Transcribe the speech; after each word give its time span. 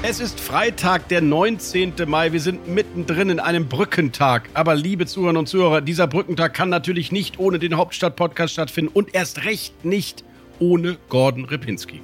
Es 0.00 0.20
ist 0.20 0.38
Freitag, 0.38 1.08
der 1.08 1.20
19. 1.20 1.94
Mai. 2.06 2.32
Wir 2.32 2.38
sind 2.38 2.68
mittendrin 2.68 3.30
in 3.30 3.40
einem 3.40 3.66
Brückentag. 3.66 4.48
Aber 4.54 4.76
liebe 4.76 5.06
Zuhörerinnen 5.06 5.40
und 5.40 5.48
Zuhörer, 5.48 5.80
dieser 5.80 6.06
Brückentag 6.06 6.54
kann 6.54 6.68
natürlich 6.68 7.10
nicht 7.10 7.40
ohne 7.40 7.58
den 7.58 7.76
Hauptstadt-Podcast 7.76 8.52
stattfinden 8.52 8.92
und 8.94 9.12
erst 9.16 9.44
recht 9.44 9.84
nicht 9.84 10.22
ohne 10.60 10.98
Gordon 11.08 11.46
Ripinski. 11.46 12.00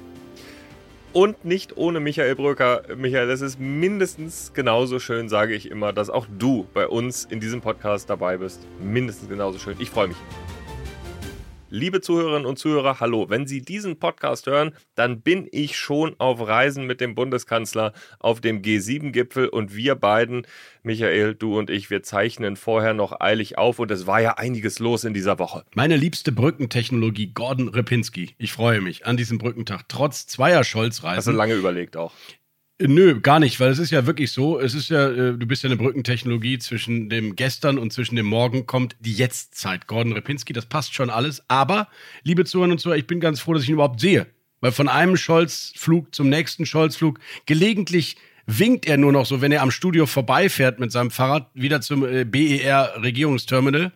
Und 1.13 1.45
nicht 1.45 1.77
ohne 1.77 2.01
Michael 2.01 2.35
Bröker. 2.35 2.81
Michael, 2.97 3.29
es 3.29 3.39
ist 3.39 3.61
mindestens 3.61 4.51
genauso 4.53 4.99
schön, 4.99 5.29
sage 5.29 5.55
ich 5.55 5.71
immer, 5.71 5.93
dass 5.93 6.09
auch 6.09 6.27
du 6.37 6.67
bei 6.73 6.89
uns 6.89 7.23
in 7.23 7.39
diesem 7.39 7.61
Podcast 7.61 8.09
dabei 8.09 8.35
bist. 8.35 8.59
Mindestens 8.83 9.29
genauso 9.29 9.57
schön. 9.57 9.77
Ich 9.79 9.89
freue 9.89 10.09
mich. 10.09 10.17
Liebe 11.75 11.99
Zuhörerinnen 11.99 12.45
und 12.45 12.57
Zuhörer, 12.57 13.01
hallo. 13.01 13.29
Wenn 13.29 13.47
Sie 13.47 13.61
diesen 13.61 13.99
Podcast 13.99 14.47
hören, 14.47 14.71
dann 14.95 15.19
bin 15.19 15.45
ich 15.51 15.77
schon 15.77 16.15
auf 16.19 16.39
Reisen 16.39 16.85
mit 16.85 17.01
dem 17.01 17.15
Bundeskanzler 17.15 17.91
auf 18.17 18.39
dem 18.39 18.61
G7-Gipfel 18.61 19.49
und 19.49 19.75
wir 19.75 19.95
beiden, 19.95 20.47
Michael, 20.83 21.35
du 21.35 21.59
und 21.59 21.69
ich, 21.69 21.89
wir 21.89 22.01
zeichnen 22.01 22.55
vorher 22.55 22.93
noch 22.93 23.19
eilig 23.19 23.57
auf 23.57 23.79
und 23.79 23.91
es 23.91 24.07
war 24.07 24.21
ja 24.21 24.35
einiges 24.35 24.79
los 24.79 25.03
in 25.03 25.13
dieser 25.13 25.37
Woche. 25.37 25.65
Meine 25.75 25.97
liebste 25.97 26.31
Brückentechnologie, 26.31 27.33
Gordon 27.33 27.67
Ripinski. 27.67 28.35
Ich 28.37 28.53
freue 28.53 28.79
mich 28.79 29.05
an 29.05 29.17
diesem 29.17 29.37
Brückentag, 29.37 29.89
trotz 29.89 30.27
zweier 30.27 30.63
Scholz-Reisen. 30.63 31.17
Hast 31.17 31.27
du 31.27 31.31
lange 31.31 31.55
überlegt 31.55 31.97
auch? 31.97 32.13
Nö, 32.77 33.21
gar 33.21 33.39
nicht, 33.39 33.61
weil 33.61 33.71
es 33.71 33.79
ist 33.79 33.91
ja 33.91 34.05
wirklich 34.05 34.33
so, 34.33 34.59
es 34.59 34.73
ist 34.73 34.89
ja, 34.89 35.07
äh, 35.09 35.37
du 35.37 35.45
bist 35.45 35.63
ja 35.63 35.69
eine 35.69 35.77
Brückentechnologie 35.77 36.57
zwischen 36.57 37.07
dem 37.07 37.37
Gestern 37.37 37.77
und 37.77 37.93
zwischen 37.93 38.17
dem 38.17 38.25
Morgen 38.25 38.65
kommt 38.65 38.97
die 38.99 39.13
Jetztzeit. 39.13 39.87
Gordon 39.87 40.11
Repinski, 40.11 40.51
das 40.51 40.65
passt 40.65 40.93
schon 40.93 41.09
alles. 41.09 41.41
Aber, 41.47 41.87
liebe 42.23 42.43
Zuhörer 42.43 42.71
und 42.71 42.79
Zuhörer, 42.79 42.97
ich 42.97 43.07
bin 43.07 43.21
ganz 43.21 43.39
froh, 43.39 43.53
dass 43.53 43.63
ich 43.63 43.69
ihn 43.69 43.75
überhaupt 43.75 44.01
sehe. 44.01 44.27
Weil 44.59 44.73
von 44.73 44.89
einem 44.89 45.15
Scholz-Flug 45.15 46.13
zum 46.13 46.27
nächsten 46.27 46.65
Scholz-Flug 46.65 47.19
gelegentlich 47.45 48.17
winkt 48.45 48.87
er 48.87 48.97
nur 48.97 49.13
noch 49.13 49.25
so, 49.25 49.39
wenn 49.39 49.53
er 49.53 49.61
am 49.61 49.71
Studio 49.71 50.05
vorbeifährt 50.05 50.77
mit 50.77 50.91
seinem 50.91 51.11
Fahrrad 51.11 51.49
wieder 51.53 51.79
zum 51.79 52.05
äh, 52.05 52.25
BER 52.25 53.01
Regierungsterminal 53.01 53.93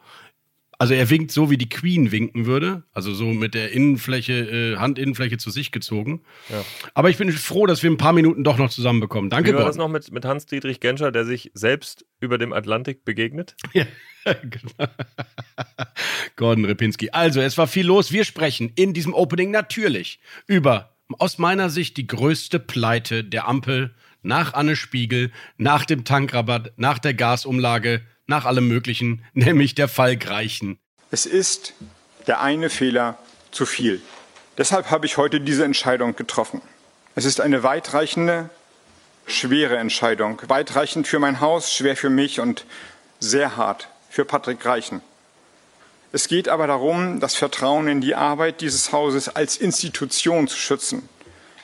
also 0.79 0.93
er 0.93 1.09
winkt 1.09 1.31
so, 1.31 1.51
wie 1.51 1.57
die 1.57 1.67
Queen 1.67 2.13
winken 2.13 2.45
würde. 2.45 2.83
Also 2.93 3.13
so 3.13 3.25
mit 3.25 3.53
der 3.53 3.73
Innenfläche, 3.73 4.33
äh, 4.33 4.77
Handinnenfläche 4.77 5.37
zu 5.37 5.51
sich 5.51 5.73
gezogen. 5.73 6.21
Ja. 6.47 6.63
Aber 6.93 7.09
ich 7.09 7.17
bin 7.17 7.29
froh, 7.33 7.65
dass 7.65 7.83
wir 7.83 7.91
ein 7.91 7.97
paar 7.97 8.13
Minuten 8.13 8.45
doch 8.45 8.57
noch 8.57 8.69
zusammenbekommen. 8.69 9.29
Danke, 9.29 9.51
Wie 9.51 9.55
war 9.55 9.65
das 9.65 9.75
noch 9.75 9.89
mit, 9.89 10.09
mit 10.13 10.23
Hans-Dietrich 10.23 10.79
Genscher, 10.79 11.11
der 11.11 11.25
sich 11.25 11.51
selbst 11.53 12.05
über 12.21 12.37
dem 12.37 12.53
Atlantik 12.53 13.05
begegnet? 13.05 13.55
Ja, 14.25 14.33
genau. 14.33 14.91
Gordon 16.35 16.65
Repinski. 16.65 17.11
Also, 17.11 17.39
es 17.39 17.57
war 17.57 17.67
viel 17.67 17.85
los. 17.85 18.11
Wir 18.11 18.25
sprechen 18.25 18.69
in 18.75 18.93
diesem 18.93 19.13
Opening 19.13 19.49
natürlich 19.49 20.19
über, 20.45 20.97
aus 21.17 21.37
meiner 21.37 21.69
Sicht, 21.69 21.95
die 21.95 22.05
größte 22.05 22.59
Pleite 22.59 23.23
der 23.23 23.47
Ampel 23.47 23.95
nach 24.21 24.53
Anne 24.53 24.75
Spiegel, 24.75 25.31
nach 25.57 25.85
dem 25.85 26.03
Tankrabatt, 26.03 26.73
nach 26.75 26.99
der 26.99 27.13
Gasumlage 27.13 28.01
nach 28.29 28.45
allem 28.45 28.67
Möglichen, 28.67 29.25
nämlich 29.33 29.75
der 29.75 29.87
Fall 29.87 30.15
Greichen. 30.15 30.79
Es 31.11 31.25
ist 31.25 31.73
der 32.27 32.41
eine 32.41 32.69
Fehler 32.69 33.17
zu 33.51 33.65
viel. 33.65 34.01
Deshalb 34.57 34.91
habe 34.91 35.05
ich 35.05 35.17
heute 35.17 35.41
diese 35.41 35.65
Entscheidung 35.65 36.15
getroffen. 36.15 36.61
Es 37.15 37.25
ist 37.25 37.41
eine 37.41 37.63
weitreichende, 37.63 38.49
schwere 39.25 39.77
Entscheidung. 39.77 40.41
Weitreichend 40.47 41.07
für 41.07 41.19
mein 41.19 41.39
Haus, 41.39 41.73
schwer 41.73 41.95
für 41.95 42.09
mich 42.09 42.39
und 42.39 42.65
sehr 43.19 43.57
hart 43.57 43.89
für 44.09 44.25
Patrick 44.25 44.59
Greichen. 44.59 45.01
Es 46.11 46.27
geht 46.27 46.49
aber 46.49 46.67
darum, 46.67 47.19
das 47.19 47.35
Vertrauen 47.35 47.87
in 47.87 48.01
die 48.01 48.15
Arbeit 48.15 48.61
dieses 48.61 48.91
Hauses 48.91 49.29
als 49.29 49.57
Institution 49.57 50.47
zu 50.47 50.57
schützen. 50.57 51.07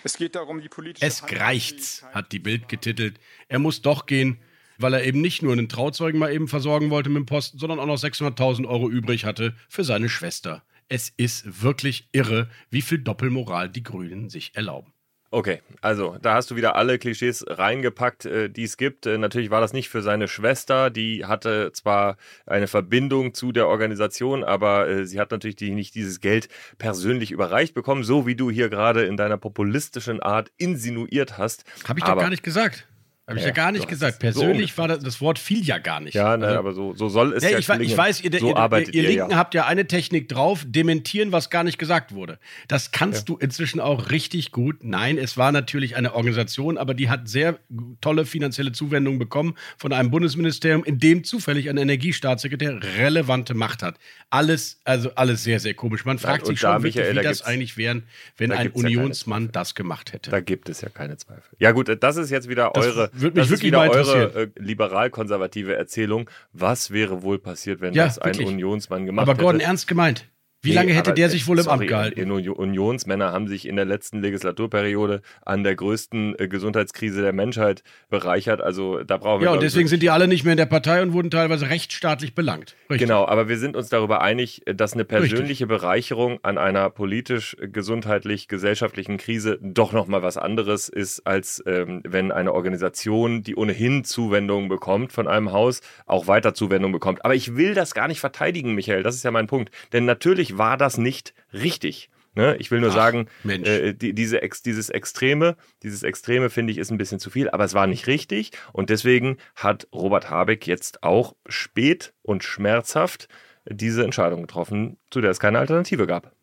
Es 0.04 0.18
geht 0.18 0.36
darum, 0.36 0.62
die 0.62 0.70
politische. 0.70 1.06
Es 1.06 1.26
greicht's, 1.26 2.04
hat 2.14 2.32
die 2.32 2.40
Bild 2.40 2.70
getitelt. 2.70 3.20
Er 3.50 3.60
muss 3.60 3.82
doch 3.82 4.06
gehen 4.06 4.40
weil 4.78 4.94
er 4.94 5.04
eben 5.04 5.22
nicht 5.22 5.42
nur 5.42 5.54
einen 5.54 5.70
Trauzeugen 5.70 6.20
mal 6.20 6.34
eben 6.34 6.48
versorgen 6.48 6.90
wollte 6.90 7.10
mit 7.10 7.22
dem 7.22 7.26
Posten, 7.26 7.58
sondern 7.58 7.80
auch 7.80 7.86
noch 7.86 7.98
600.000 7.98 8.68
Euro 8.68 8.90
übrig 8.90 9.26
hatte 9.26 9.56
für 9.70 9.84
seine 9.84 10.10
Schwester. 10.10 10.64
Es 10.88 11.12
ist 11.18 11.64
wirklich 11.64 12.10
irre, 12.12 12.50
wie 12.70 12.82
viel 12.82 13.00
Doppelmoral 13.00 13.70
die 13.70 13.84
Grünen 13.84 14.30
sich 14.30 14.56
erlauben. 14.56 14.94
Okay, 15.32 15.60
also 15.82 16.18
da 16.22 16.36
hast 16.36 16.50
du 16.50 16.56
wieder 16.56 16.78
alle 16.78 16.98
Klischees 16.98 17.44
reingepackt, 17.46 18.26
äh, 18.26 18.50
die 18.50 18.64
es 18.64 18.78
gibt. 18.78 19.06
Äh, 19.06 19.18
natürlich 19.18 19.50
war 19.50 19.60
das 19.60 19.74
nicht 19.74 19.90
für 19.90 20.02
seine 20.02 20.30
Schwester, 20.30 20.90
die 20.90 21.26
hatte 21.26 21.72
zwar 21.74 22.16
eine 22.46 22.68
Verbindung 22.68 23.34
zu 23.34 23.52
der 23.52 23.68
Organisation, 23.68 24.46
aber 24.46 24.88
äh, 24.88 25.06
sie 25.06 25.20
hat 25.20 25.32
natürlich 25.32 25.60
nicht 25.60 25.94
dieses 25.94 26.22
Geld 26.22 26.48
persönlich 26.78 27.32
überreicht 27.32 27.74
bekommen, 27.74 28.06
so 28.06 28.26
wie 28.26 28.36
du 28.36 28.50
hier 28.50 28.70
gerade 28.70 29.04
in 29.04 29.18
deiner 29.18 29.38
populistischen 29.38 30.22
Art 30.22 30.52
insinuiert 30.56 31.38
hast. 31.38 31.66
Habe 31.86 32.00
ich 32.00 32.06
doch 32.06 32.18
gar 32.18 32.30
nicht 32.30 32.44
gesagt. 32.44 32.88
Habe 33.28 33.40
ich 33.40 33.44
ja, 33.44 33.50
ja 33.50 33.56
gar 33.56 33.72
nicht 33.72 33.88
gesagt. 33.88 34.20
Persönlich 34.20 34.74
so 34.74 34.78
war 34.78 34.88
das, 34.88 35.00
das 35.00 35.20
Wort 35.20 35.40
fiel 35.40 35.64
ja 35.66 35.80
gar 35.80 36.00
nicht. 36.00 36.14
Ja, 36.14 36.38
ne, 36.38 36.46
also, 36.46 36.60
aber 36.60 36.74
so, 36.74 36.94
so 36.94 37.10
soll 37.10 37.34
es 37.34 37.44
ja, 37.44 37.50
ja 37.52 37.58
ich, 37.58 37.68
ich 37.68 37.98
weiß, 37.98 38.22
ihr, 38.22 38.40
so 38.40 38.50
ihr, 38.56 38.72
ihr, 38.72 38.94
ihr 38.94 39.04
Linken 39.04 39.32
ja. 39.32 39.38
habt 39.38 39.56
ja 39.56 39.66
eine 39.66 39.88
Technik 39.88 40.30
drauf, 40.30 40.64
dementieren, 40.68 41.32
was 41.32 41.50
gar 41.50 41.64
nicht 41.64 41.80
gesagt 41.80 42.14
wurde. 42.14 42.38
Das 42.68 42.92
kannst 42.92 43.28
du 43.28 43.38
inzwischen 43.38 43.80
auch 43.80 44.12
richtig 44.12 44.52
gut. 44.52 44.84
Nein, 44.84 45.18
es 45.18 45.38
war 45.38 45.52
natürlich 45.52 45.96
eine 45.96 46.14
Organisation, 46.14 46.78
aber 46.78 46.94
die 46.94 47.10
hat 47.10 47.28
sehr 47.28 47.58
tolle 48.00 48.26
finanzielle 48.26 48.74
Zuwendungen 48.74 49.18
bekommen 49.18 49.56
von 49.76 49.92
einem 49.92 50.12
Bundesministerium, 50.12 50.84
in 50.84 51.00
dem 51.00 51.24
zufällig 51.24 51.68
ein 51.72 51.78
Energiestaatssekretär 51.78 52.80
relevante 53.00 53.56
Macht 53.56 53.82
hat. 53.82 53.98
Alles, 54.30 54.82
also 54.84 55.10
alles 55.16 55.44
sehr, 55.44 55.60
sehr 55.60 55.74
komisch. 55.74 56.06
Man 56.06 56.20
fragt 56.20 56.46
sich 56.46 56.60
schon 56.60 56.70
wirklich, 56.74 56.96
Michael, 56.96 57.14
wie 57.14 57.24
da 57.24 57.30
das 57.30 57.42
eigentlich 57.42 57.76
wäre, 57.76 58.04
wenn 58.38 58.52
ein 58.52 58.70
Unionsmann 58.70 59.52
das 59.52 59.74
gemacht 59.74 60.14
hätte. 60.14 60.30
Da 60.30 60.42
gibt 60.42 60.70
es 60.70 60.82
ja 60.82 60.90
keine 60.90 61.18
Zweifel. 61.18 61.56
Ja 61.58 61.72
gut, 61.72 61.90
das 62.00 62.18
ist 62.18 62.30
jetzt 62.30 62.48
wieder 62.48 62.70
das 62.72 62.86
eure 62.86 63.15
würde 63.22 63.40
mich 63.40 63.50
wirklich 63.50 63.72
mal 63.72 63.88
interessieren. 63.88 64.32
eure 64.34 64.44
äh, 64.44 64.50
liberal-konservative 64.58 65.76
Erzählung. 65.76 66.30
Was 66.54 66.92
wäre 66.92 67.24
wohl 67.24 67.40
passiert, 67.40 67.82
wenn 67.82 67.94
ja, 67.94 68.06
das 68.06 68.20
ein 68.20 68.34
wirklich. 68.34 68.48
Unionsmann 68.48 69.06
gemacht 69.06 69.28
hätte? 69.28 69.32
Aber 69.32 69.44
Gordon, 69.44 69.62
ernst 69.62 69.88
gemeint. 69.88 70.28
Wie 70.66 70.70
nee, 70.70 70.76
lange 70.76 70.94
hätte 70.94 71.14
der 71.14 71.30
sich 71.30 71.48
wohl 71.48 71.58
im 71.58 71.64
sorry, 71.64 71.86
Amt 71.86 71.88
gehalten? 71.88 72.32
Unionsmänner 72.32 73.32
haben 73.32 73.48
sich 73.48 73.68
in 73.68 73.76
der 73.76 73.86
letzten 73.86 74.22
Legislaturperiode 74.22 75.22
an 75.46 75.64
der 75.64 75.76
größten 75.76 76.36
äh, 76.40 76.48
Gesundheitskrise 76.48 77.22
der 77.22 77.34
Menschheit 77.34 77.84
bereichert. 78.10 78.62
Also 78.62 79.04
da 79.04 79.18
brauchen 79.18 79.42
wir. 79.42 79.46
Ja, 79.46 79.54
und 79.54 79.64
deswegen 79.64 79.88
sind 79.88 80.02
die 80.04 80.10
alle 80.10 80.28
nicht 80.28 80.44
mehr 80.44 80.54
in 80.54 80.58
der 80.58 80.66
Partei 80.66 81.02
und 81.02 81.14
wurden 81.14 81.30
teilweise 81.30 81.70
rechtsstaatlich 81.70 82.36
belangt. 82.36 82.76
Richtig. 82.90 83.08
Genau, 83.08 83.26
aber 83.26 83.48
wir 83.48 83.58
sind 83.58 83.76
uns 83.76 83.90
darüber 83.90 84.22
einig, 84.22 84.62
dass 84.66 84.94
eine 84.94 85.06
persönliche 85.06 85.66
Richtig. 85.66 85.68
Bereicherung 85.68 86.40
an 86.44 86.58
einer 86.58 86.90
politisch, 86.90 87.56
gesundheitlich, 87.60 88.48
gesellschaftlichen 88.48 89.18
Krise 89.18 89.60
doch 89.62 89.94
nochmal 89.94 90.24
was 90.24 90.38
anderes 90.38 90.90
ist, 90.90 91.26
als 91.28 91.64
ähm, 91.66 92.02
wenn 92.04 92.32
eine 92.32 92.54
Organisation, 92.54 93.44
die 93.44 93.56
ohnehin 93.56 94.04
Zuwendungen 94.04 94.70
bekommt 94.70 95.12
von 95.12 95.28
einem 95.28 95.52
Haus, 95.52 95.82
auch 96.06 96.28
weiter 96.28 96.54
Zuwendungen 96.54 96.94
bekommt. 96.94 97.24
Aber 97.24 97.36
ich 97.36 97.56
will 97.56 97.74
das 97.74 97.94
gar 97.94 98.08
nicht 98.08 98.20
verteidigen, 98.20 98.76
Michael. 98.76 99.04
Das 99.04 99.16
ist 99.16 99.24
ja 99.24 99.32
mein 99.32 99.48
Punkt. 99.48 99.72
Denn 99.94 100.06
natürlich 100.06 100.55
war 100.58 100.78
das 100.78 100.98
nicht 100.98 101.34
richtig. 101.54 102.10
Ne? 102.36 102.58
Ich 102.60 102.70
will 102.70 102.82
nur 102.82 102.90
Ach, 102.92 102.96
sagen, 102.96 103.28
äh, 103.48 103.94
die, 103.94 104.14
diese 104.14 104.42
Ex, 104.42 104.62
dieses 104.62 104.90
Extreme, 104.90 105.56
dieses 105.84 106.04
Extreme 106.04 106.50
finde 106.50 106.72
ich 106.74 106.78
ist 106.78 106.92
ein 106.92 106.98
bisschen 106.98 107.20
zu 107.20 107.30
viel, 107.30 107.50
aber 107.50 107.64
es 107.64 107.74
war 107.74 107.88
nicht 107.88 108.08
richtig 108.08 108.52
und 108.74 108.90
deswegen 108.90 109.38
hat 109.56 109.88
Robert 109.94 110.30
Habeck 110.30 110.68
jetzt 110.68 111.02
auch 111.04 111.36
spät 111.48 112.14
und 112.22 112.44
schmerzhaft 112.44 113.30
diese 113.66 114.04
Entscheidung 114.04 114.42
getroffen, 114.42 114.98
zu 115.10 115.22
der 115.22 115.32
es 115.32 115.40
keine 115.40 115.60
Alternative 115.60 116.08
gab. 116.08 116.34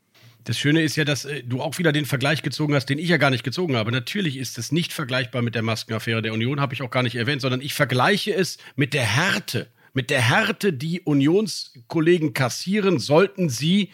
Das 0.44 0.58
Schöne 0.58 0.82
ist 0.82 0.96
ja, 0.96 1.04
dass 1.04 1.24
äh, 1.24 1.42
du 1.44 1.60
auch 1.60 1.78
wieder 1.78 1.92
den 1.92 2.06
Vergleich 2.06 2.42
gezogen 2.42 2.74
hast, 2.74 2.86
den 2.86 2.98
ich 2.98 3.08
ja 3.08 3.18
gar 3.18 3.30
nicht 3.30 3.44
gezogen 3.44 3.76
habe. 3.76 3.92
Natürlich 3.92 4.38
ist 4.38 4.58
es 4.58 4.72
nicht 4.72 4.92
vergleichbar 4.92 5.42
mit 5.42 5.54
der 5.54 5.62
Maskenaffäre 5.62 6.22
der 6.22 6.32
Union, 6.32 6.60
habe 6.60 6.74
ich 6.74 6.82
auch 6.82 6.90
gar 6.90 7.02
nicht 7.02 7.14
erwähnt, 7.14 7.42
sondern 7.42 7.60
ich 7.60 7.74
vergleiche 7.74 8.34
es 8.34 8.58
mit 8.74 8.94
der 8.94 9.04
Härte 9.04 9.68
mit 9.92 10.10
der 10.10 10.20
Härte, 10.20 10.72
die 10.72 11.00
Unionskollegen 11.00 12.32
kassieren, 12.32 12.98
sollten 12.98 13.48
sie 13.48 13.90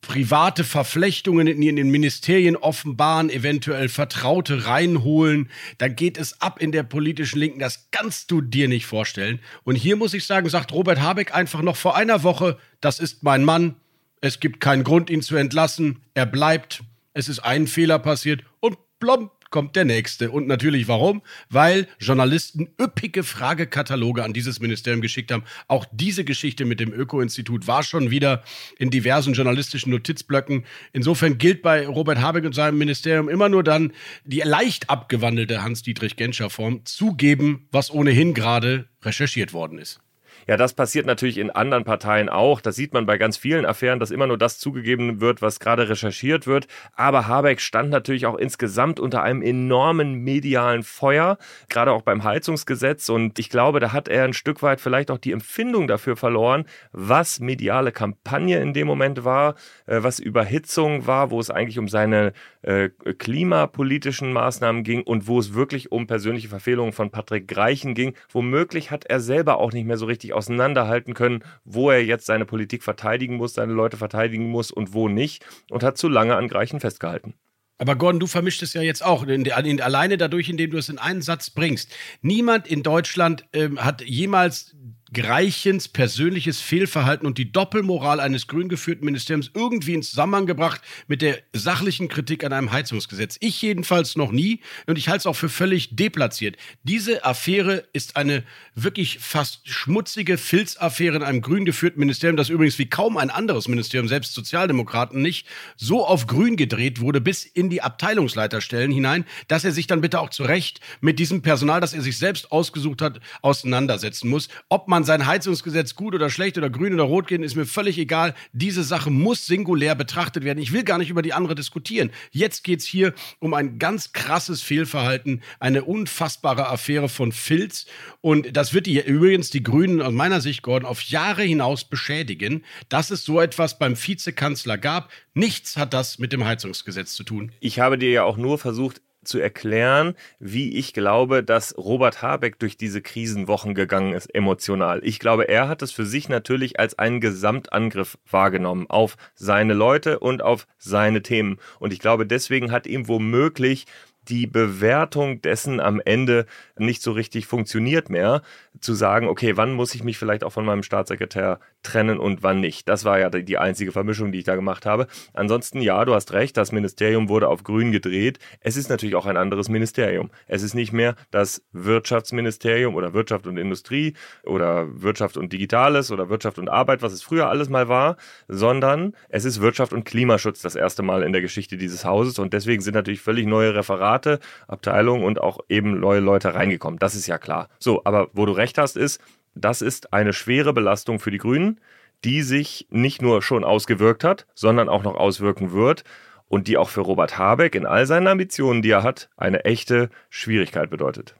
private 0.00 0.62
Verflechtungen 0.62 1.48
in 1.48 1.76
den 1.76 1.90
Ministerien 1.90 2.56
offenbaren, 2.56 3.28
eventuell 3.28 3.88
Vertraute 3.88 4.66
reinholen, 4.66 5.50
dann 5.78 5.96
geht 5.96 6.16
es 6.16 6.40
ab 6.40 6.62
in 6.62 6.70
der 6.70 6.84
politischen 6.84 7.40
Linken. 7.40 7.58
Das 7.58 7.88
kannst 7.90 8.30
du 8.30 8.40
dir 8.40 8.68
nicht 8.68 8.86
vorstellen. 8.86 9.40
Und 9.64 9.74
hier 9.74 9.96
muss 9.96 10.14
ich 10.14 10.24
sagen, 10.24 10.48
sagt 10.48 10.72
Robert 10.72 11.00
Habeck 11.00 11.34
einfach 11.34 11.60
noch 11.60 11.76
vor 11.76 11.96
einer 11.96 12.22
Woche, 12.22 12.56
das 12.80 13.00
ist 13.00 13.24
mein 13.24 13.44
Mann, 13.44 13.76
es 14.20 14.38
gibt 14.38 14.60
keinen 14.60 14.84
Grund, 14.84 15.10
ihn 15.10 15.22
zu 15.22 15.36
entlassen, 15.36 16.00
er 16.14 16.26
bleibt, 16.26 16.82
es 17.12 17.28
ist 17.28 17.40
ein 17.40 17.66
Fehler 17.66 17.98
passiert. 17.98 18.44
Und 18.60 18.78
plomb 19.00 19.30
kommt 19.50 19.76
der 19.76 19.84
nächste. 19.84 20.30
Und 20.30 20.46
natürlich 20.46 20.88
warum? 20.88 21.22
Weil 21.48 21.88
Journalisten 21.98 22.68
üppige 22.80 23.22
Fragekataloge 23.22 24.24
an 24.24 24.32
dieses 24.32 24.60
Ministerium 24.60 25.00
geschickt 25.00 25.32
haben. 25.32 25.44
Auch 25.68 25.84
diese 25.92 26.24
Geschichte 26.24 26.64
mit 26.64 26.80
dem 26.80 26.92
Öko-Institut 26.92 27.66
war 27.66 27.82
schon 27.82 28.10
wieder 28.10 28.42
in 28.78 28.90
diversen 28.90 29.34
journalistischen 29.34 29.92
Notizblöcken. 29.92 30.64
Insofern 30.92 31.38
gilt 31.38 31.62
bei 31.62 31.86
Robert 31.86 32.20
Habeck 32.20 32.44
und 32.44 32.54
seinem 32.54 32.78
Ministerium 32.78 33.28
immer 33.28 33.48
nur 33.48 33.62
dann 33.62 33.92
die 34.24 34.40
leicht 34.40 34.90
abgewandelte 34.90 35.62
Hans-Dietrich-Genscher-Form 35.62 36.84
zugeben, 36.84 37.68
was 37.70 37.90
ohnehin 37.90 38.34
gerade 38.34 38.88
recherchiert 39.02 39.52
worden 39.52 39.78
ist. 39.78 40.00
Ja, 40.46 40.56
das 40.56 40.74
passiert 40.74 41.06
natürlich 41.06 41.38
in 41.38 41.50
anderen 41.50 41.82
Parteien 41.82 42.28
auch. 42.28 42.60
Das 42.60 42.76
sieht 42.76 42.92
man 42.92 43.04
bei 43.04 43.18
ganz 43.18 43.36
vielen 43.36 43.66
Affären, 43.66 43.98
dass 43.98 44.12
immer 44.12 44.28
nur 44.28 44.38
das 44.38 44.60
zugegeben 44.60 45.20
wird, 45.20 45.42
was 45.42 45.58
gerade 45.58 45.88
recherchiert 45.88 46.46
wird. 46.46 46.68
Aber 46.94 47.26
Habeck 47.26 47.60
stand 47.60 47.90
natürlich 47.90 48.26
auch 48.26 48.36
insgesamt 48.36 49.00
unter 49.00 49.24
einem 49.24 49.42
enormen 49.42 50.14
medialen 50.14 50.84
Feuer, 50.84 51.38
gerade 51.68 51.90
auch 51.90 52.02
beim 52.02 52.22
Heizungsgesetz. 52.22 53.08
Und 53.08 53.40
ich 53.40 53.50
glaube, 53.50 53.80
da 53.80 53.92
hat 53.92 54.06
er 54.06 54.22
ein 54.22 54.34
Stück 54.34 54.62
weit 54.62 54.80
vielleicht 54.80 55.10
auch 55.10 55.18
die 55.18 55.32
Empfindung 55.32 55.88
dafür 55.88 56.16
verloren, 56.16 56.64
was 56.92 57.40
mediale 57.40 57.90
Kampagne 57.90 58.60
in 58.60 58.72
dem 58.72 58.86
Moment 58.86 59.24
war, 59.24 59.56
äh, 59.86 60.02
was 60.04 60.20
Überhitzung 60.20 61.08
war, 61.08 61.32
wo 61.32 61.40
es 61.40 61.50
eigentlich 61.50 61.80
um 61.80 61.88
seine 61.88 62.32
äh, 62.66 62.90
klimapolitischen 62.90 64.32
Maßnahmen 64.32 64.82
ging 64.82 65.02
und 65.02 65.26
wo 65.26 65.38
es 65.38 65.54
wirklich 65.54 65.92
um 65.92 66.06
persönliche 66.06 66.48
Verfehlungen 66.48 66.92
von 66.92 67.10
Patrick 67.10 67.46
Greichen 67.48 67.94
ging. 67.94 68.14
Womöglich 68.30 68.90
hat 68.90 69.04
er 69.04 69.20
selber 69.20 69.58
auch 69.58 69.72
nicht 69.72 69.86
mehr 69.86 69.96
so 69.96 70.06
richtig 70.06 70.32
auseinanderhalten 70.32 71.14
können, 71.14 71.44
wo 71.64 71.90
er 71.90 72.04
jetzt 72.04 72.26
seine 72.26 72.44
Politik 72.44 72.82
verteidigen 72.82 73.36
muss, 73.36 73.54
seine 73.54 73.72
Leute 73.72 73.96
verteidigen 73.96 74.50
muss 74.50 74.70
und 74.70 74.92
wo 74.92 75.08
nicht 75.08 75.46
und 75.70 75.84
hat 75.84 75.96
zu 75.96 76.08
lange 76.08 76.36
an 76.36 76.48
Greichen 76.48 76.80
festgehalten. 76.80 77.34
Aber 77.78 77.94
Gordon, 77.94 78.20
du 78.20 78.26
vermischst 78.26 78.62
es 78.62 78.72
ja 78.72 78.82
jetzt 78.82 79.04
auch, 79.04 79.24
in, 79.24 79.44
in, 79.44 79.80
alleine 79.80 80.16
dadurch, 80.16 80.48
indem 80.48 80.70
du 80.70 80.78
es 80.78 80.88
in 80.88 80.98
einen 80.98 81.22
Satz 81.22 81.50
bringst. 81.50 81.94
Niemand 82.22 82.66
in 82.66 82.82
Deutschland 82.82 83.44
ähm, 83.52 83.84
hat 83.84 84.02
jemals 84.02 84.74
Greichens 85.12 85.86
persönliches 85.86 86.60
Fehlverhalten 86.60 87.26
und 87.26 87.38
die 87.38 87.52
Doppelmoral 87.52 88.18
eines 88.18 88.48
grün 88.48 88.68
geführten 88.68 89.04
Ministeriums 89.04 89.52
irgendwie 89.54 89.94
in 89.94 90.02
Zusammenhang 90.02 90.46
gebracht 90.46 90.80
mit 91.06 91.22
der 91.22 91.38
sachlichen 91.52 92.08
Kritik 92.08 92.42
an 92.42 92.52
einem 92.52 92.72
Heizungsgesetz. 92.72 93.36
Ich 93.40 93.62
jedenfalls 93.62 94.16
noch 94.16 94.32
nie 94.32 94.60
und 94.86 94.98
ich 94.98 95.08
halte 95.08 95.20
es 95.20 95.26
auch 95.26 95.36
für 95.36 95.48
völlig 95.48 95.94
deplatziert. 95.94 96.56
Diese 96.82 97.24
Affäre 97.24 97.84
ist 97.92 98.16
eine 98.16 98.42
wirklich 98.74 99.20
fast 99.20 99.68
schmutzige 99.68 100.38
Filzaffäre 100.38 101.16
in 101.16 101.22
einem 101.22 101.40
grün 101.40 101.64
geführten 101.64 102.00
Ministerium, 102.00 102.36
das 102.36 102.48
übrigens 102.48 102.78
wie 102.80 102.90
kaum 102.90 103.16
ein 103.16 103.30
anderes 103.30 103.68
Ministerium, 103.68 104.08
selbst 104.08 104.34
Sozialdemokraten 104.34 105.22
nicht, 105.22 105.46
so 105.76 106.04
auf 106.04 106.26
grün 106.26 106.56
gedreht 106.56 107.00
wurde 107.00 107.20
bis 107.20 107.44
in 107.44 107.70
die 107.70 107.80
Abteilungsleiterstellen 107.80 108.90
hinein, 108.90 109.24
dass 109.46 109.64
er 109.64 109.70
sich 109.70 109.86
dann 109.86 110.00
bitte 110.00 110.18
auch 110.18 110.30
zu 110.30 110.42
Recht 110.42 110.80
mit 111.00 111.20
diesem 111.20 111.42
Personal, 111.42 111.80
das 111.80 111.94
er 111.94 112.02
sich 112.02 112.18
selbst 112.18 112.50
ausgesucht 112.50 113.02
hat, 113.02 113.20
auseinandersetzen 113.42 114.28
muss. 114.28 114.48
Ob 114.68 114.88
man 114.88 114.95
man 114.96 115.04
sein 115.04 115.26
Heizungsgesetz 115.26 115.94
gut 115.94 116.14
oder 116.14 116.30
schlecht 116.30 116.56
oder 116.56 116.70
grün 116.70 116.94
oder 116.94 117.02
rot 117.02 117.26
gehen, 117.26 117.42
ist 117.42 117.54
mir 117.54 117.66
völlig 117.66 117.98
egal. 117.98 118.34
Diese 118.54 118.82
Sache 118.82 119.10
muss 119.10 119.44
singulär 119.44 119.94
betrachtet 119.94 120.42
werden. 120.42 120.58
Ich 120.58 120.72
will 120.72 120.84
gar 120.84 120.96
nicht 120.96 121.10
über 121.10 121.20
die 121.20 121.34
andere 121.34 121.54
diskutieren. 121.54 122.10
Jetzt 122.30 122.64
geht 122.64 122.80
es 122.80 122.86
hier 122.86 123.12
um 123.38 123.52
ein 123.52 123.78
ganz 123.78 124.14
krasses 124.14 124.62
Fehlverhalten, 124.62 125.42
eine 125.60 125.84
unfassbare 125.84 126.70
Affäre 126.70 127.10
von 127.10 127.32
Filz. 127.32 127.84
Und 128.22 128.56
das 128.56 128.72
wird 128.72 128.86
die, 128.86 128.98
übrigens 128.98 129.50
die 129.50 129.62
Grünen 129.62 130.00
aus 130.00 130.14
meiner 130.14 130.40
Sicht, 130.40 130.62
Gordon, 130.62 130.88
auf 130.88 131.02
Jahre 131.02 131.42
hinaus 131.42 131.84
beschädigen, 131.84 132.64
dass 132.88 133.10
es 133.10 133.22
so 133.22 133.38
etwas 133.38 133.78
beim 133.78 134.02
Vizekanzler 134.02 134.78
gab. 134.78 135.10
Nichts 135.34 135.76
hat 135.76 135.92
das 135.92 136.18
mit 136.18 136.32
dem 136.32 136.46
Heizungsgesetz 136.46 137.12
zu 137.12 137.22
tun. 137.22 137.52
Ich 137.60 137.80
habe 137.80 137.98
dir 137.98 138.10
ja 138.12 138.24
auch 138.24 138.38
nur 138.38 138.56
versucht, 138.56 139.02
zu 139.26 139.38
erklären, 139.38 140.14
wie 140.38 140.76
ich 140.76 140.92
glaube, 140.92 141.42
dass 141.42 141.76
Robert 141.76 142.22
Habeck 142.22 142.58
durch 142.58 142.76
diese 142.76 143.02
Krisenwochen 143.02 143.74
gegangen 143.74 144.12
ist, 144.12 144.34
emotional. 144.34 145.00
Ich 145.02 145.18
glaube, 145.18 145.48
er 145.48 145.68
hat 145.68 145.82
es 145.82 145.92
für 145.92 146.06
sich 146.06 146.28
natürlich 146.28 146.78
als 146.78 146.98
einen 146.98 147.20
Gesamtangriff 147.20 148.18
wahrgenommen 148.30 148.86
auf 148.88 149.16
seine 149.34 149.74
Leute 149.74 150.18
und 150.18 150.42
auf 150.42 150.66
seine 150.78 151.22
Themen. 151.22 151.58
Und 151.78 151.92
ich 151.92 151.98
glaube, 151.98 152.26
deswegen 152.26 152.72
hat 152.72 152.86
ihm 152.86 153.08
womöglich 153.08 153.86
die 154.28 154.46
Bewertung 154.46 155.40
dessen 155.40 155.80
am 155.80 156.00
Ende 156.04 156.46
nicht 156.76 157.02
so 157.02 157.12
richtig 157.12 157.46
funktioniert 157.46 158.10
mehr, 158.10 158.42
zu 158.80 158.94
sagen, 158.94 159.28
okay, 159.28 159.56
wann 159.56 159.72
muss 159.72 159.94
ich 159.94 160.04
mich 160.04 160.18
vielleicht 160.18 160.44
auch 160.44 160.52
von 160.52 160.64
meinem 160.64 160.82
Staatssekretär 160.82 161.60
trennen 161.86 162.18
und 162.18 162.42
wann 162.42 162.60
nicht. 162.60 162.88
Das 162.88 163.04
war 163.04 163.18
ja 163.18 163.30
die 163.30 163.58
einzige 163.58 163.92
Vermischung, 163.92 164.32
die 164.32 164.38
ich 164.38 164.44
da 164.44 164.56
gemacht 164.56 164.86
habe. 164.86 165.06
Ansonsten, 165.32 165.80
ja, 165.80 166.04
du 166.04 166.14
hast 166.14 166.32
recht, 166.32 166.56
das 166.56 166.72
Ministerium 166.72 167.28
wurde 167.28 167.48
auf 167.48 167.62
grün 167.62 167.92
gedreht. 167.92 168.38
Es 168.60 168.76
ist 168.76 168.90
natürlich 168.90 169.14
auch 169.14 169.26
ein 169.26 169.36
anderes 169.36 169.68
Ministerium. 169.68 170.30
Es 170.46 170.62
ist 170.62 170.74
nicht 170.74 170.92
mehr 170.92 171.14
das 171.30 171.62
Wirtschaftsministerium 171.72 172.94
oder 172.94 173.14
Wirtschaft 173.14 173.46
und 173.46 173.56
Industrie 173.56 174.14
oder 174.44 175.02
Wirtschaft 175.02 175.36
und 175.36 175.52
Digitales 175.52 176.10
oder 176.10 176.28
Wirtschaft 176.28 176.58
und 176.58 176.68
Arbeit, 176.68 177.02
was 177.02 177.12
es 177.12 177.22
früher 177.22 177.48
alles 177.48 177.68
mal 177.68 177.88
war, 177.88 178.16
sondern 178.48 179.14
es 179.28 179.44
ist 179.44 179.60
Wirtschaft 179.60 179.92
und 179.92 180.04
Klimaschutz 180.04 180.62
das 180.62 180.74
erste 180.74 181.02
Mal 181.02 181.22
in 181.22 181.32
der 181.32 181.42
Geschichte 181.42 181.76
dieses 181.76 182.04
Hauses 182.04 182.38
und 182.38 182.52
deswegen 182.52 182.82
sind 182.82 182.94
natürlich 182.94 183.20
völlig 183.20 183.46
neue 183.46 183.74
Referate, 183.74 184.40
Abteilungen 184.66 185.24
und 185.24 185.40
auch 185.40 185.60
eben 185.68 186.00
neue 186.00 186.20
Leute 186.20 186.54
reingekommen. 186.54 186.98
Das 186.98 187.14
ist 187.14 187.26
ja 187.26 187.38
klar. 187.38 187.68
So, 187.78 188.02
aber 188.04 188.28
wo 188.32 188.46
du 188.46 188.52
recht 188.52 188.78
hast, 188.78 188.96
ist, 188.96 189.20
das 189.56 189.82
ist 189.82 190.12
eine 190.12 190.32
schwere 190.32 190.72
Belastung 190.72 191.18
für 191.18 191.30
die 191.30 191.38
Grünen, 191.38 191.80
die 192.24 192.42
sich 192.42 192.86
nicht 192.90 193.22
nur 193.22 193.42
schon 193.42 193.64
ausgewirkt 193.64 194.22
hat, 194.22 194.46
sondern 194.54 194.88
auch 194.88 195.02
noch 195.02 195.16
auswirken 195.16 195.72
wird 195.72 196.04
und 196.48 196.68
die 196.68 196.76
auch 196.76 196.88
für 196.88 197.00
Robert 197.00 197.38
Habeck 197.38 197.74
in 197.74 197.86
all 197.86 198.06
seinen 198.06 198.28
Ambitionen, 198.28 198.82
die 198.82 198.90
er 198.90 199.02
hat, 199.02 199.28
eine 199.36 199.64
echte 199.64 200.10
Schwierigkeit 200.30 200.90
bedeutet. 200.90 201.34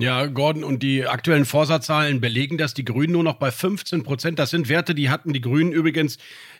Ja, 0.00 0.26
Gordon, 0.26 0.62
und 0.62 0.84
die 0.84 1.06
aktuellen 1.06 1.44
Vorsatzzahlen 1.44 2.20
belegen 2.20 2.56
das. 2.56 2.72
Die 2.72 2.84
Grünen 2.84 3.14
nur 3.14 3.24
noch 3.24 3.34
bei 3.34 3.50
15 3.50 4.04
Prozent. 4.04 4.38
Das 4.38 4.50
sind 4.50 4.68
Werte, 4.68 4.94
die 4.94 5.10
hatten 5.10 5.32
die 5.32 5.40
Grünen 5.40 5.72
übrigens 5.72 6.18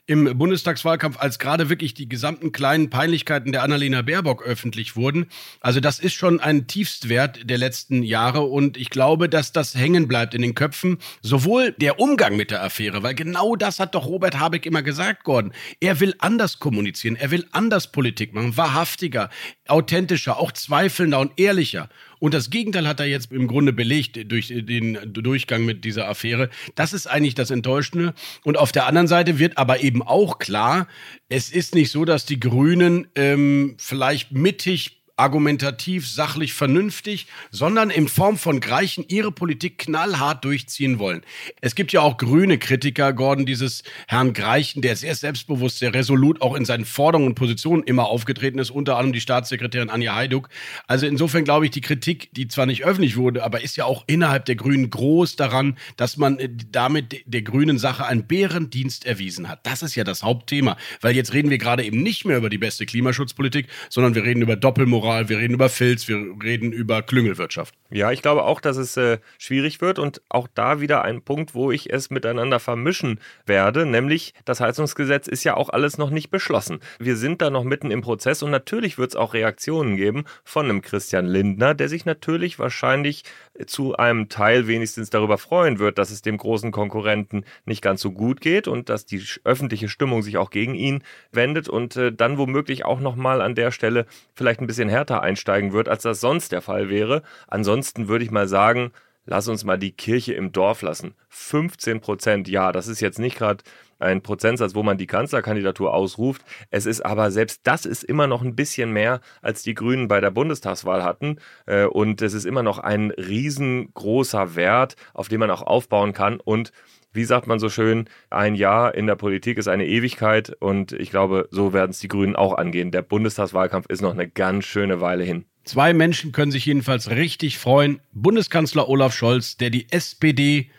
im 0.09 0.39
Bundestagswahlkampf, 0.39 1.19
als 1.19 1.39
gerade 1.39 1.69
wirklich 1.69 1.93
die 1.93 2.09
gesamten 2.09 2.51
kleinen 2.51 2.89
Peinlichkeiten 2.89 3.53
der 3.53 3.63
Annalena 3.63 4.01
Baerbock 4.01 4.43
öffentlich 4.43 4.97
wurden. 4.97 5.27
Also 5.61 5.81
das 5.81 6.01
ist 6.01 6.15
schon 6.15 6.41
ein 6.41 6.67
Tiefstwert 6.67 7.49
der 7.49 7.59
letzten 7.59 8.03
Jahre 8.03 8.41
und 8.41 8.79
ich 8.79 8.89
glaube, 8.89 9.29
dass 9.29 9.53
das 9.53 9.75
hängen 9.75 10.09
bleibt 10.09 10.35
in 10.35 10.41
den 10.41 10.55
Köpfen. 10.55 10.97
Sowohl 11.21 11.73
der 11.73 12.01
Umgang 12.01 12.37
mit 12.37 12.51
der 12.51 12.63
Affäre, 12.63 13.03
weil 13.03 13.15
genau 13.15 13.55
das 13.55 13.81
hat 13.81 13.95
doch 13.95 14.07
Robert 14.07 14.39
Habeck 14.39 14.65
immer 14.65 14.83
gesagt, 14.83 15.25
Gordon. 15.25 15.53
Er 15.79 16.01
will 16.01 16.15
anders 16.21 16.59
kommunizieren, 16.59 17.15
er 17.15 17.31
will 17.31 17.47
anders 17.53 17.93
Politik 17.93 18.33
machen, 18.33 18.57
wahrhaftiger, 18.57 19.29
authentischer, 19.67 20.39
auch 20.39 20.53
zweifelnder 20.53 21.21
und 21.21 21.33
ehrlicher. 21.39 21.91
Und 22.19 22.35
das 22.35 22.51
Gegenteil 22.51 22.89
hat 22.89 23.01
er 23.01 23.07
jetzt 23.07 23.31
im 23.33 23.47
Grunde 23.47 23.73
belegt 23.73 24.19
durch 24.31 24.49
den 24.49 24.99
Durchgang 25.13 25.65
mit 25.65 25.85
dieser 25.85 26.09
Affäre. 26.09 26.51
Das 26.75 26.93
ist 26.93 27.07
eigentlich 27.07 27.35
das 27.35 27.51
Enttäuschende. 27.51 28.15
Und 28.45 28.59
auf 28.59 28.73
der 28.73 28.87
anderen 28.87 29.07
Seite 29.07 29.39
wird 29.39 29.57
aber 29.57 29.83
eben 29.83 29.98
auch 30.03 30.39
klar, 30.39 30.89
es 31.29 31.51
ist 31.51 31.75
nicht 31.75 31.91
so, 31.91 32.05
dass 32.05 32.25
die 32.25 32.41
Grünen 32.41 33.09
ähm, 33.15 33.77
vielleicht 33.79 34.33
mittig 34.33 34.98
argumentativ, 35.19 36.09
sachlich, 36.09 36.55
vernünftig, 36.55 37.27
sondern 37.51 37.91
in 37.91 38.09
Form 38.09 38.39
von 38.39 38.61
Greichen 38.61 39.05
ihre 39.09 39.33
Politik 39.33 39.79
knallhart 39.79 40.45
durchziehen 40.45 40.99
wollen. 40.99 41.23
Es 41.61 41.75
gibt 41.75 41.93
ja 41.93 42.01
auch 42.01 42.17
grüne 42.17 42.59
Kritiker, 42.59 43.13
Gordon, 43.13 43.45
dieses 43.45 43.83
Herrn 44.07 44.33
Greichen, 44.33 44.81
der 44.81 44.95
sehr 44.97 45.15
selbstbewusst, 45.15 45.79
sehr 45.79 45.93
resolut 45.93 46.41
auch 46.41 46.55
in 46.55 46.65
seinen 46.65 46.85
Forderungen 46.85 47.31
und 47.31 47.35
Positionen 47.35 47.83
immer 47.83 48.07
aufgetreten 48.07 48.59
ist, 48.59 48.71
unter 48.71 48.97
anderem 48.97 49.13
die 49.13 49.21
Staatssekretärin 49.21 49.91
Anja 49.91 50.15
Hajduk. 50.15 50.49
Also 50.87 51.07
insofern 51.07 51.45
glaube 51.45 51.65
ich, 51.65 51.73
die 51.73 51.81
Kritik, 51.81 52.29
die 52.35 52.47
zwar 52.47 52.67
nicht 52.67 52.85
öffentlich 52.85 53.17
wurde, 53.17 53.43
aber 53.43 53.63
ist 53.63 53.77
ja 53.77 53.87
auch 53.87 54.05
innerhalb 54.07 54.45
der 54.45 54.55
Grünen 54.55 54.89
groß 54.89 55.37
daran, 55.37 55.77
dass 55.97 56.17
man 56.17 56.39
äh, 56.39 56.49
damit 56.71 57.25
der 57.27 57.43
grünen 57.43 57.79
Sache 57.79 58.07
einen 58.07 58.27
Bärendienst 58.27 59.05
erwiesen 59.05 59.49
hat. 59.49 59.67
Das 59.67 59.83
ist 59.83 59.97
ja 59.97 60.05
das 60.05 60.23
Hauptthema, 60.23 60.77
weil 61.01 61.17
jetzt 61.17 61.33
reden 61.33 61.51
wir 61.51 61.59
gerade 61.59 61.85
eben 61.85 62.03
nicht 62.03 62.25
mehr 62.25 62.37
über 62.37 62.51
die 62.51 62.59
beste 62.59 62.87
Klimaschutzpolitik, 62.87 63.67
sondern 63.91 64.15
wir 64.15 64.23
reden 64.23 64.43
über 64.43 64.55
Doppelmoral 64.55 65.08
Doppelmoral, 65.09 65.29
wir 65.29 65.39
reden 65.39 65.55
über 65.55 65.69
Filz, 65.69 66.07
wir 66.09 66.17
reden 66.43 66.73
über 66.73 67.03
Klüngelwirtschaft. 67.03 67.75
Ja, 67.91 68.13
ich 68.13 68.21
glaube 68.21 68.45
auch, 68.45 68.61
dass 68.61 68.77
es 68.77 68.97
äh, 68.99 69.19
schwierig 69.39 69.81
wird 69.81 69.99
und 69.99 70.21
auch 70.29 70.47
da 70.55 70.81
wieder 70.81 71.03
ein 71.03 71.23
Punkt, 71.23 71.55
wo 71.55 71.73
ich 71.73 71.91
es 71.91 72.11
miteinander 72.11 72.61
vermischen 72.61 73.19
werde, 73.47 73.87
nämlich 73.87 74.35
das 74.45 74.61
Heizungsgesetz 74.61 75.27
ist 75.27 75.45
ja 75.45 75.57
auch 75.57 75.71
alles 75.71 75.97
noch 75.97 76.11
nicht 76.11 76.31
beschlossen. 76.31 76.81
Wir 76.99 77.17
sind 77.17 77.41
da 77.41 77.49
noch 77.49 77.65
mitten 77.65 77.91
im 77.91 78.03
Prozess 78.03 78.43
und 78.43 78.51
natürlich 78.51 78.99
wird 78.99 79.13
es 79.13 79.17
auch 79.17 79.33
Reaktionen 79.33 79.97
geben 79.97 80.25
von 80.45 80.67
einem 80.67 80.83
Christian 80.83 81.27
Lindner, 81.27 81.75
der 81.75 81.89
sich 81.89 82.05
natürlich 82.05 82.59
wahrscheinlich 82.59 83.25
zu 83.67 83.97
einem 83.97 84.29
Teil 84.29 84.67
wenigstens 84.67 85.09
darüber 85.09 85.39
freuen 85.39 85.79
wird, 85.79 85.97
dass 85.97 86.11
es 86.11 86.21
dem 86.21 86.37
großen 86.37 86.71
Konkurrenten 86.71 87.45
nicht 87.65 87.81
ganz 87.81 88.03
so 88.03 88.13
gut 88.13 88.43
geht 88.43 88.69
und 88.69 88.91
dass 88.91 89.07
die 89.07 89.23
öffentliche 89.45 89.89
Stimmung 89.89 90.23
sich 90.23 90.37
auch 90.37 90.51
gegen 90.51 90.75
ihn 90.75 91.03
wendet 91.33 91.69
und 91.69 91.97
äh, 91.97 92.13
dann 92.13 92.37
womöglich 92.37 92.85
auch 92.85 93.01
nochmal 93.01 93.41
an 93.41 93.55
der 93.55 93.71
Stelle 93.71 94.07
vielleicht 94.35 94.61
ein 94.61 94.67
bisschen 94.67 94.91
härter 94.91 94.98
einsteigen 95.07 95.73
wird, 95.73 95.89
als 95.89 96.03
das 96.03 96.21
sonst 96.21 96.53
der 96.53 96.63
Fall 96.63 96.89
wäre. 96.89 97.23
Ansonsten 97.47 98.09
würde 98.09 98.25
ich 98.25 98.31
mal 98.31 98.49
sagen, 98.49 98.93
lass 99.25 99.49
uns 99.49 99.65
mal 99.65 99.79
die 99.79 99.93
Kirche 99.93 100.35
im 100.35 100.53
Dorf 100.53 100.83
lassen. 100.83 101.15
15 101.29 102.01
Prozent, 102.01 102.49
ja, 102.49 102.73
das 102.73 102.89
ist 102.89 103.01
jetzt 103.01 103.19
nicht 103.19 103.37
gerade 103.37 103.63
ein 103.99 104.23
Prozentsatz, 104.23 104.75
wo 104.75 104.83
man 104.83 104.97
die 104.97 105.07
Kanzlerkandidatur 105.07 105.93
ausruft. 105.93 106.43
Es 106.71 106.87
ist 106.87 107.05
aber 107.05 107.31
selbst 107.31 107.61
das 107.65 107.85
ist 107.85 108.05
immer 108.05 108.27
noch 108.27 108.43
ein 108.43 108.57
bisschen 108.57 108.93
mehr, 108.93 109.21
als 109.43 109.63
die 109.63 109.75
Grünen 109.75 110.09
bei 110.09 110.21
der 110.21 110.31
Bundestagswahl 110.31 111.03
hatten. 111.03 111.39
Äh, 111.67 111.85
und 111.85 112.23
es 112.23 112.33
ist 112.33 112.45
immer 112.45 112.63
noch 112.63 112.79
ein 112.79 113.11
riesengroßer 113.11 114.57
Wert, 114.57 114.97
auf 115.15 115.29
den 115.29 115.41
man 115.41 115.51
auch 115.51 115.63
aufbauen 115.63 116.13
kann. 116.13 116.41
Und 116.41 116.73
wie 117.13 117.25
sagt 117.25 117.47
man 117.47 117.59
so 117.59 117.69
schön, 117.69 118.09
ein 118.31 118.55
Jahr 118.55 118.95
in 118.95 119.07
der 119.07 119.17
Politik 119.17 119.59
ist 119.59 119.69
eine 119.69 119.87
Ewigkeit 119.87 120.55
und 120.61 120.93
ich 120.93 121.11
glaube, 121.11 121.49
so 121.51 121.73
werden 121.73 121.91
es 121.91 122.01
die 122.01 122.09
Grünen 122.09 122.37
auch 122.37 122.55
angehen. 122.55 122.91
Der 122.91 123.03
Bundestagswahlkampf 123.03 123.87
ist 123.89 124.03
noch 124.03 124.13
eine 124.13 124.29
ganz 124.29 124.65
schöne 124.65 125.01
Weile 125.01 125.25
hin. 125.25 125.45
Zwei 125.65 125.93
Menschen 125.93 126.33
können 126.33 126.53
sich 126.53 126.65
jedenfalls 126.65 127.11
richtig 127.11 127.59
freuen. 127.59 128.01
Bundeskanzler 128.13 128.89
Olaf 128.89 129.15
Scholz, 129.15 129.57
der 129.57 129.71
die 129.71 129.87
SPD 129.91 130.71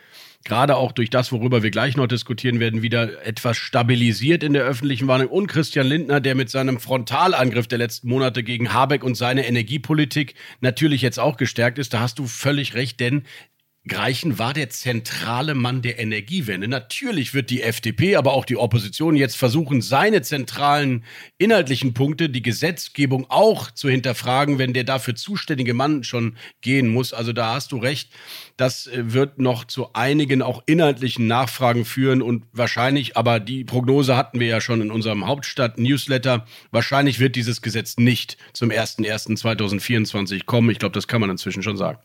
gerade 0.44 0.76
auch 0.76 0.92
durch 0.92 1.10
das, 1.10 1.32
worüber 1.32 1.62
wir 1.62 1.70
gleich 1.70 1.96
noch 1.96 2.06
diskutieren 2.06 2.60
werden, 2.60 2.82
wieder 2.82 3.24
etwas 3.26 3.56
stabilisiert 3.56 4.42
in 4.42 4.52
der 4.52 4.64
öffentlichen 4.64 5.06
Wahrnehmung. 5.06 5.32
Und 5.32 5.46
Christian 5.48 5.86
Lindner, 5.86 6.20
der 6.20 6.34
mit 6.34 6.48
seinem 6.50 6.80
Frontalangriff 6.80 7.68
der 7.68 7.78
letzten 7.78 8.08
Monate 8.08 8.42
gegen 8.42 8.72
Habeck 8.72 9.04
und 9.04 9.16
seine 9.16 9.46
Energiepolitik 9.46 10.34
natürlich 10.60 11.02
jetzt 11.02 11.18
auch 11.18 11.36
gestärkt 11.36 11.78
ist. 11.78 11.92
Da 11.92 12.00
hast 12.00 12.18
du 12.18 12.26
völlig 12.26 12.74
recht, 12.74 13.00
denn 13.00 13.24
Greichen 13.88 14.38
war 14.38 14.52
der 14.52 14.68
zentrale 14.68 15.54
Mann 15.54 15.80
der 15.80 15.98
Energiewende. 15.98 16.68
Natürlich 16.68 17.32
wird 17.32 17.48
die 17.48 17.62
FDP, 17.62 18.16
aber 18.16 18.34
auch 18.34 18.44
die 18.44 18.58
Opposition 18.58 19.16
jetzt 19.16 19.38
versuchen, 19.38 19.80
seine 19.80 20.20
zentralen 20.20 21.02
inhaltlichen 21.38 21.94
Punkte, 21.94 22.28
die 22.28 22.42
Gesetzgebung 22.42 23.24
auch 23.30 23.70
zu 23.70 23.88
hinterfragen, 23.88 24.58
wenn 24.58 24.74
der 24.74 24.84
dafür 24.84 25.14
zuständige 25.14 25.72
Mann 25.72 26.04
schon 26.04 26.36
gehen 26.60 26.88
muss. 26.88 27.14
Also 27.14 27.32
da 27.32 27.54
hast 27.54 27.72
du 27.72 27.78
recht. 27.78 28.12
Das 28.58 28.86
äh, 28.86 29.14
wird 29.14 29.38
noch 29.38 29.64
zu 29.64 29.94
einigen 29.94 30.42
auch 30.42 30.62
inhaltlichen 30.66 31.26
Nachfragen 31.26 31.86
führen 31.86 32.20
und 32.20 32.44
wahrscheinlich, 32.52 33.16
aber 33.16 33.40
die 33.40 33.64
Prognose 33.64 34.14
hatten 34.14 34.40
wir 34.40 34.46
ja 34.46 34.60
schon 34.60 34.82
in 34.82 34.90
unserem 34.90 35.26
Hauptstadt-Newsletter, 35.26 36.44
wahrscheinlich 36.70 37.18
wird 37.18 37.34
dieses 37.34 37.62
Gesetz 37.62 37.96
nicht 37.96 38.36
zum 38.52 38.68
01.01.2024 38.68 40.44
kommen. 40.44 40.68
Ich 40.68 40.78
glaube, 40.78 40.92
das 40.92 41.08
kann 41.08 41.22
man 41.22 41.30
inzwischen 41.30 41.62
schon 41.62 41.78
sagen. 41.78 41.98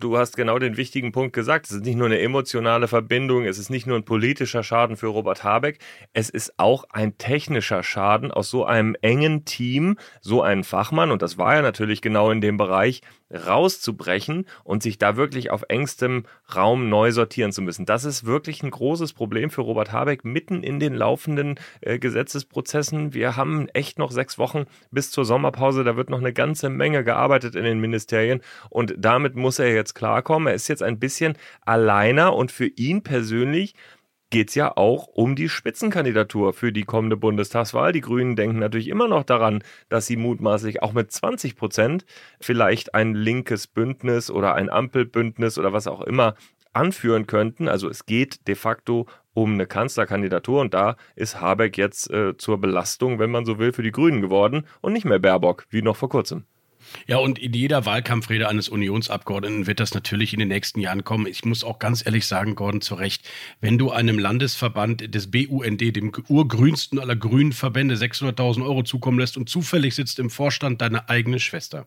Du 0.00 0.16
hast 0.16 0.34
genau 0.34 0.58
den 0.58 0.78
wichtigen 0.78 1.12
Punkt 1.12 1.34
gesagt. 1.34 1.66
Es 1.66 1.72
ist 1.72 1.84
nicht 1.84 1.96
nur 1.96 2.06
eine 2.06 2.20
emotionale 2.20 2.88
Verbindung, 2.88 3.44
es 3.44 3.58
ist 3.58 3.68
nicht 3.68 3.86
nur 3.86 3.98
ein 3.98 4.04
politischer 4.04 4.62
Schaden 4.62 4.96
für 4.96 5.08
Robert 5.08 5.44
Habeck, 5.44 5.78
es 6.14 6.30
ist 6.30 6.58
auch 6.58 6.84
ein 6.88 7.18
technischer 7.18 7.82
Schaden 7.82 8.30
aus 8.30 8.48
so 8.48 8.64
einem 8.64 8.96
engen 9.02 9.44
Team, 9.44 9.98
so 10.22 10.40
einen 10.40 10.64
Fachmann, 10.64 11.10
und 11.10 11.20
das 11.20 11.36
war 11.36 11.56
ja 11.56 11.60
natürlich 11.62 12.00
genau 12.00 12.30
in 12.30 12.40
dem 12.40 12.56
Bereich, 12.56 13.02
rauszubrechen 13.32 14.46
und 14.64 14.82
sich 14.82 14.98
da 14.98 15.16
wirklich 15.16 15.50
auf 15.50 15.64
engstem 15.68 16.24
Raum 16.54 16.88
neu 16.88 17.12
sortieren 17.12 17.52
zu 17.52 17.62
müssen. 17.62 17.86
Das 17.86 18.04
ist 18.04 18.26
wirklich 18.26 18.62
ein 18.62 18.70
großes 18.70 19.12
Problem 19.12 19.50
für 19.50 19.62
Robert 19.62 19.92
Habeck 19.92 20.24
mitten 20.24 20.62
in 20.62 20.80
den 20.80 20.94
laufenden 20.94 21.58
äh, 21.80 21.98
Gesetzesprozessen. 21.98 23.14
Wir 23.14 23.36
haben 23.36 23.68
echt 23.68 23.98
noch 23.98 24.10
sechs 24.10 24.38
Wochen 24.38 24.64
bis 24.90 25.10
zur 25.10 25.24
Sommerpause. 25.24 25.84
Da 25.84 25.96
wird 25.96 26.10
noch 26.10 26.18
eine 26.18 26.32
ganze 26.32 26.68
Menge 26.68 27.04
gearbeitet 27.04 27.54
in 27.54 27.64
den 27.64 27.80
Ministerien 27.80 28.40
und 28.68 28.94
damit 28.98 29.36
muss 29.36 29.58
er 29.58 29.72
jetzt 29.72 29.94
klarkommen. 29.94 30.48
Er 30.48 30.54
ist 30.54 30.68
jetzt 30.68 30.82
ein 30.82 30.98
bisschen 30.98 31.36
alleiner 31.64 32.34
und 32.34 32.52
für 32.52 32.66
ihn 32.66 33.02
persönlich 33.02 33.74
geht 34.30 34.50
es 34.50 34.54
ja 34.54 34.76
auch 34.76 35.08
um 35.08 35.36
die 35.36 35.48
Spitzenkandidatur 35.48 36.52
für 36.52 36.72
die 36.72 36.84
kommende 36.84 37.16
Bundestagswahl. 37.16 37.92
Die 37.92 38.00
Grünen 38.00 38.36
denken 38.36 38.60
natürlich 38.60 38.88
immer 38.88 39.08
noch 39.08 39.24
daran, 39.24 39.62
dass 39.88 40.06
sie 40.06 40.16
mutmaßlich 40.16 40.82
auch 40.82 40.92
mit 40.92 41.10
20 41.10 41.56
Prozent 41.56 42.04
vielleicht 42.40 42.94
ein 42.94 43.14
linkes 43.14 43.66
Bündnis 43.66 44.30
oder 44.30 44.54
ein 44.54 44.70
Ampelbündnis 44.70 45.58
oder 45.58 45.72
was 45.72 45.86
auch 45.86 46.00
immer 46.00 46.34
anführen 46.72 47.26
könnten. 47.26 47.68
Also 47.68 47.88
es 47.88 48.06
geht 48.06 48.46
de 48.46 48.54
facto 48.54 49.06
um 49.34 49.54
eine 49.54 49.66
Kanzlerkandidatur 49.66 50.60
und 50.60 50.74
da 50.74 50.96
ist 51.16 51.40
Habeck 51.40 51.76
jetzt 51.76 52.10
äh, 52.10 52.36
zur 52.36 52.60
Belastung, 52.60 53.18
wenn 53.18 53.30
man 53.30 53.44
so 53.44 53.58
will, 53.58 53.72
für 53.72 53.82
die 53.82 53.92
Grünen 53.92 54.20
geworden 54.20 54.66
und 54.80 54.92
nicht 54.92 55.04
mehr 55.04 55.18
Baerbock, 55.18 55.66
wie 55.70 55.82
noch 55.82 55.96
vor 55.96 56.08
kurzem. 56.08 56.44
Ja, 57.06 57.18
und 57.18 57.38
in 57.38 57.52
jeder 57.52 57.86
Wahlkampfrede 57.86 58.48
eines 58.48 58.68
Unionsabgeordneten 58.68 59.66
wird 59.66 59.80
das 59.80 59.94
natürlich 59.94 60.32
in 60.32 60.38
den 60.38 60.48
nächsten 60.48 60.80
Jahren 60.80 61.04
kommen. 61.04 61.26
Ich 61.26 61.44
muss 61.44 61.64
auch 61.64 61.78
ganz 61.78 62.04
ehrlich 62.04 62.26
sagen, 62.26 62.54
Gordon, 62.54 62.80
zu 62.80 62.94
Recht, 62.94 63.28
wenn 63.60 63.78
du 63.78 63.90
einem 63.90 64.18
Landesverband 64.18 65.14
des 65.14 65.30
BUND, 65.30 65.80
dem 65.80 66.12
urgrünsten 66.28 66.98
aller 66.98 67.16
grünen 67.16 67.52
Verbände, 67.52 67.94
600.000 67.94 68.64
Euro 68.64 68.82
zukommen 68.82 69.18
lässt 69.18 69.36
und 69.36 69.48
zufällig 69.48 69.94
sitzt 69.94 70.18
im 70.18 70.30
Vorstand 70.30 70.80
deine 70.80 71.08
eigene 71.08 71.38
Schwester 71.38 71.86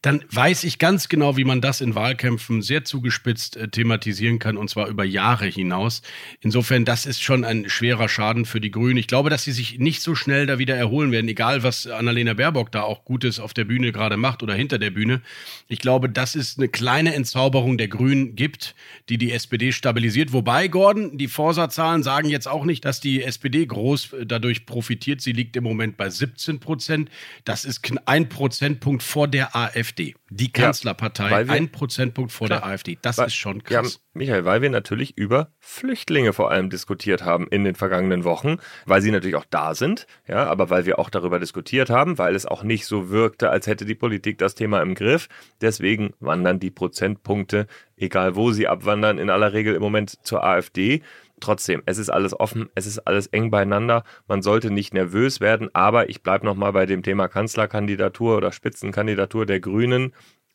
dann 0.00 0.24
weiß 0.30 0.62
ich 0.62 0.78
ganz 0.78 1.08
genau, 1.08 1.36
wie 1.36 1.44
man 1.44 1.60
das 1.60 1.80
in 1.80 1.96
Wahlkämpfen 1.96 2.62
sehr 2.62 2.84
zugespitzt 2.84 3.56
äh, 3.56 3.68
thematisieren 3.68 4.38
kann 4.38 4.56
und 4.56 4.70
zwar 4.70 4.86
über 4.86 5.04
Jahre 5.04 5.46
hinaus. 5.46 6.02
Insofern, 6.40 6.84
das 6.84 7.04
ist 7.04 7.20
schon 7.20 7.44
ein 7.44 7.68
schwerer 7.68 8.08
Schaden 8.08 8.44
für 8.44 8.60
die 8.60 8.70
Grünen. 8.70 8.96
Ich 8.96 9.08
glaube, 9.08 9.28
dass 9.28 9.42
sie 9.42 9.50
sich 9.50 9.80
nicht 9.80 10.00
so 10.00 10.14
schnell 10.14 10.46
da 10.46 10.60
wieder 10.60 10.76
erholen 10.76 11.10
werden, 11.10 11.26
egal 11.26 11.64
was 11.64 11.88
Annalena 11.88 12.34
Baerbock 12.34 12.70
da 12.70 12.82
auch 12.82 13.04
Gutes 13.04 13.40
auf 13.40 13.54
der 13.54 13.64
Bühne 13.64 13.90
gerade 13.90 14.16
macht 14.16 14.44
oder 14.44 14.54
hinter 14.54 14.78
der 14.78 14.90
Bühne. 14.90 15.20
Ich 15.66 15.80
glaube, 15.80 16.08
dass 16.08 16.36
es 16.36 16.58
eine 16.58 16.68
kleine 16.68 17.14
Entzauberung 17.14 17.76
der 17.76 17.88
Grünen 17.88 18.36
gibt, 18.36 18.76
die 19.08 19.18
die 19.18 19.32
SPD 19.32 19.72
stabilisiert. 19.72 20.32
Wobei, 20.32 20.68
Gordon, 20.68 21.18
die 21.18 21.26
Forsa-Zahlen 21.26 22.04
sagen 22.04 22.28
jetzt 22.28 22.46
auch 22.46 22.64
nicht, 22.64 22.84
dass 22.84 23.00
die 23.00 23.24
SPD 23.24 23.66
groß 23.66 24.12
äh, 24.12 24.26
dadurch 24.26 24.64
profitiert. 24.64 25.22
Sie 25.22 25.32
liegt 25.32 25.56
im 25.56 25.64
Moment 25.64 25.96
bei 25.96 26.08
17 26.08 26.60
Prozent. 26.60 27.10
Das 27.44 27.64
ist 27.64 27.80
ein 28.06 28.28
Prozentpunkt 28.28 29.02
vor 29.02 29.26
der 29.26 29.56
AfD. 29.56 29.87
AfD. 29.88 30.14
Die 30.30 30.52
Kanzlerpartei, 30.52 31.30
ja, 31.30 31.52
ein 31.52 31.70
Prozentpunkt 31.72 32.32
vor 32.32 32.46
klar, 32.46 32.60
der 32.60 32.68
AfD. 32.68 32.98
Das 33.00 33.18
weil, 33.18 33.28
ist 33.28 33.34
schon 33.34 33.62
krass. 33.62 33.94
Ja, 33.94 34.00
Michael, 34.12 34.44
weil 34.44 34.62
wir 34.62 34.70
natürlich 34.70 35.16
über 35.16 35.52
Flüchtlinge 35.58 36.32
vor 36.32 36.50
allem 36.50 36.70
diskutiert 36.70 37.24
haben 37.24 37.46
in 37.48 37.64
den 37.64 37.74
vergangenen 37.74 38.24
Wochen, 38.24 38.56
weil 38.84 39.00
sie 39.00 39.10
natürlich 39.10 39.36
auch 39.36 39.46
da 39.48 39.74
sind, 39.74 40.06
ja, 40.26 40.46
aber 40.46 40.70
weil 40.70 40.86
wir 40.86 40.98
auch 40.98 41.10
darüber 41.10 41.38
diskutiert 41.38 41.90
haben, 41.90 42.18
weil 42.18 42.34
es 42.34 42.46
auch 42.46 42.62
nicht 42.62 42.86
so 42.86 43.10
wirkte, 43.10 43.50
als 43.50 43.66
hätte 43.66 43.84
die 43.84 43.94
Politik 43.94 44.38
das 44.38 44.54
Thema 44.54 44.82
im 44.82 44.94
Griff. 44.94 45.28
Deswegen 45.60 46.14
wandern 46.20 46.60
die 46.60 46.70
Prozentpunkte, 46.70 47.66
egal 47.96 48.36
wo 48.36 48.52
sie 48.52 48.68
abwandern, 48.68 49.18
in 49.18 49.30
aller 49.30 49.52
Regel 49.52 49.74
im 49.74 49.82
Moment 49.82 50.24
zur 50.26 50.44
AfD 50.44 51.02
trotzdem, 51.40 51.82
es 51.86 51.98
ist 51.98 52.10
alles 52.10 52.38
offen, 52.38 52.68
es 52.74 52.86
ist 52.86 53.00
alles 53.00 53.26
eng 53.28 53.50
beieinander. 53.50 54.04
Man 54.26 54.42
sollte 54.42 54.70
nicht 54.70 54.94
nervös 54.94 55.40
werden, 55.40 55.68
aber 55.74 56.08
ich 56.08 56.22
bleibe 56.22 56.46
nochmal 56.46 56.72
bei 56.72 56.86
dem 56.86 57.02
Thema 57.02 57.28
Kanzlerkandidatur 57.28 58.36
oder 58.36 58.52
Spitzenkandidatur 58.52 59.46
der 59.46 59.60
Grünen. 59.60 60.14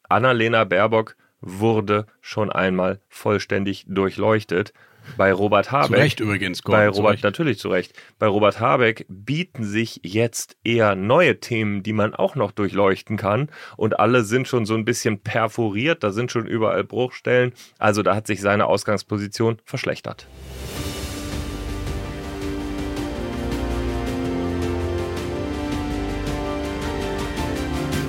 Annalena 0.09 0.63
Baerbock 0.63 1.15
wurde 1.41 2.05
schon 2.21 2.51
einmal 2.51 2.99
vollständig 3.09 3.85
durchleuchtet. 3.87 4.73
Bei 5.17 5.31
Robert 5.31 5.71
Habeck. 5.71 5.95
Zu 5.95 6.01
Recht 6.01 6.19
übrigens, 6.19 6.63
Gordon, 6.63 6.79
Bei 6.79 6.87
Robert, 6.89 7.19
zu 7.19 7.25
natürlich 7.25 7.59
zu 7.59 7.69
Recht. 7.69 7.93
Bei 8.19 8.27
Robert 8.27 8.59
Habeck 8.59 9.05
bieten 9.09 9.63
sich 9.63 9.99
jetzt 10.03 10.57
eher 10.63 10.95
neue 10.95 11.39
Themen, 11.39 11.83
die 11.83 11.93
man 11.93 12.13
auch 12.13 12.35
noch 12.35 12.51
durchleuchten 12.51 13.17
kann. 13.17 13.49
Und 13.77 13.99
alle 13.99 14.23
sind 14.23 14.47
schon 14.47 14.65
so 14.65 14.75
ein 14.75 14.85
bisschen 14.85 15.19
perforiert, 15.19 16.03
da 16.03 16.11
sind 16.11 16.31
schon 16.31 16.47
überall 16.47 16.83
Bruchstellen. 16.83 17.53
Also 17.77 18.03
da 18.03 18.15
hat 18.15 18.27
sich 18.27 18.41
seine 18.41 18.67
Ausgangsposition 18.67 19.59
verschlechtert. 19.65 20.27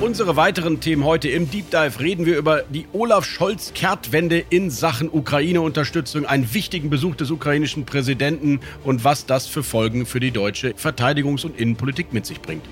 Unsere 0.05 0.37
weiteren 0.37 0.81
Themen 0.81 1.03
heute 1.03 1.31
im 1.31 1.51
Deep 1.51 1.71
Dive 1.71 1.99
reden 1.99 2.27
wir 2.27 2.37
über 2.37 2.63
die 2.69 2.85
Olaf 2.93 3.25
Scholz-Kehrtwende 3.25 4.45
in 4.51 4.69
Sachen 4.69 5.09
Ukraine-Unterstützung, 5.11 6.27
einen 6.27 6.53
wichtigen 6.53 6.91
Besuch 6.91 7.15
des 7.15 7.31
ukrainischen 7.31 7.87
Präsidenten 7.87 8.61
und 8.85 9.03
was 9.03 9.25
das 9.25 9.47
für 9.47 9.63
Folgen 9.63 10.05
für 10.05 10.21
die 10.21 10.31
deutsche 10.31 10.73
Verteidigungs- 10.73 11.47
und 11.47 11.59
Innenpolitik 11.59 12.13
mit 12.13 12.27
sich 12.27 12.43
bringt. 12.43 12.67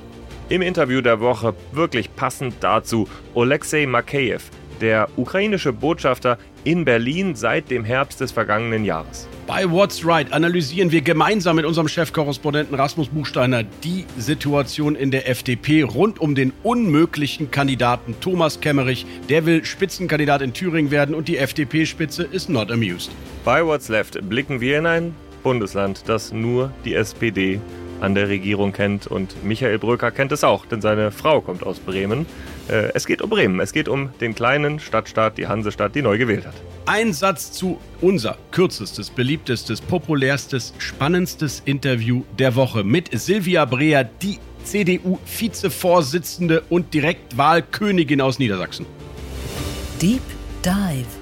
Im 0.50 0.60
Interview 0.60 1.00
der 1.00 1.20
Woche 1.20 1.54
wirklich 1.72 2.14
passend 2.14 2.56
dazu 2.60 3.08
Oleksiy 3.32 3.86
Makeyev, 3.86 4.50
der 4.80 5.08
ukrainische 5.16 5.72
Botschafter 5.72 6.38
in 6.64 6.84
Berlin 6.84 7.34
seit 7.34 7.70
dem 7.70 7.84
Herbst 7.84 8.20
des 8.20 8.32
vergangenen 8.32 8.84
Jahres. 8.84 9.28
Bei 9.46 9.70
What's 9.70 10.06
Right 10.06 10.32
analysieren 10.32 10.92
wir 10.92 11.02
gemeinsam 11.02 11.56
mit 11.56 11.64
unserem 11.64 11.88
Chefkorrespondenten 11.88 12.76
Rasmus 12.76 13.08
Buchsteiner 13.08 13.64
die 13.64 14.04
Situation 14.16 14.94
in 14.94 15.10
der 15.10 15.28
FDP 15.28 15.82
rund 15.82 16.20
um 16.20 16.34
den 16.34 16.52
unmöglichen 16.62 17.50
Kandidaten 17.50 18.14
Thomas 18.20 18.60
Kemmerich. 18.60 19.04
Der 19.28 19.44
will 19.44 19.64
Spitzenkandidat 19.64 20.42
in 20.42 20.52
Thüringen 20.52 20.90
werden 20.90 21.14
und 21.14 21.28
die 21.28 21.38
FDP-Spitze 21.38 22.22
ist 22.22 22.48
not 22.48 22.70
amused. 22.70 23.10
Bei 23.44 23.64
What's 23.64 23.88
Left 23.88 24.18
blicken 24.28 24.60
wir 24.60 24.78
in 24.78 24.86
ein 24.86 25.14
Bundesland, 25.42 26.04
das 26.06 26.32
nur 26.32 26.72
die 26.84 26.94
SPD 26.94 27.60
an 28.02 28.14
der 28.14 28.28
Regierung 28.28 28.72
kennt 28.72 29.06
und 29.06 29.44
Michael 29.44 29.78
Bröker 29.78 30.10
kennt 30.10 30.32
es 30.32 30.42
auch, 30.42 30.66
denn 30.66 30.80
seine 30.80 31.12
Frau 31.12 31.40
kommt 31.40 31.64
aus 31.64 31.78
Bremen. 31.78 32.26
Äh, 32.68 32.90
es 32.94 33.06
geht 33.06 33.22
um 33.22 33.30
Bremen. 33.30 33.60
Es 33.60 33.72
geht 33.72 33.88
um 33.88 34.10
den 34.20 34.34
kleinen 34.34 34.80
Stadtstaat, 34.80 35.38
die 35.38 35.46
Hansestadt, 35.46 35.94
die 35.94 36.02
neu 36.02 36.18
gewählt 36.18 36.46
hat. 36.46 36.54
Ein 36.86 37.12
Satz 37.12 37.52
zu 37.52 37.78
unser 38.00 38.36
kürzestes, 38.50 39.10
beliebtestes, 39.10 39.80
populärstes, 39.80 40.74
spannendstes 40.78 41.62
Interview 41.64 42.24
der 42.38 42.54
Woche 42.56 42.84
mit 42.84 43.08
Silvia 43.12 43.64
Breer, 43.64 44.04
die 44.04 44.38
CDU-Vizevorsitzende 44.64 46.62
und 46.68 46.92
Direktwahlkönigin 46.94 48.20
aus 48.20 48.38
Niedersachsen. 48.38 48.86
Deep 50.00 50.22
Dive 50.64 51.21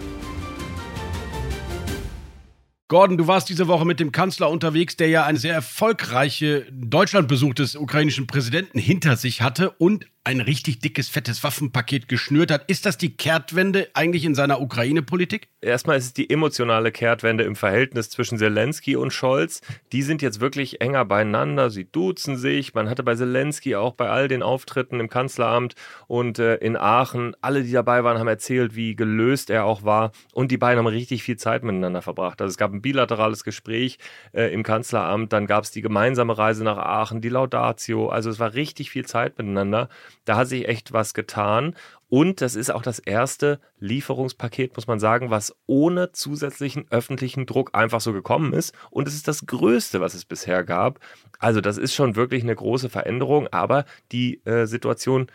Gordon, 2.90 3.16
du 3.16 3.28
warst 3.28 3.48
diese 3.48 3.68
Woche 3.68 3.84
mit 3.84 4.00
dem 4.00 4.10
Kanzler 4.10 4.50
unterwegs, 4.50 4.96
der 4.96 5.06
ja 5.06 5.24
eine 5.24 5.38
sehr 5.38 5.54
erfolgreiche 5.54 6.66
Deutschlandbesuch 6.72 7.54
des 7.54 7.76
ukrainischen 7.76 8.26
Präsidenten 8.26 8.80
hinter 8.80 9.14
sich 9.14 9.42
hatte 9.42 9.70
und 9.70 10.06
ein 10.22 10.40
richtig 10.40 10.80
dickes, 10.80 11.08
fettes 11.08 11.42
Waffenpaket 11.42 12.06
geschnürt 12.06 12.50
hat. 12.50 12.68
Ist 12.68 12.84
das 12.84 12.98
die 12.98 13.16
Kehrtwende 13.16 13.88
eigentlich 13.94 14.26
in 14.26 14.34
seiner 14.34 14.60
Ukraine-Politik? 14.60 15.48
Erstmal 15.62 15.96
ist 15.96 16.04
es 16.04 16.12
die 16.12 16.28
emotionale 16.28 16.92
Kehrtwende 16.92 17.44
im 17.44 17.56
Verhältnis 17.56 18.10
zwischen 18.10 18.36
Zelensky 18.36 18.96
und 18.96 19.12
Scholz. 19.12 19.62
Die 19.92 20.02
sind 20.02 20.20
jetzt 20.20 20.40
wirklich 20.40 20.82
enger 20.82 21.06
beieinander. 21.06 21.70
Sie 21.70 21.90
duzen 21.90 22.36
sich. 22.36 22.74
Man 22.74 22.90
hatte 22.90 23.02
bei 23.02 23.14
Zelensky 23.14 23.76
auch 23.76 23.94
bei 23.94 24.10
all 24.10 24.28
den 24.28 24.42
Auftritten 24.42 25.00
im 25.00 25.08
Kanzleramt 25.08 25.74
und 26.06 26.38
äh, 26.38 26.56
in 26.56 26.76
Aachen, 26.76 27.34
alle, 27.40 27.62
die 27.62 27.72
dabei 27.72 28.04
waren, 28.04 28.18
haben 28.18 28.28
erzählt, 28.28 28.76
wie 28.76 28.94
gelöst 28.94 29.48
er 29.48 29.64
auch 29.64 29.84
war. 29.84 30.12
Und 30.34 30.50
die 30.50 30.58
beiden 30.58 30.78
haben 30.78 30.86
richtig 30.86 31.22
viel 31.22 31.38
Zeit 31.38 31.64
miteinander 31.64 32.02
verbracht. 32.02 32.42
Also 32.42 32.50
es 32.50 32.58
gab 32.58 32.74
ein 32.74 32.79
bilaterales 32.82 33.44
Gespräch 33.44 33.98
äh, 34.32 34.52
im 34.52 34.62
Kanzleramt, 34.62 35.32
dann 35.32 35.46
gab 35.46 35.64
es 35.64 35.70
die 35.70 35.82
gemeinsame 35.82 36.36
Reise 36.36 36.64
nach 36.64 36.78
Aachen, 36.78 37.20
die 37.20 37.28
Laudatio. 37.28 38.08
Also 38.08 38.30
es 38.30 38.38
war 38.38 38.54
richtig 38.54 38.90
viel 38.90 39.06
Zeit 39.06 39.38
miteinander. 39.38 39.88
Da 40.24 40.36
hat 40.36 40.48
sich 40.48 40.68
echt 40.68 40.92
was 40.92 41.14
getan. 41.14 41.74
Und 42.08 42.40
das 42.40 42.56
ist 42.56 42.70
auch 42.70 42.82
das 42.82 42.98
erste 42.98 43.60
Lieferungspaket, 43.78 44.74
muss 44.74 44.88
man 44.88 44.98
sagen, 44.98 45.30
was 45.30 45.56
ohne 45.66 46.10
zusätzlichen 46.10 46.86
öffentlichen 46.90 47.46
Druck 47.46 47.70
einfach 47.72 48.00
so 48.00 48.12
gekommen 48.12 48.52
ist. 48.52 48.74
Und 48.90 49.06
es 49.06 49.14
ist 49.14 49.28
das 49.28 49.46
größte, 49.46 50.00
was 50.00 50.14
es 50.14 50.24
bisher 50.24 50.64
gab. 50.64 50.98
Also 51.38 51.60
das 51.60 51.78
ist 51.78 51.94
schon 51.94 52.16
wirklich 52.16 52.42
eine 52.42 52.54
große 52.54 52.88
Veränderung, 52.88 53.46
aber 53.52 53.84
die 54.10 54.44
äh, 54.44 54.66
Situation 54.66 55.30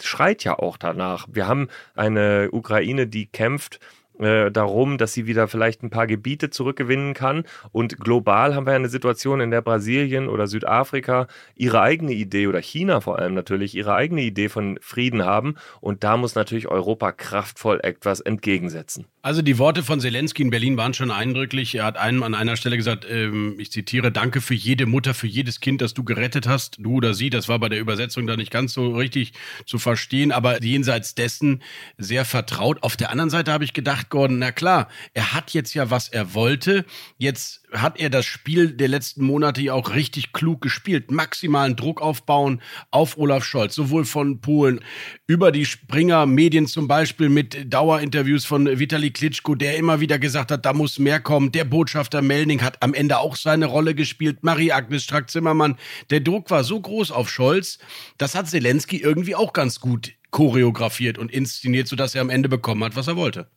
schreit 0.00 0.44
ja 0.44 0.58
auch 0.58 0.76
danach. 0.76 1.26
Wir 1.30 1.46
haben 1.46 1.68
eine 1.94 2.48
Ukraine, 2.52 3.06
die 3.06 3.26
kämpft 3.26 3.80
äh, 4.20 4.50
darum, 4.50 4.98
dass 4.98 5.12
sie 5.12 5.26
wieder 5.26 5.48
vielleicht 5.48 5.82
ein 5.82 5.90
paar 5.90 6.06
Gebiete 6.06 6.50
zurückgewinnen 6.50 7.14
kann. 7.14 7.44
Und 7.72 7.98
global 7.98 8.54
haben 8.54 8.66
wir 8.66 8.74
eine 8.74 8.88
Situation, 8.88 9.40
in 9.40 9.50
der 9.50 9.62
Brasilien 9.62 10.28
oder 10.28 10.46
Südafrika 10.46 11.26
ihre 11.54 11.80
eigene 11.80 12.12
Idee 12.12 12.46
oder 12.46 12.60
China 12.60 13.00
vor 13.00 13.18
allem 13.18 13.34
natürlich 13.34 13.74
ihre 13.74 13.94
eigene 13.94 14.22
Idee 14.22 14.48
von 14.48 14.78
Frieden 14.80 15.24
haben. 15.24 15.56
Und 15.80 16.04
da 16.04 16.16
muss 16.16 16.34
natürlich 16.34 16.68
Europa 16.68 17.12
kraftvoll 17.12 17.80
etwas 17.82 18.20
entgegensetzen. 18.20 19.06
Also 19.20 19.42
die 19.42 19.58
Worte 19.58 19.82
von 19.82 20.00
Zelensky 20.00 20.42
in 20.42 20.50
Berlin 20.50 20.76
waren 20.76 20.94
schon 20.94 21.10
eindrücklich. 21.10 21.74
Er 21.74 21.84
hat 21.84 21.96
einem 21.96 22.22
an 22.22 22.34
einer 22.34 22.56
Stelle 22.56 22.76
gesagt, 22.76 23.04
ähm, 23.10 23.56
ich 23.58 23.70
zitiere, 23.70 24.12
danke 24.12 24.40
für 24.40 24.54
jede 24.54 24.86
Mutter, 24.86 25.12
für 25.12 25.26
jedes 25.26 25.60
Kind, 25.60 25.82
das 25.82 25.92
du 25.92 26.04
gerettet 26.04 26.46
hast, 26.46 26.76
du 26.78 26.94
oder 26.94 27.14
sie. 27.14 27.28
Das 27.28 27.48
war 27.48 27.58
bei 27.58 27.68
der 27.68 27.80
Übersetzung 27.80 28.26
da 28.26 28.36
nicht 28.36 28.50
ganz 28.50 28.72
so 28.72 28.96
richtig 28.96 29.32
zu 29.66 29.78
verstehen, 29.78 30.32
aber 30.32 30.62
jenseits 30.62 31.14
dessen 31.14 31.62
sehr 31.98 32.24
vertraut. 32.24 32.82
Auf 32.82 32.96
der 32.96 33.10
anderen 33.10 33.28
Seite 33.28 33.52
habe 33.52 33.64
ich 33.64 33.72
gedacht, 33.72 34.07
Gordon, 34.10 34.38
na 34.38 34.52
klar, 34.52 34.88
er 35.14 35.34
hat 35.34 35.50
jetzt 35.52 35.74
ja, 35.74 35.90
was 35.90 36.08
er 36.08 36.34
wollte. 36.34 36.84
Jetzt 37.16 37.62
hat 37.72 38.00
er 38.00 38.10
das 38.10 38.24
Spiel 38.24 38.72
der 38.72 38.88
letzten 38.88 39.24
Monate 39.24 39.60
ja 39.60 39.74
auch 39.74 39.94
richtig 39.94 40.32
klug 40.32 40.60
gespielt. 40.60 41.10
Maximalen 41.10 41.76
Druck 41.76 42.00
aufbauen 42.00 42.62
auf 42.90 43.18
Olaf 43.18 43.44
Scholz, 43.44 43.74
sowohl 43.74 44.04
von 44.04 44.40
Polen 44.40 44.80
über 45.26 45.52
die 45.52 45.66
Springer 45.66 46.26
Medien 46.26 46.66
zum 46.66 46.88
Beispiel 46.88 47.28
mit 47.28 47.72
Dauerinterviews 47.72 48.44
von 48.44 48.78
Vitali 48.78 49.10
Klitschko, 49.10 49.54
der 49.54 49.76
immer 49.76 50.00
wieder 50.00 50.18
gesagt 50.18 50.50
hat, 50.50 50.64
da 50.64 50.72
muss 50.72 50.98
mehr 50.98 51.20
kommen. 51.20 51.52
Der 51.52 51.64
Botschafter 51.64 52.22
Melning 52.22 52.62
hat 52.62 52.82
am 52.82 52.94
Ende 52.94 53.18
auch 53.18 53.36
seine 53.36 53.66
Rolle 53.66 53.94
gespielt. 53.94 54.42
Marie-Agnes 54.42 55.04
Strack-Zimmermann. 55.04 55.76
Der 56.10 56.20
Druck 56.20 56.50
war 56.50 56.64
so 56.64 56.80
groß 56.80 57.10
auf 57.10 57.28
Scholz, 57.30 57.78
das 58.16 58.34
hat 58.34 58.48
Zelensky 58.48 58.98
irgendwie 58.98 59.34
auch 59.34 59.52
ganz 59.52 59.80
gut 59.80 60.12
choreografiert 60.30 61.18
und 61.18 61.32
inszeniert, 61.32 61.88
sodass 61.88 62.14
er 62.14 62.22
am 62.22 62.30
Ende 62.30 62.48
bekommen 62.48 62.84
hat, 62.84 62.96
was 62.96 63.08
er 63.08 63.16
wollte. 63.16 63.48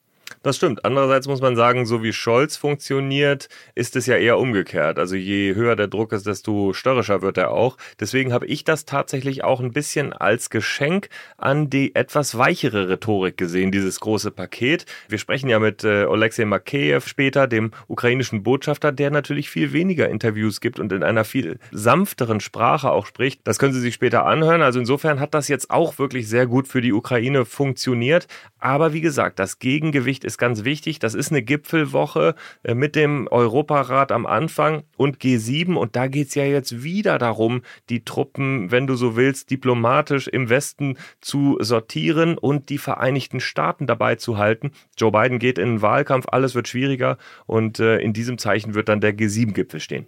Das 0.43 0.55
stimmt. 0.55 0.85
Andererseits 0.85 1.27
muss 1.27 1.39
man 1.39 1.55
sagen, 1.55 1.85
so 1.85 2.01
wie 2.01 2.13
Scholz 2.13 2.57
funktioniert, 2.57 3.47
ist 3.75 3.95
es 3.95 4.07
ja 4.07 4.15
eher 4.15 4.39
umgekehrt. 4.39 4.97
Also 4.97 5.15
je 5.15 5.53
höher 5.53 5.75
der 5.75 5.87
Druck 5.87 6.13
ist, 6.13 6.25
desto 6.25 6.73
störrischer 6.73 7.21
wird 7.21 7.37
er 7.37 7.51
auch. 7.51 7.77
Deswegen 7.99 8.33
habe 8.33 8.47
ich 8.47 8.63
das 8.63 8.85
tatsächlich 8.85 9.43
auch 9.43 9.59
ein 9.59 9.71
bisschen 9.71 10.13
als 10.13 10.49
Geschenk 10.49 11.09
an 11.37 11.69
die 11.69 11.93
etwas 11.93 12.39
weichere 12.39 12.89
Rhetorik 12.89 13.37
gesehen, 13.37 13.71
dieses 13.71 13.99
große 13.99 14.31
Paket. 14.31 14.87
Wir 15.07 15.19
sprechen 15.19 15.47
ja 15.47 15.59
mit 15.59 15.83
äh, 15.83 16.05
Alexei 16.05 16.45
Makeyev 16.45 17.07
später, 17.07 17.45
dem 17.45 17.69
ukrainischen 17.87 18.41
Botschafter, 18.41 18.91
der 18.91 19.11
natürlich 19.11 19.47
viel 19.47 19.73
weniger 19.73 20.09
Interviews 20.09 20.59
gibt 20.59 20.79
und 20.79 20.91
in 20.91 21.03
einer 21.03 21.23
viel 21.23 21.59
sanfteren 21.71 22.39
Sprache 22.39 22.89
auch 22.89 23.05
spricht. 23.05 23.41
Das 23.43 23.59
können 23.59 23.73
Sie 23.73 23.79
sich 23.79 23.93
später 23.93 24.25
anhören. 24.25 24.63
Also 24.63 24.79
insofern 24.79 25.19
hat 25.19 25.35
das 25.35 25.49
jetzt 25.49 25.69
auch 25.69 25.99
wirklich 25.99 26.27
sehr 26.27 26.47
gut 26.47 26.67
für 26.67 26.81
die 26.81 26.93
Ukraine 26.93 27.45
funktioniert. 27.45 28.27
Aber 28.57 28.93
wie 28.93 29.01
gesagt, 29.01 29.37
das 29.37 29.59
Gegengewicht 29.59 30.23
ist 30.23 30.30
ganz 30.37 30.63
wichtig. 30.63 30.99
Das 30.99 31.13
ist 31.13 31.31
eine 31.31 31.41
Gipfelwoche 31.41 32.35
äh, 32.63 32.73
mit 32.73 32.95
dem 32.95 33.27
Europarat 33.27 34.11
am 34.11 34.25
Anfang 34.25 34.83
und 34.97 35.17
G7. 35.17 35.75
Und 35.75 35.95
da 35.95 36.07
geht 36.07 36.29
es 36.29 36.35
ja 36.35 36.45
jetzt 36.45 36.83
wieder 36.83 37.17
darum, 37.17 37.61
die 37.89 38.03
Truppen, 38.03 38.71
wenn 38.71 38.87
du 38.87 38.95
so 38.95 39.15
willst, 39.15 39.49
diplomatisch 39.49 40.27
im 40.27 40.49
Westen 40.49 40.97
zu 41.21 41.57
sortieren 41.59 42.37
und 42.37 42.69
die 42.69 42.77
Vereinigten 42.77 43.39
Staaten 43.39 43.87
dabei 43.87 44.15
zu 44.15 44.37
halten. 44.37 44.71
Joe 44.97 45.11
Biden 45.11 45.39
geht 45.39 45.57
in 45.57 45.75
den 45.75 45.81
Wahlkampf, 45.81 46.25
alles 46.31 46.55
wird 46.55 46.67
schwieriger 46.67 47.17
und 47.45 47.79
äh, 47.79 47.97
in 47.97 48.13
diesem 48.13 48.37
Zeichen 48.37 48.73
wird 48.73 48.89
dann 48.89 49.01
der 49.01 49.17
G7-Gipfel 49.17 49.79
stehen. 49.79 50.07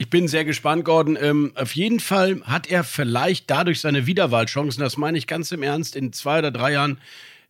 Ich 0.00 0.08
bin 0.08 0.28
sehr 0.28 0.46
gespannt, 0.46 0.86
Gordon. 0.86 1.18
Ähm, 1.20 1.52
auf 1.56 1.76
jeden 1.76 2.00
Fall 2.00 2.40
hat 2.44 2.70
er 2.70 2.84
vielleicht 2.84 3.50
dadurch 3.50 3.80
seine 3.80 4.06
Wiederwahlchancen, 4.06 4.82
das 4.82 4.96
meine 4.96 5.18
ich 5.18 5.26
ganz 5.26 5.52
im 5.52 5.62
Ernst, 5.62 5.94
in 5.94 6.14
zwei 6.14 6.38
oder 6.38 6.50
drei 6.50 6.72
Jahren 6.72 6.98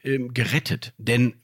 ähm, 0.03 0.35
gerettet. 0.35 0.93
Denn 0.99 1.35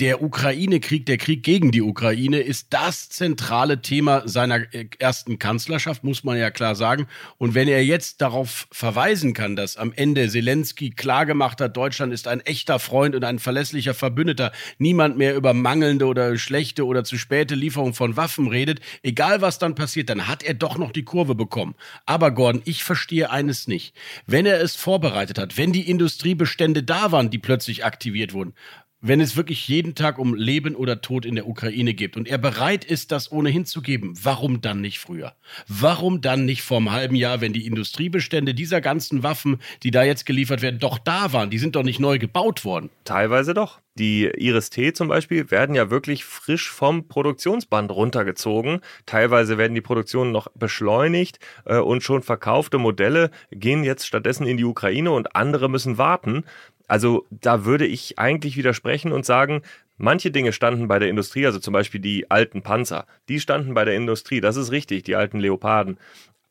der 0.00 0.22
Ukraine-Krieg, 0.22 1.06
der 1.06 1.18
Krieg 1.18 1.42
gegen 1.42 1.70
die 1.70 1.82
Ukraine, 1.82 2.40
ist 2.40 2.68
das 2.70 3.08
zentrale 3.08 3.82
Thema 3.82 4.26
seiner 4.26 4.72
äh, 4.74 4.86
ersten 4.98 5.38
Kanzlerschaft, 5.38 6.04
muss 6.04 6.24
man 6.24 6.38
ja 6.38 6.50
klar 6.50 6.74
sagen. 6.74 7.06
Und 7.38 7.54
wenn 7.54 7.68
er 7.68 7.84
jetzt 7.84 8.20
darauf 8.20 8.68
verweisen 8.70 9.34
kann, 9.34 9.56
dass 9.56 9.76
am 9.76 9.92
Ende 9.94 10.28
Zelensky 10.28 10.90
klargemacht 10.90 11.60
hat, 11.60 11.76
Deutschland 11.76 12.12
ist 12.12 12.28
ein 12.28 12.40
echter 12.40 12.78
Freund 12.78 13.14
und 13.14 13.24
ein 13.24 13.38
verlässlicher 13.38 13.94
Verbündeter, 13.94 14.52
niemand 14.78 15.18
mehr 15.18 15.34
über 15.34 15.54
mangelnde 15.54 16.06
oder 16.06 16.36
schlechte 16.38 16.86
oder 16.86 17.04
zu 17.04 17.18
späte 17.18 17.54
Lieferung 17.54 17.94
von 17.94 18.16
Waffen 18.16 18.48
redet, 18.48 18.80
egal 19.02 19.40
was 19.40 19.58
dann 19.58 19.74
passiert, 19.74 20.10
dann 20.10 20.28
hat 20.28 20.42
er 20.42 20.54
doch 20.54 20.78
noch 20.78 20.92
die 20.92 21.04
Kurve 21.04 21.34
bekommen. 21.34 21.74
Aber 22.06 22.30
Gordon, 22.30 22.62
ich 22.64 22.84
verstehe 22.84 23.30
eines 23.30 23.68
nicht. 23.68 23.94
Wenn 24.26 24.46
er 24.46 24.60
es 24.60 24.76
vorbereitet 24.76 25.38
hat, 25.38 25.56
wenn 25.56 25.72
die 25.72 25.88
Industriebestände 25.88 26.82
da 26.82 27.12
waren, 27.12 27.30
die 27.30 27.38
plötzlich 27.38 27.84
aktiviert 27.84 28.32
wurden, 28.32 28.54
wenn 29.02 29.20
es 29.20 29.36
wirklich 29.36 29.66
jeden 29.68 29.96
Tag 29.96 30.18
um 30.18 30.34
Leben 30.34 30.76
oder 30.76 31.00
Tod 31.00 31.26
in 31.26 31.34
der 31.34 31.48
Ukraine 31.48 31.92
geht 31.92 32.16
und 32.16 32.28
er 32.28 32.38
bereit 32.38 32.84
ist, 32.84 33.10
das 33.10 33.30
ohnehin 33.32 33.66
zu 33.66 33.82
geben, 33.82 34.14
warum 34.22 34.60
dann 34.60 34.80
nicht 34.80 35.00
früher? 35.00 35.34
Warum 35.66 36.20
dann 36.20 36.44
nicht 36.44 36.62
vor 36.62 36.78
einem 36.78 36.92
halben 36.92 37.16
Jahr, 37.16 37.40
wenn 37.40 37.52
die 37.52 37.66
Industriebestände 37.66 38.54
dieser 38.54 38.80
ganzen 38.80 39.24
Waffen, 39.24 39.60
die 39.82 39.90
da 39.90 40.04
jetzt 40.04 40.24
geliefert 40.24 40.62
werden, 40.62 40.78
doch 40.78 40.98
da 40.98 41.32
waren? 41.32 41.50
Die 41.50 41.58
sind 41.58 41.74
doch 41.74 41.82
nicht 41.82 41.98
neu 41.98 42.18
gebaut 42.18 42.64
worden. 42.64 42.90
Teilweise 43.04 43.54
doch. 43.54 43.80
Die 43.98 44.24
Iris-T 44.24 44.94
zum 44.94 45.08
Beispiel 45.08 45.50
werden 45.50 45.74
ja 45.74 45.90
wirklich 45.90 46.24
frisch 46.24 46.70
vom 46.70 47.08
Produktionsband 47.08 47.90
runtergezogen. 47.90 48.80
Teilweise 49.04 49.58
werden 49.58 49.74
die 49.74 49.82
Produktionen 49.82 50.32
noch 50.32 50.48
beschleunigt 50.54 51.40
äh, 51.66 51.76
und 51.76 52.02
schon 52.02 52.22
verkaufte 52.22 52.78
Modelle 52.78 53.30
gehen 53.50 53.84
jetzt 53.84 54.06
stattdessen 54.06 54.46
in 54.46 54.56
die 54.56 54.64
Ukraine 54.64 55.10
und 55.10 55.36
andere 55.36 55.68
müssen 55.68 55.98
warten. 55.98 56.44
Also 56.92 57.26
da 57.30 57.64
würde 57.64 57.86
ich 57.86 58.18
eigentlich 58.18 58.58
widersprechen 58.58 59.12
und 59.12 59.24
sagen, 59.24 59.62
manche 59.96 60.30
Dinge 60.30 60.52
standen 60.52 60.88
bei 60.88 60.98
der 60.98 61.08
Industrie, 61.08 61.46
also 61.46 61.58
zum 61.58 61.72
Beispiel 61.72 62.02
die 62.02 62.30
alten 62.30 62.60
Panzer, 62.60 63.06
die 63.30 63.40
standen 63.40 63.72
bei 63.72 63.86
der 63.86 63.94
Industrie, 63.94 64.42
das 64.42 64.56
ist 64.56 64.72
richtig, 64.72 65.02
die 65.04 65.16
alten 65.16 65.40
Leoparden 65.40 65.96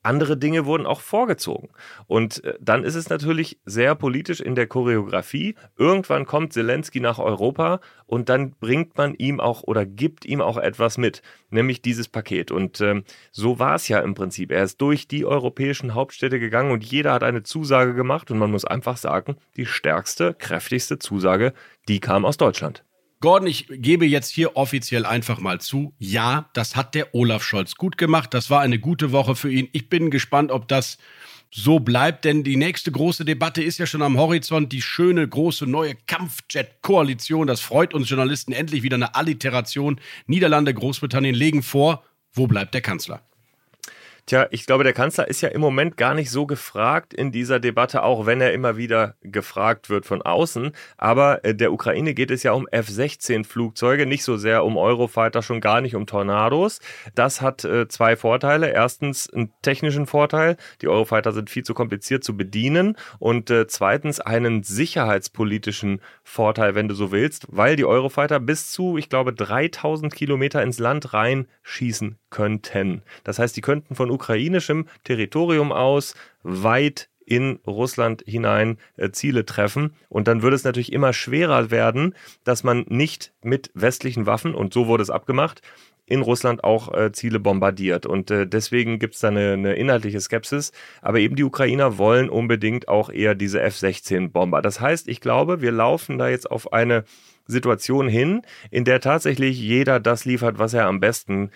andere 0.03 0.37
Dinge 0.37 0.65
wurden 0.65 0.85
auch 0.85 1.01
vorgezogen. 1.01 1.69
Und 2.07 2.43
äh, 2.43 2.55
dann 2.59 2.83
ist 2.83 2.95
es 2.95 3.09
natürlich 3.09 3.59
sehr 3.65 3.95
politisch 3.95 4.39
in 4.39 4.55
der 4.55 4.67
Choreografie. 4.67 5.55
Irgendwann 5.77 6.25
kommt 6.25 6.53
Zelensky 6.53 6.99
nach 6.99 7.19
Europa 7.19 7.79
und 8.07 8.29
dann 8.29 8.51
bringt 8.51 8.97
man 8.97 9.13
ihm 9.15 9.39
auch 9.39 9.63
oder 9.63 9.85
gibt 9.85 10.25
ihm 10.25 10.41
auch 10.41 10.57
etwas 10.57 10.97
mit, 10.97 11.21
nämlich 11.49 11.81
dieses 11.81 12.07
Paket. 12.07 12.51
Und 12.51 12.81
ähm, 12.81 13.03
so 13.31 13.59
war 13.59 13.75
es 13.75 13.87
ja 13.87 13.99
im 13.99 14.13
Prinzip. 14.13 14.51
Er 14.51 14.63
ist 14.63 14.81
durch 14.81 15.07
die 15.07 15.25
europäischen 15.25 15.93
Hauptstädte 15.93 16.39
gegangen 16.39 16.71
und 16.71 16.83
jeder 16.83 17.13
hat 17.13 17.23
eine 17.23 17.43
Zusage 17.43 17.93
gemacht 17.93 18.31
und 18.31 18.39
man 18.39 18.51
muss 18.51 18.65
einfach 18.65 18.97
sagen, 18.97 19.37
die 19.55 19.65
stärkste, 19.65 20.33
kräftigste 20.33 20.99
Zusage, 20.99 21.53
die 21.87 21.99
kam 21.99 22.25
aus 22.25 22.37
Deutschland. 22.37 22.83
Gordon, 23.21 23.47
ich 23.47 23.67
gebe 23.69 24.05
jetzt 24.05 24.29
hier 24.29 24.57
offiziell 24.57 25.05
einfach 25.05 25.39
mal 25.39 25.61
zu, 25.61 25.93
ja, 25.99 26.49
das 26.53 26.75
hat 26.75 26.95
der 26.95 27.13
Olaf 27.13 27.43
Scholz 27.43 27.75
gut 27.75 27.97
gemacht. 27.97 28.33
Das 28.33 28.49
war 28.49 28.61
eine 28.61 28.79
gute 28.79 29.11
Woche 29.11 29.35
für 29.35 29.51
ihn. 29.51 29.69
Ich 29.73 29.89
bin 29.89 30.09
gespannt, 30.09 30.51
ob 30.51 30.67
das 30.67 30.97
so 31.53 31.79
bleibt, 31.79 32.25
denn 32.25 32.43
die 32.43 32.55
nächste 32.55 32.91
große 32.91 33.23
Debatte 33.23 33.61
ist 33.61 33.77
ja 33.77 33.85
schon 33.85 34.01
am 34.01 34.17
Horizont. 34.17 34.71
Die 34.71 34.81
schöne, 34.81 35.27
große, 35.27 35.67
neue 35.67 35.93
Kampfjet-Koalition. 36.07 37.45
Das 37.45 37.61
freut 37.61 37.93
uns 37.93 38.09
Journalisten 38.09 38.53
endlich 38.53 38.81
wieder 38.81 38.95
eine 38.95 39.13
Alliteration. 39.13 39.99
Niederlande, 40.25 40.73
Großbritannien 40.73 41.35
legen 41.35 41.61
vor, 41.61 42.03
wo 42.33 42.47
bleibt 42.47 42.73
der 42.73 42.81
Kanzler? 42.81 43.21
Tja, 44.27 44.47
ich 44.51 44.67
glaube, 44.67 44.83
der 44.83 44.93
Kanzler 44.93 45.27
ist 45.27 45.41
ja 45.41 45.49
im 45.49 45.61
Moment 45.61 45.97
gar 45.97 46.13
nicht 46.13 46.29
so 46.29 46.45
gefragt 46.45 47.13
in 47.13 47.31
dieser 47.31 47.59
Debatte, 47.59 48.03
auch 48.03 48.27
wenn 48.27 48.39
er 48.39 48.53
immer 48.53 48.77
wieder 48.77 49.15
gefragt 49.21 49.89
wird 49.89 50.05
von 50.05 50.21
außen. 50.21 50.71
Aber 50.97 51.43
äh, 51.43 51.55
der 51.55 51.73
Ukraine 51.73 52.13
geht 52.13 52.29
es 52.29 52.43
ja 52.43 52.51
um 52.51 52.67
F-16-Flugzeuge, 52.67 54.05
nicht 54.05 54.23
so 54.23 54.37
sehr 54.37 54.63
um 54.63 54.77
Eurofighter, 54.77 55.41
schon 55.41 55.59
gar 55.59 55.81
nicht 55.81 55.95
um 55.95 56.05
Tornados. 56.05 56.79
Das 57.15 57.41
hat 57.41 57.65
äh, 57.65 57.87
zwei 57.87 58.15
Vorteile. 58.15 58.71
Erstens 58.71 59.27
einen 59.29 59.51
technischen 59.63 60.05
Vorteil. 60.05 60.55
Die 60.81 60.87
Eurofighter 60.87 61.31
sind 61.31 61.49
viel 61.49 61.63
zu 61.63 61.73
kompliziert 61.73 62.23
zu 62.23 62.37
bedienen. 62.37 62.97
Und 63.17 63.49
äh, 63.49 63.65
zweitens 63.67 64.19
einen 64.19 64.61
sicherheitspolitischen 64.61 65.99
Vorteil, 66.23 66.75
wenn 66.75 66.87
du 66.87 66.93
so 66.93 67.11
willst, 67.11 67.47
weil 67.49 67.75
die 67.75 67.85
Eurofighter 67.85 68.39
bis 68.39 68.71
zu, 68.71 68.97
ich 68.97 69.09
glaube, 69.09 69.33
3000 69.33 70.13
Kilometer 70.13 70.61
ins 70.61 70.77
Land 70.77 71.13
rein 71.13 71.47
schießen 71.63 72.20
könnten. 72.31 73.03
Das 73.23 73.37
heißt, 73.37 73.55
die 73.55 73.61
könnten 73.61 73.93
von 73.93 74.09
ukrainischem 74.09 74.87
Territorium 75.03 75.71
aus 75.71 76.15
weit 76.41 77.09
in 77.25 77.59
Russland 77.65 78.23
hinein 78.27 78.77
äh, 78.97 79.11
Ziele 79.11 79.45
treffen. 79.45 79.93
Und 80.09 80.27
dann 80.27 80.41
würde 80.41 80.55
es 80.55 80.65
natürlich 80.65 80.91
immer 80.91 81.13
schwerer 81.13 81.71
werden, 81.71 82.15
dass 82.43 82.63
man 82.63 82.85
nicht 82.89 83.31
mit 83.41 83.71
westlichen 83.73 84.25
Waffen, 84.25 84.53
und 84.53 84.73
so 84.73 84.87
wurde 84.87 85.03
es 85.03 85.09
abgemacht, 85.09 85.61
in 86.11 86.21
Russland 86.21 86.65
auch 86.65 86.93
äh, 86.93 87.13
Ziele 87.13 87.39
bombardiert. 87.39 88.05
Und 88.05 88.31
äh, 88.31 88.45
deswegen 88.45 88.99
gibt 88.99 89.13
es 89.13 89.21
da 89.21 89.29
eine, 89.29 89.53
eine, 89.53 89.75
inhaltliche 89.75 90.19
Skepsis. 90.19 90.73
Aber 91.01 91.19
eben 91.19 91.37
die 91.37 91.45
Ukrainer 91.45 91.97
wollen 91.97 92.29
unbedingt 92.29 92.89
auch 92.89 93.09
eher 93.09 93.33
diese 93.33 93.61
F-16-Bomber. 93.61 94.61
Das 94.61 94.81
heißt, 94.81 95.07
ich 95.07 95.21
glaube, 95.21 95.61
wir 95.61 95.71
laufen 95.71 96.17
da 96.17 96.27
jetzt 96.27 96.51
auf 96.51 96.73
eine 96.73 97.05
Situation 97.47 98.09
hin, 98.09 98.41
in 98.71 98.83
der 98.83 98.99
tatsächlich 98.99 99.59
jeder 99.59 99.99
das 99.99 100.25
liefert, 100.25 100.59
was 100.59 100.73
er 100.73 100.87
am 100.87 100.99
besten 100.99 101.49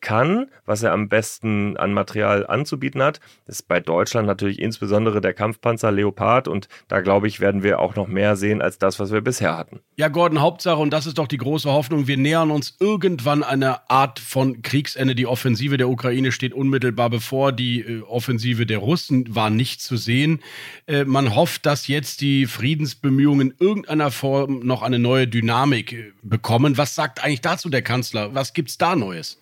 kann, 0.00 0.46
was 0.64 0.82
er 0.82 0.92
am 0.92 1.08
besten 1.08 1.76
an 1.76 1.92
Material 1.92 2.46
anzubieten 2.46 3.02
hat. 3.02 3.20
Ist 3.46 3.68
bei 3.68 3.80
Deutschland 3.80 4.26
natürlich 4.26 4.60
insbesondere 4.60 5.20
der 5.20 5.34
Kampfpanzer 5.34 5.92
Leopard 5.92 6.48
und 6.48 6.68
da 6.88 7.00
glaube 7.00 7.28
ich, 7.28 7.40
werden 7.40 7.62
wir 7.62 7.78
auch 7.80 7.94
noch 7.94 8.06
mehr 8.06 8.36
sehen 8.36 8.62
als 8.62 8.78
das, 8.78 8.98
was 8.98 9.12
wir 9.12 9.20
bisher 9.20 9.56
hatten. 9.56 9.80
Ja, 9.96 10.08
Gordon, 10.08 10.40
Hauptsache, 10.40 10.80
und 10.80 10.90
das 10.90 11.06
ist 11.06 11.18
doch 11.18 11.26
die 11.26 11.36
große 11.36 11.70
Hoffnung, 11.70 12.06
wir 12.06 12.16
nähern 12.16 12.50
uns 12.50 12.76
irgendwann 12.80 13.42
einer 13.42 13.90
Art 13.90 14.18
von 14.18 14.62
Kriegsende. 14.62 15.14
Die 15.14 15.26
Offensive 15.26 15.76
der 15.76 15.88
Ukraine 15.88 16.32
steht 16.32 16.54
unmittelbar 16.54 17.10
bevor. 17.10 17.52
Die 17.52 17.80
äh, 17.80 18.02
Offensive 18.02 18.66
der 18.66 18.78
Russen 18.78 19.34
war 19.34 19.50
nicht 19.50 19.80
zu 19.80 19.96
sehen. 19.96 20.40
Äh, 20.86 21.04
man 21.04 21.34
hofft, 21.34 21.66
dass 21.66 21.86
jetzt 21.86 22.20
die 22.20 22.46
Friedensbemühungen 22.46 23.50
in 23.50 23.56
irgendeiner 23.58 24.10
Form 24.10 24.60
noch 24.60 24.82
eine 24.82 24.98
neue 24.98 25.28
Dynamik 25.28 25.92
äh, 25.92 26.12
bekommen. 26.22 26.78
Was 26.78 26.94
sagt 26.94 27.22
eigentlich 27.22 27.40
dazu 27.40 27.68
der 27.68 27.82
Kanzler? 27.82 28.34
Was 28.34 28.52
gibt 28.52 28.70
es 28.70 28.78
da 28.78 28.96
Neues? 28.96 29.38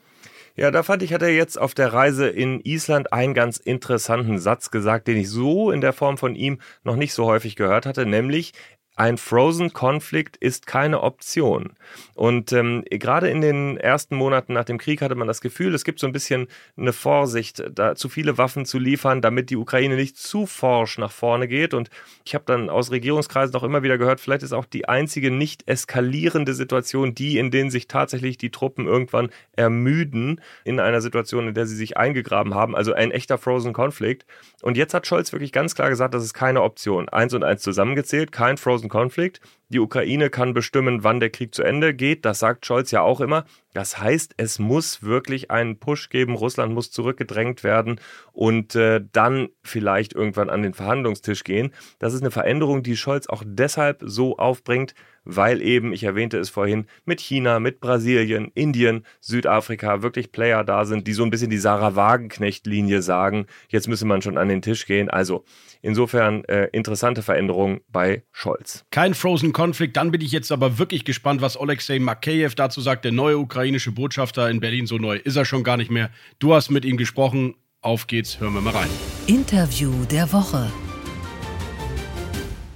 Ja, 0.57 0.71
da 0.71 0.85
fand 0.85 1.03
ich, 1.03 1.13
hat 1.13 1.23
er 1.23 1.35
jetzt 1.35 1.59
auf 1.59 1.75
der 1.75 1.93
Reise 1.93 2.29
in 2.29 2.61
Island 2.61 3.13
einen 3.13 3.35
ganz 3.35 3.57
interessanten 3.57 4.39
Satz 4.39 4.71
gesagt, 4.71 5.09
den 5.09 5.17
ich 5.17 5.29
so 5.29 5.73
in 5.73 5.81
der 5.81 5.93
Form 5.93 6.17
von 6.17 6.37
ihm 6.37 6.61
noch 6.85 6.95
nicht 6.95 7.13
so 7.13 7.27
häufig 7.27 7.57
gehört 7.57 7.87
hatte, 7.87 8.07
nämlich 8.07 8.53
ein 8.97 9.19
Frozen-Konflikt 9.19 10.37
ist 10.37 10.67
keine 10.67 11.03
Option. 11.03 11.73
Und 12.15 12.53
ähm, 12.53 12.85
gerade 12.89 13.29
in 13.29 13.41
den 13.41 13.77
ersten 13.77 14.15
Monaten 14.15 14.53
nach 14.53 14.65
dem 14.65 14.79
Krieg 14.79 15.03
hatte 15.03 15.17
man 15.17 15.27
das 15.27 15.41
Gefühl, 15.41 15.75
es 15.75 15.85
gibt 15.85 15.99
so 15.99 16.07
ein 16.07 16.13
bisschen 16.13 16.47
eine 16.77 16.93
Vorsicht, 16.93 17.65
da 17.73 17.97
zu 17.97 18.09
viele 18.09 18.39
Waffen 18.39 18.65
zu 18.67 18.79
liefern, 18.79 19.21
damit 19.21 19.51
die 19.51 19.57
Ukraine 19.57 19.97
nicht 19.97 20.17
zu 20.17 20.47
forsch 20.47 20.99
nach 20.99 21.11
vorne 21.11 21.49
geht. 21.49 21.75
Und 21.75 21.91
ich 22.25 22.35
habe 22.37 22.45
dann 22.47 22.71
aus 22.71 22.93
Regierungskreisen 22.93 23.55
auch 23.57 23.65
immer 23.65 23.83
wieder 23.83 23.99
gehört, 23.99 24.21
vielleicht 24.21 24.45
ist 24.45 24.53
auch 24.53 24.65
die 24.65 24.89
einzige 24.89 25.33
nicht 25.33 25.67
eskalierende 25.67 26.55
Situation 26.55 27.17
die, 27.17 27.39
in 27.39 27.51
denen 27.51 27.71
sich 27.71 27.89
tatsächlich 27.89 28.39
die 28.39 28.51
Truppen 28.51 28.87
irgendwann 28.87 29.31
ermüden 29.57 30.41
in 30.63 30.79
einer 30.79 31.01
Situation, 31.01 31.49
in 31.49 31.55
der 31.55 31.67
sie 31.67 31.77
sich 31.77 31.97
eingegraben 31.97 32.55
haben. 32.55 32.77
Also 32.77 32.93
ein 32.93 33.11
echter 33.11 33.39
Frozen-Konflikt. 33.39 34.25
Und 34.63 34.77
jetzt 34.77 34.95
hat 34.95 35.07
Scholz 35.07 35.33
wirklich 35.33 35.53
ganz 35.53 35.75
klar 35.75 35.91
gesagt, 35.91 36.15
das 36.15 36.25
ist 36.25 36.35
keine 36.35 36.63
Option. 36.63 37.09
Eins 37.09 37.35
und 37.35 37.43
eins 37.43 37.63
zusammengezählt, 37.63 38.31
kein 38.31 38.57
Frozen 38.57 38.84
großen 38.85 38.89
Konflikt. 38.89 39.41
Die 39.69 39.81
Ukraine 39.81 40.31
kann 40.31 40.55
bestimmen, 40.55 41.05
wann 41.05 41.21
der 41.21 41.31
Krieg 41.31 41.55
zu 41.55 41.63
Ende 41.63 41.95
geht. 41.95 42.25
Das 42.25 42.39
sagt 42.39 42.67
Scholz 42.67 42.91
ja 42.91 43.01
auch 43.01 43.21
immer. 43.21 43.45
Das 43.75 43.99
heißt, 43.99 44.35
es 44.37 44.61
muss 44.61 45.03
wirklich 45.03 45.51
einen 45.51 45.79
Push 45.79 46.09
geben. 46.09 46.35
Russland 46.35 46.73
muss 46.73 46.93
zurückgedrängt 46.93 47.65
werden 47.65 48.01
und 48.33 48.77
äh, 48.77 49.01
dann 49.13 49.49
vielleicht 49.65 50.13
irgendwann 50.13 50.49
an 50.49 50.63
den 50.63 50.75
Verhandlungstisch 50.75 51.43
gehen. 51.43 51.73
Das 51.99 52.15
ist 52.15 52.21
eine 52.21 52.31
Veränderung, 52.31 52.85
die 52.85 52.97
Scholz 52.97 53.27
auch 53.27 53.43
deshalb 53.45 54.03
so 54.05 54.37
aufbringt, 54.37 54.95
weil 55.25 55.63
eben, 55.63 55.93
ich 55.93 56.05
erwähnte 56.05 56.39
es 56.39 56.51
vorhin, 56.51 56.87
mit 57.05 57.21
China, 57.21 57.59
mit 57.59 57.81
Brasilien, 57.81 58.53
Indien, 58.55 59.05
Südafrika 59.21 60.03
wirklich 60.03 60.31
Player 60.31 60.63
da 60.65 60.85
sind, 60.85 61.07
die 61.07 61.15
so 61.15 61.25
ein 61.25 61.31
bisschen 61.31 61.51
die 61.51 61.59
Sarah 61.59 61.97
Wagenknecht-Linie 61.97 63.03
sagen, 63.03 63.47
jetzt 63.69 63.89
müsse 63.89 64.05
man 64.05 64.23
schon 64.23 64.39
an 64.39 64.49
den 64.49 64.63
Tisch 64.63 64.87
gehen. 64.87 65.09
Also 65.09 65.45
insofern 65.83 66.45
äh, 66.45 66.69
interessante 66.73 67.23
Veränderung 67.23 67.81
bei 67.89 68.23
Scholz. 68.33 68.85
Kein 68.91 69.15
Frozen 69.15 69.53
Conflict, 69.55 69.97
dann 69.97 70.11
bin 70.11 70.21
ich 70.21 70.33
jetzt 70.33 70.53
aber 70.53 70.79
wirklich 70.79 71.07
gespannt, 71.07 71.41
was 71.41 71.57
Alexei 71.57 71.99
Makeyev 71.99 72.55
dazu 72.55 72.83
sagt, 72.83 73.07
der 73.07 73.13
neue 73.13 73.39
ukrainische 73.39 73.93
Botschafter 73.93 74.51
in 74.51 74.61
Berlin. 74.61 74.87
So 74.87 74.99
neu 74.99 75.17
ist 75.17 75.37
er 75.37 75.47
schon 75.47 75.65
gar 75.65 75.79
nicht 75.79 75.91
mehr. 75.91 76.11
Du 76.39 76.53
hast 76.53 76.71
mit 76.71 76.85
ihm 76.85 76.99
gesprochen. 76.99 77.55
Auf 77.81 78.07
geht's, 78.07 78.41
hören 78.41 78.55
wir 78.55 78.61
mal 78.61 78.75
rein. 78.75 78.89
Interview 79.27 79.93
der 80.07 80.31
Woche. 80.33 80.71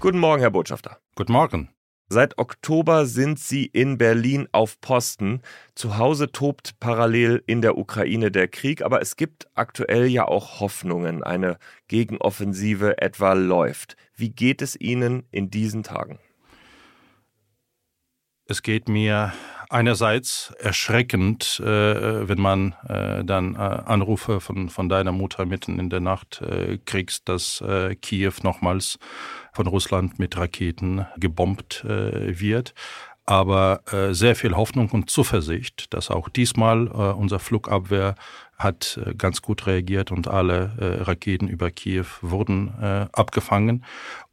Guten 0.00 0.18
Morgen, 0.18 0.40
Herr 0.40 0.50
Botschafter. 0.50 0.98
Guten 1.16 1.32
Morgen. 1.32 1.68
Seit 2.10 2.38
Oktober 2.38 3.04
sind 3.04 3.38
Sie 3.38 3.66
in 3.66 3.98
Berlin 3.98 4.48
auf 4.52 4.80
Posten. 4.80 5.42
Zu 5.74 5.98
Hause 5.98 6.30
tobt 6.30 6.78
parallel 6.78 7.42
in 7.46 7.60
der 7.60 7.76
Ukraine 7.76 8.30
der 8.30 8.48
Krieg, 8.48 8.82
aber 8.82 9.02
es 9.02 9.16
gibt 9.16 9.48
aktuell 9.54 10.06
ja 10.06 10.26
auch 10.26 10.60
Hoffnungen. 10.60 11.22
Eine 11.22 11.58
Gegenoffensive 11.88 12.98
etwa 13.02 13.32
läuft. 13.32 13.96
Wie 14.14 14.30
geht 14.30 14.62
es 14.62 14.80
Ihnen 14.80 15.24
in 15.30 15.50
diesen 15.50 15.82
Tagen? 15.82 16.18
Es 18.50 18.62
geht 18.62 18.88
mir 18.88 19.34
einerseits 19.68 20.54
erschreckend, 20.58 21.60
äh, 21.60 22.26
wenn 22.26 22.40
man 22.40 22.74
äh, 22.88 23.22
dann 23.22 23.54
äh, 23.56 23.58
Anrufe 23.58 24.40
von, 24.40 24.70
von 24.70 24.88
deiner 24.88 25.12
Mutter 25.12 25.44
mitten 25.44 25.78
in 25.78 25.90
der 25.90 26.00
Nacht 26.00 26.40
äh, 26.40 26.78
kriegst, 26.78 27.28
dass 27.28 27.60
äh, 27.60 27.94
Kiew 27.94 28.32
nochmals 28.42 28.98
von 29.52 29.66
Russland 29.66 30.18
mit 30.18 30.38
Raketen 30.38 31.06
gebombt 31.18 31.84
äh, 31.84 32.40
wird. 32.40 32.72
Aber 33.26 33.82
sehr 34.12 34.34
viel 34.34 34.56
Hoffnung 34.56 34.88
und 34.88 35.10
Zuversicht, 35.10 35.92
dass 35.92 36.10
auch 36.10 36.30
diesmal 36.30 36.86
unser 36.86 37.38
Flugabwehr 37.38 38.14
hat 38.56 38.98
ganz 39.18 39.42
gut 39.42 39.66
reagiert 39.66 40.10
und 40.10 40.28
alle 40.28 40.72
Raketen 41.06 41.46
über 41.46 41.70
Kiew 41.70 42.06
wurden 42.22 42.72
abgefangen. 43.12 43.84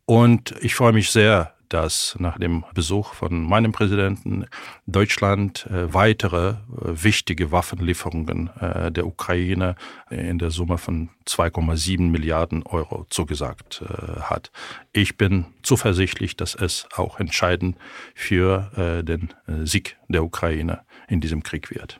Und 0.06 0.56
ich 0.62 0.76
freue 0.76 0.94
mich 0.94 1.12
sehr, 1.12 1.55
dass 1.70 2.16
nach 2.20 2.38
dem 2.38 2.64
Besuch 2.74 3.14
von 3.14 3.44
meinem 3.44 3.72
Präsidenten 3.72 4.46
Deutschland 4.86 5.66
äh, 5.68 5.94
weitere 5.94 6.50
äh, 6.50 6.56
wichtige 6.84 7.52
Waffenlieferungen 7.52 8.50
äh, 8.60 8.92
der 8.92 9.08
Ukraine 9.08 9.76
in 10.10 10.40
der 10.40 10.52
Summe 10.52 10.78
von 10.78 11.10
2,7 11.28 12.02
Milliarden 12.10 12.64
Euro 12.64 13.06
zugesagt 13.10 13.84
hat. 14.22 14.52
Ich 14.94 15.18
bin 15.18 15.46
zuversichtlich, 15.64 16.38
dass 16.38 16.54
es 16.54 16.88
auch 16.96 17.20
entscheidend 17.20 17.78
für 18.14 19.02
den 19.04 19.34
Sieg 19.64 19.98
der 20.08 20.24
Ukraine 20.24 20.82
in 21.08 21.22
diesem 21.22 21.42
Krieg 21.42 21.72
wird. 21.72 22.00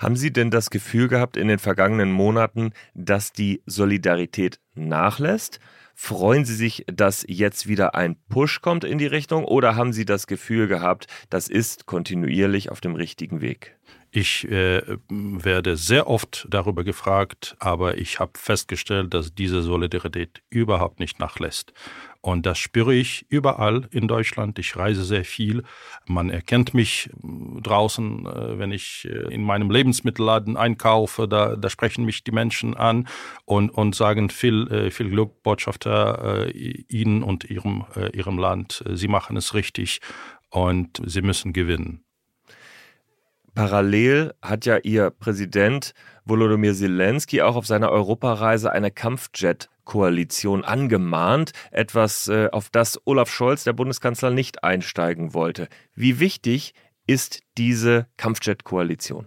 Haben 0.00 0.16
Sie 0.16 0.32
denn 0.32 0.50
das 0.50 0.70
Gefühl 0.70 1.08
gehabt 1.08 1.36
in 1.36 1.46
den 1.46 1.58
vergangenen 1.58 2.10
Monaten, 2.10 2.72
dass 2.94 3.34
die 3.34 3.62
Solidarität 3.66 4.58
nachlässt? 4.74 5.60
Freuen 5.94 6.46
Sie 6.46 6.54
sich, 6.54 6.86
dass 6.86 7.22
jetzt 7.28 7.68
wieder 7.68 7.94
ein 7.94 8.16
Push 8.30 8.62
kommt 8.62 8.84
in 8.84 8.96
die 8.96 9.06
Richtung 9.06 9.44
oder 9.44 9.76
haben 9.76 9.92
Sie 9.92 10.06
das 10.06 10.26
Gefühl 10.26 10.68
gehabt, 10.68 11.06
das 11.28 11.48
ist 11.48 11.84
kontinuierlich 11.84 12.70
auf 12.70 12.80
dem 12.80 12.94
richtigen 12.94 13.42
Weg? 13.42 13.76
Ich 14.12 14.48
äh, 14.50 14.82
werde 15.08 15.76
sehr 15.76 16.08
oft 16.08 16.46
darüber 16.50 16.82
gefragt, 16.82 17.54
aber 17.60 17.96
ich 17.98 18.18
habe 18.18 18.32
festgestellt, 18.34 19.14
dass 19.14 19.34
diese 19.36 19.62
Solidarität 19.62 20.42
überhaupt 20.50 20.98
nicht 20.98 21.20
nachlässt. 21.20 21.72
Und 22.22 22.44
das 22.44 22.58
spüre 22.58 22.92
ich 22.92 23.24
überall 23.30 23.88
in 23.92 24.08
Deutschland. 24.08 24.58
Ich 24.58 24.76
reise 24.76 25.04
sehr 25.04 25.24
viel. 25.24 25.62
Man 26.06 26.28
erkennt 26.28 26.74
mich 26.74 27.08
äh, 27.08 27.60
draußen, 27.62 28.26
äh, 28.26 28.58
wenn 28.58 28.72
ich 28.72 29.08
äh, 29.08 29.32
in 29.32 29.44
meinem 29.44 29.70
Lebensmittelladen 29.70 30.56
einkaufe. 30.56 31.28
Da, 31.28 31.54
da 31.54 31.70
sprechen 31.70 32.04
mich 32.04 32.24
die 32.24 32.32
Menschen 32.32 32.76
an 32.76 33.06
und, 33.44 33.70
und 33.70 33.94
sagen 33.94 34.28
viel, 34.28 34.90
viel 34.90 35.10
Glück, 35.10 35.42
Botschafter, 35.42 36.52
Ihnen 36.54 37.22
und 37.22 37.44
Ihrem, 37.44 37.84
Ihrem 38.12 38.38
Land. 38.38 38.84
Sie 38.92 39.08
machen 39.08 39.36
es 39.36 39.54
richtig 39.54 40.00
und 40.50 41.00
Sie 41.04 41.22
müssen 41.22 41.52
gewinnen. 41.52 42.04
Parallel 43.54 44.34
hat 44.42 44.66
ja 44.66 44.78
ihr 44.78 45.10
Präsident 45.10 45.94
Volodymyr 46.24 46.74
Zelensky 46.74 47.42
auch 47.42 47.56
auf 47.56 47.66
seiner 47.66 47.90
Europareise 47.90 48.72
eine 48.72 48.90
Kampfjet-Koalition 48.90 50.64
angemahnt, 50.64 51.52
etwas, 51.70 52.28
äh, 52.28 52.48
auf 52.52 52.70
das 52.70 53.00
Olaf 53.04 53.30
Scholz, 53.30 53.64
der 53.64 53.72
Bundeskanzler, 53.72 54.30
nicht 54.30 54.62
einsteigen 54.62 55.34
wollte. 55.34 55.68
Wie 55.94 56.20
wichtig 56.20 56.74
ist 57.06 57.42
diese 57.58 58.06
Kampfjet-Koalition? 58.16 59.26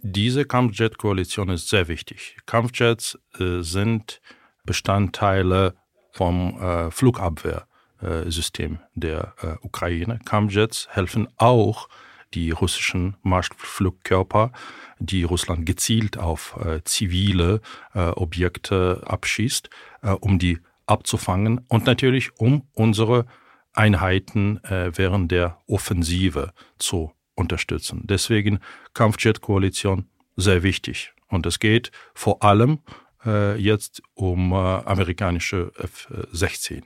Diese 0.00 0.44
Kampfjet-Koalition 0.44 1.50
ist 1.50 1.68
sehr 1.68 1.88
wichtig. 1.88 2.36
Kampfjets 2.46 3.18
äh, 3.38 3.60
sind 3.60 4.20
Bestandteile 4.64 5.74
vom 6.12 6.60
äh, 6.60 6.90
Flugabwehrsystem 6.90 8.78
der 8.94 9.34
äh, 9.42 9.54
Ukraine. 9.62 10.20
Kampfjets 10.24 10.88
helfen 10.90 11.28
auch 11.36 11.88
die 12.34 12.50
russischen 12.50 13.16
Marschflugkörper, 13.22 14.52
die 14.98 15.22
Russland 15.24 15.66
gezielt 15.66 16.18
auf 16.18 16.58
äh, 16.64 16.82
zivile 16.84 17.60
äh, 17.94 18.08
Objekte 18.10 19.02
abschießt, 19.06 19.70
äh, 20.02 20.10
um 20.10 20.38
die 20.38 20.58
abzufangen 20.86 21.60
und 21.68 21.86
natürlich 21.86 22.30
um 22.38 22.66
unsere 22.72 23.26
Einheiten 23.72 24.62
äh, 24.64 24.90
während 24.96 25.30
der 25.30 25.58
Offensive 25.66 26.52
zu 26.78 27.12
unterstützen. 27.34 28.02
Deswegen 28.04 28.58
Kampfjet-Koalition 28.94 30.06
sehr 30.36 30.62
wichtig. 30.62 31.12
Und 31.28 31.46
es 31.46 31.58
geht 31.58 31.92
vor 32.14 32.42
allem 32.42 32.80
äh, 33.24 33.56
jetzt 33.56 34.02
um 34.14 34.52
äh, 34.52 34.56
amerikanische 34.56 35.72
F-16. 35.76 36.82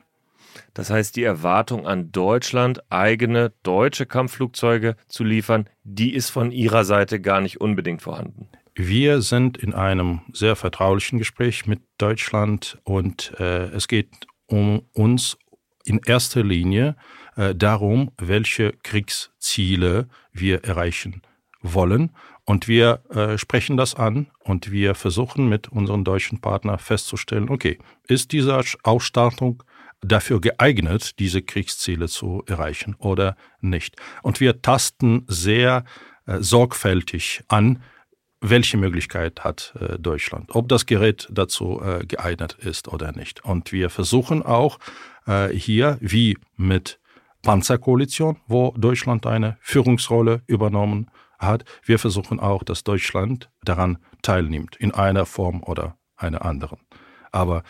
Das 0.75 0.91
heißt, 0.91 1.17
die 1.17 1.23
Erwartung 1.23 1.87
an 1.87 2.12
Deutschland, 2.12 2.83
eigene 2.91 3.53
deutsche 3.62 4.07
Kampfflugzeuge 4.07 4.97
zu 5.09 5.25
liefern, 5.25 5.69
die 5.85 6.15
ist 6.15 6.31
von 6.31 6.51
Ihrer 6.53 6.85
Seite 6.85 7.21
gar 7.21 7.41
nicht 7.41 7.61
unbedingt 7.61 8.03
vorhanden. 8.03 8.49
Wir 8.75 9.21
sind 9.21 9.59
in 9.59 9.75
einem 9.75 10.23
sehr 10.33 10.57
vertraulichen 10.57 11.19
Gespräch 11.19 11.67
mit 11.67 11.83
Deutschland 11.99 12.79
und 12.85 13.35
äh, 13.38 13.65
es 13.67 13.87
geht 13.87 14.27
um 14.47 14.83
uns 14.93 15.37
in 15.85 16.01
erster 16.07 16.43
Linie 16.43 16.97
äh, 17.37 17.55
darum, 17.55 18.12
welche 18.19 18.73
Kriegsziele 18.83 20.09
wir 20.33 20.65
erreichen 20.65 21.23
wollen. 21.61 22.12
Und 22.45 22.67
wir 22.67 23.03
äh, 23.11 23.38
sprechen 23.38 23.77
das 23.77 23.95
an 23.95 24.27
und 24.41 24.73
wir 24.73 24.95
versuchen 24.95 25.49
mit 25.49 25.69
unseren 25.69 26.05
deutschen 26.05 26.41
Partnern 26.41 26.79
festzustellen, 26.79 27.51
okay, 27.51 27.79
ist 28.09 28.33
diese 28.33 28.61
Ausstattung 28.83 29.62
dafür 30.03 30.41
geeignet, 30.41 31.19
diese 31.19 31.43
Kriegsziele 31.43 32.09
zu 32.09 32.43
erreichen 32.47 32.95
oder 32.99 33.37
nicht. 33.61 33.97
Und 34.23 34.41
wir 34.41 34.61
tasten 34.61 35.25
sehr 35.29 35.85
äh, 36.27 36.38
sorgfältig 36.41 37.43
an, 37.49 37.83
welche 38.41 38.77
Möglichkeit 38.77 39.45
hat 39.45 39.75
äh, 39.79 39.99
Deutschland, 39.99 40.55
ob 40.55 40.69
das 40.69 40.85
Gerät 40.87 41.29
dazu 41.31 41.81
äh, 41.81 42.05
geeignet 42.05 42.57
ist 42.61 42.88
oder 42.88 43.12
nicht. 43.12 43.45
Und 43.45 43.73
wir 43.73 43.88
versuchen 43.88 44.43
auch 44.43 44.79
äh, 45.27 45.49
hier, 45.51 45.97
wie 46.01 46.37
mit 46.57 46.99
Panzerkoalition, 47.43 48.38
wo 48.47 48.75
Deutschland 48.77 49.27
eine 49.27 49.57
Führungsrolle 49.61 50.43
übernommen 50.47 51.11
hat, 51.38 51.65
wir 51.85 51.99
versuchen 51.99 52.41
auch, 52.41 52.62
dass 52.62 52.85
Deutschland 52.85 53.51
daran 53.65 53.99
teilnimmt, 54.23 54.77
in 54.77 54.93
einer 54.93 55.27
Form 55.27 55.62
oder 55.62 55.97
einer 56.17 56.45
anderen. 56.45 56.79
Aber 57.33 57.62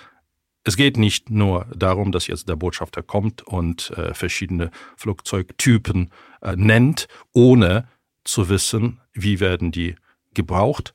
es 0.64 0.76
geht 0.76 0.96
nicht 0.96 1.30
nur 1.30 1.66
darum, 1.74 2.12
dass 2.12 2.26
jetzt 2.26 2.48
der 2.48 2.56
Botschafter 2.56 3.02
kommt 3.02 3.42
und 3.42 3.90
äh, 3.90 4.14
verschiedene 4.14 4.70
Flugzeugtypen 4.96 6.10
äh, 6.40 6.54
nennt, 6.56 7.08
ohne 7.32 7.88
zu 8.24 8.48
wissen, 8.48 9.00
wie 9.12 9.40
werden 9.40 9.72
die 9.72 9.96
gebraucht 10.34 10.94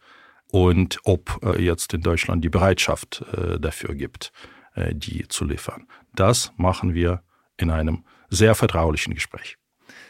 und 0.49 0.99
ob 1.03 1.39
äh, 1.43 1.61
jetzt 1.61 1.93
in 1.93 2.01
Deutschland 2.01 2.43
die 2.43 2.49
Bereitschaft 2.49 3.25
äh, 3.33 3.59
dafür 3.59 3.95
gibt, 3.95 4.31
äh, 4.75 4.95
die 4.95 5.27
zu 5.27 5.45
liefern. 5.45 5.87
Das 6.15 6.53
machen 6.55 6.93
wir 6.93 7.23
in 7.57 7.69
einem 7.69 8.05
sehr 8.29 8.55
vertraulichen 8.55 9.13
Gespräch. 9.13 9.57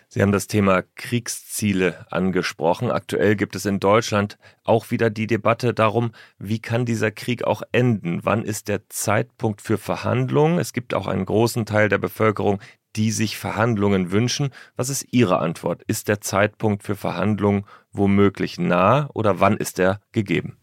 Sie 0.09 0.21
haben 0.21 0.31
das 0.31 0.47
Thema 0.47 0.83
Kriegsziele 0.95 2.05
angesprochen. 2.09 2.91
Aktuell 2.91 3.35
gibt 3.35 3.57
es 3.57 3.65
in 3.65 3.81
Deutschland 3.81 4.37
auch 4.63 4.89
wieder 4.89 5.09
die 5.09 5.27
Debatte 5.27 5.73
darum, 5.73 6.11
wie 6.39 6.59
kann 6.59 6.85
dieser 6.85 7.11
Krieg 7.11 7.43
auch 7.43 7.61
enden? 7.73 8.21
Wann 8.23 8.43
ist 8.43 8.69
der 8.69 8.87
Zeitpunkt 8.87 9.61
für 9.61 9.77
Verhandlungen? 9.77 10.59
Es 10.59 10.71
gibt 10.71 10.93
auch 10.93 11.07
einen 11.07 11.25
großen 11.25 11.65
Teil 11.65 11.89
der 11.89 11.97
Bevölkerung, 11.97 12.59
die 12.95 13.11
sich 13.11 13.37
Verhandlungen 13.37 14.11
wünschen. 14.11 14.51
Was 14.77 14.87
ist 14.87 15.07
Ihre 15.11 15.39
Antwort? 15.39 15.83
Ist 15.87 16.07
der 16.07 16.21
Zeitpunkt 16.21 16.83
für 16.83 16.95
Verhandlungen 16.95 17.65
womöglich 17.91 18.57
nah 18.57 19.09
oder 19.13 19.41
wann 19.41 19.57
ist 19.57 19.77
er 19.77 19.99
gegeben? 20.13 20.57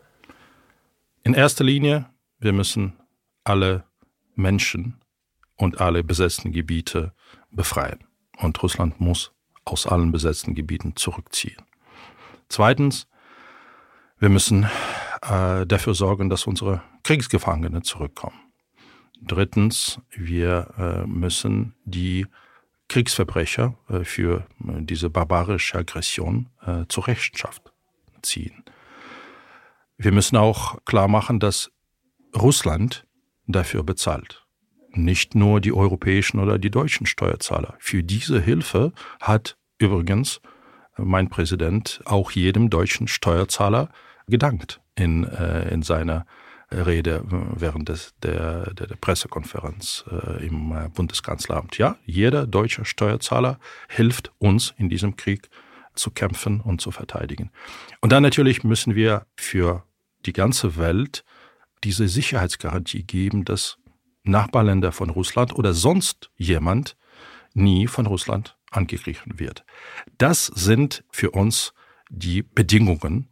In 1.23 1.35
erster 1.35 1.65
Linie, 1.65 2.07
wir 2.39 2.53
müssen 2.53 2.95
alle 3.45 3.85
Menschen 4.35 5.01
und 5.57 5.83
alle 5.83 6.03
besetzten 6.03 6.51
Gebiete 6.51 7.13
befreien. 7.51 8.05
Und 8.39 8.63
Russland 8.63 9.01
muss 9.01 9.34
aus 9.65 9.87
allen 9.87 10.13
besetzten 10.13 10.55
Gebieten 10.55 10.97
zurückziehen. 10.97 11.63
Zweitens, 12.49 13.07
wir 14.19 14.29
müssen 14.29 14.69
äh, 15.23 15.67
dafür 15.67 15.95
sorgen, 15.95 16.29
dass 16.29 16.47
unsere 16.47 16.83
Kriegsgefangene 17.03 17.83
zurückkommen. 17.83 18.39
Drittens, 19.21 20.01
wir 20.11 20.69
äh, 20.79 21.07
müssen 21.07 21.75
die 21.85 22.27
Kriegsverbrecher 22.89 23.75
äh, 23.89 24.05
für 24.05 24.47
äh, 24.67 24.83
diese 24.83 25.11
barbarische 25.11 25.79
Aggression 25.79 26.51
äh, 26.65 26.85
zur 26.89 27.07
Rechenschaft 27.07 27.73
ziehen. 28.23 28.65
Wir 29.97 30.13
müssen 30.13 30.37
auch 30.37 30.85
klar 30.85 31.09
machen, 31.09 31.41
dass 31.41 31.71
Russland 32.37 33.07
dafür 33.47 33.83
bezahlt 33.83 34.44
nicht 34.97 35.35
nur 35.35 35.61
die 35.61 35.73
europäischen 35.73 36.39
oder 36.39 36.59
die 36.59 36.71
deutschen 36.71 37.07
Steuerzahler. 37.07 37.75
Für 37.79 38.03
diese 38.03 38.41
Hilfe 38.41 38.93
hat 39.21 39.57
übrigens 39.79 40.41
mein 40.97 41.29
Präsident 41.29 42.01
auch 42.05 42.31
jedem 42.31 42.71
deutschen 42.71 43.09
Steuerzahler 43.09 43.91
gedankt 44.27 44.81
in, 44.95 45.25
äh, 45.25 45.69
in 45.73 45.83
seiner 45.83 46.27
Rede 46.71 47.23
während 47.29 47.89
des, 47.89 48.15
der, 48.23 48.73
der, 48.75 48.87
der 48.89 48.97
Pressekonferenz 48.97 50.05
äh, 50.11 50.47
im 50.47 50.73
äh, 50.73 50.89
Bundeskanzleramt. 50.89 51.79
Ja, 51.79 51.97
jeder 52.05 52.47
deutsche 52.47 52.85
Steuerzahler 52.85 53.59
hilft 53.89 54.33
uns 54.39 54.75
in 54.77 54.89
diesem 54.89 55.17
Krieg 55.17 55.49
zu 55.95 56.11
kämpfen 56.11 56.61
und 56.61 56.81
zu 56.81 56.91
verteidigen. 56.91 57.51
Und 58.01 58.11
dann 58.11 58.23
natürlich 58.23 58.65
müssen 58.65 58.95
wir 58.95 59.27
für 59.37 59.85
die 60.27 60.33
ganze 60.33 60.77
Welt 60.77 61.25
diese 61.85 62.09
Sicherheitsgarantie 62.09 63.05
geben, 63.05 63.45
dass 63.45 63.79
Nachbarländer 64.25 64.93
von 64.93 65.11
Russland 65.11 65.55
oder 65.55 65.73
sonst 65.73 66.31
jemand 66.37 66.97
nie 67.53 67.87
von 67.87 68.07
Russland 68.07 68.57
angegriffen 68.71 69.39
wird. 69.39 69.65
Das 70.19 70.47
sind 70.47 71.05
für 71.11 71.31
uns 71.31 71.73
die 72.11 72.43
Bedingungen 72.43 73.29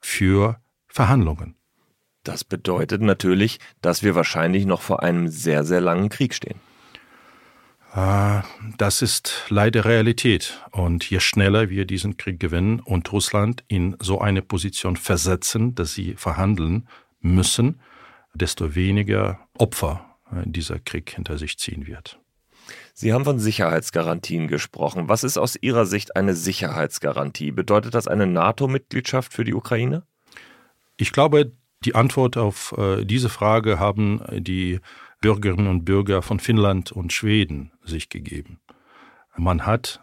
für 0.00 0.60
Verhandlungen. 0.86 1.56
Das 2.22 2.44
bedeutet 2.44 3.02
natürlich, 3.02 3.58
dass 3.82 4.02
wir 4.02 4.14
wahrscheinlich 4.14 4.64
noch 4.64 4.80
vor 4.80 5.02
einem 5.02 5.28
sehr, 5.28 5.64
sehr 5.64 5.80
langen 5.80 6.08
Krieg 6.08 6.34
stehen. 6.34 6.60
Ah, 7.92 8.42
das 8.76 9.02
ist 9.02 9.44
leider 9.50 9.84
Realität. 9.84 10.60
Und 10.72 11.08
je 11.08 11.20
schneller 11.20 11.68
wir 11.70 11.84
diesen 11.84 12.16
Krieg 12.16 12.40
gewinnen 12.40 12.80
und 12.80 13.12
Russland 13.12 13.62
in 13.68 13.96
so 14.00 14.20
eine 14.20 14.42
Position 14.42 14.96
versetzen, 14.96 15.74
dass 15.74 15.94
sie 15.94 16.14
verhandeln 16.14 16.88
müssen, 17.20 17.80
desto 18.34 18.74
weniger 18.74 19.38
Opfer 19.56 20.13
dieser 20.46 20.78
Krieg 20.78 21.10
hinter 21.10 21.38
sich 21.38 21.58
ziehen 21.58 21.86
wird. 21.86 22.20
Sie 22.94 23.12
haben 23.12 23.24
von 23.24 23.38
Sicherheitsgarantien 23.38 24.48
gesprochen. 24.48 25.08
Was 25.08 25.24
ist 25.24 25.36
aus 25.36 25.56
Ihrer 25.60 25.86
Sicht 25.86 26.16
eine 26.16 26.34
Sicherheitsgarantie? 26.34 27.50
Bedeutet 27.50 27.94
das 27.94 28.08
eine 28.08 28.26
NATO-Mitgliedschaft 28.26 29.32
für 29.32 29.44
die 29.44 29.54
Ukraine? 29.54 30.04
Ich 30.96 31.12
glaube, 31.12 31.52
die 31.84 31.94
Antwort 31.94 32.36
auf 32.36 32.74
äh, 32.78 33.04
diese 33.04 33.28
Frage 33.28 33.78
haben 33.78 34.22
die 34.30 34.80
Bürgerinnen 35.20 35.66
und 35.66 35.84
Bürger 35.84 36.22
von 36.22 36.38
Finnland 36.38 36.92
und 36.92 37.12
Schweden 37.12 37.72
sich 37.82 38.08
gegeben. 38.08 38.60
Man 39.36 39.66
hat 39.66 40.00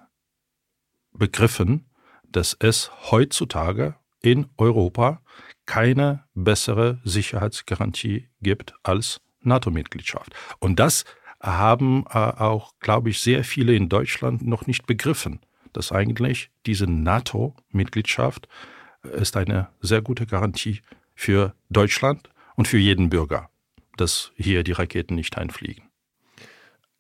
begriffen, 1.14 1.86
dass 2.28 2.56
es 2.60 2.92
heutzutage 3.12 3.96
in 4.22 4.48
Europa 4.58 5.22
keine 5.66 6.24
bessere 6.34 7.00
Sicherheitsgarantie 7.04 8.30
gibt 8.42 8.74
als 8.84 9.22
NATO-Mitgliedschaft. 9.42 10.34
Und 10.60 10.80
das 10.80 11.06
haben 11.42 12.06
äh, 12.10 12.18
auch, 12.18 12.74
glaube 12.80 13.10
ich, 13.10 13.20
sehr 13.20 13.44
viele 13.44 13.76
in 13.76 13.90
Deutschland 13.90 14.46
noch 14.46 14.68
nicht 14.68 14.86
begriffen, 14.86 15.40
dass 15.74 15.92
eigentlich 15.92 16.52
diese 16.66 16.86
NATO-Mitgliedschaft 16.86 18.48
äh, 19.04 19.22
ist 19.22 19.36
eine 19.38 19.70
sehr 19.82 20.02
gute 20.02 20.26
Garantie 20.26 20.82
für 21.16 21.54
Deutschland 21.70 22.30
und 22.56 22.68
für 22.68 22.78
jeden 22.78 23.10
Bürger, 23.10 23.50
dass 23.98 24.32
hier 24.36 24.64
die 24.64 24.72
Raketen 24.74 25.16
nicht 25.16 25.38
einfliegen. 25.38 25.92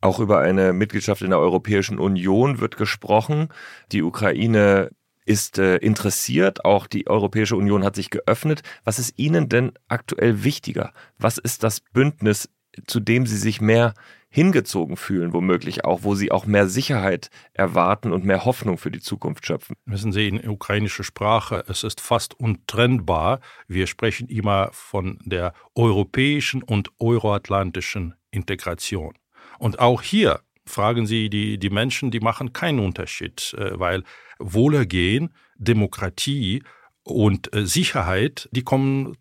Auch 0.01 0.19
über 0.19 0.39
eine 0.39 0.73
Mitgliedschaft 0.73 1.21
in 1.21 1.29
der 1.29 1.39
Europäischen 1.39 1.99
Union 1.99 2.59
wird 2.59 2.75
gesprochen. 2.75 3.49
Die 3.91 4.01
Ukraine 4.01 4.89
ist 5.25 5.57
äh, 5.57 5.77
interessiert, 5.77 6.65
auch 6.65 6.87
die 6.87 7.07
Europäische 7.07 7.55
Union 7.55 7.83
hat 7.83 7.95
sich 7.95 8.09
geöffnet. 8.09 8.61
Was 8.83 8.99
ist 8.99 9.17
Ihnen 9.17 9.49
denn 9.49 9.73
aktuell 9.87 10.43
wichtiger? 10.43 10.93
Was 11.17 11.37
ist 11.37 11.63
das 11.63 11.79
Bündnis, 11.79 12.49
zu 12.87 12.99
dem 12.99 13.25
Sie 13.25 13.37
sich 13.37 13.61
mehr 13.61 13.93
hingezogen 14.31 14.95
fühlen, 14.95 15.33
womöglich 15.33 15.83
auch, 15.83 16.03
wo 16.03 16.15
sie 16.15 16.31
auch 16.31 16.45
mehr 16.45 16.67
Sicherheit 16.67 17.29
erwarten 17.53 18.13
und 18.13 18.23
mehr 18.23 18.45
Hoffnung 18.45 18.77
für 18.77 18.89
die 18.89 19.01
Zukunft 19.01 19.45
schöpfen? 19.45 19.75
Wissen 19.85 20.13
Sie, 20.13 20.27
in 20.27 20.47
ukrainischer 20.47 21.03
Sprache, 21.03 21.65
es 21.67 21.83
ist 21.83 21.99
fast 21.99 22.39
untrennbar. 22.39 23.41
Wir 23.67 23.87
sprechen 23.87 24.29
immer 24.29 24.69
von 24.71 25.19
der 25.25 25.53
europäischen 25.75 26.63
und 26.63 26.91
euroatlantischen 26.99 28.15
Integration. 28.31 29.13
Und 29.59 29.79
auch 29.79 30.01
hier 30.01 30.39
fragen 30.65 31.05
Sie 31.05 31.29
die, 31.29 31.57
die 31.57 31.69
Menschen, 31.69 32.11
die 32.11 32.19
machen 32.19 32.53
keinen 32.53 32.79
Unterschied, 32.79 33.53
äh, 33.57 33.79
weil 33.79 34.03
Wohlergehen, 34.39 35.33
Demokratie 35.57 36.63
und 37.03 37.53
äh, 37.55 37.65
Sicherheit, 37.65 38.49
die 38.51 38.63
kommen 38.63 39.17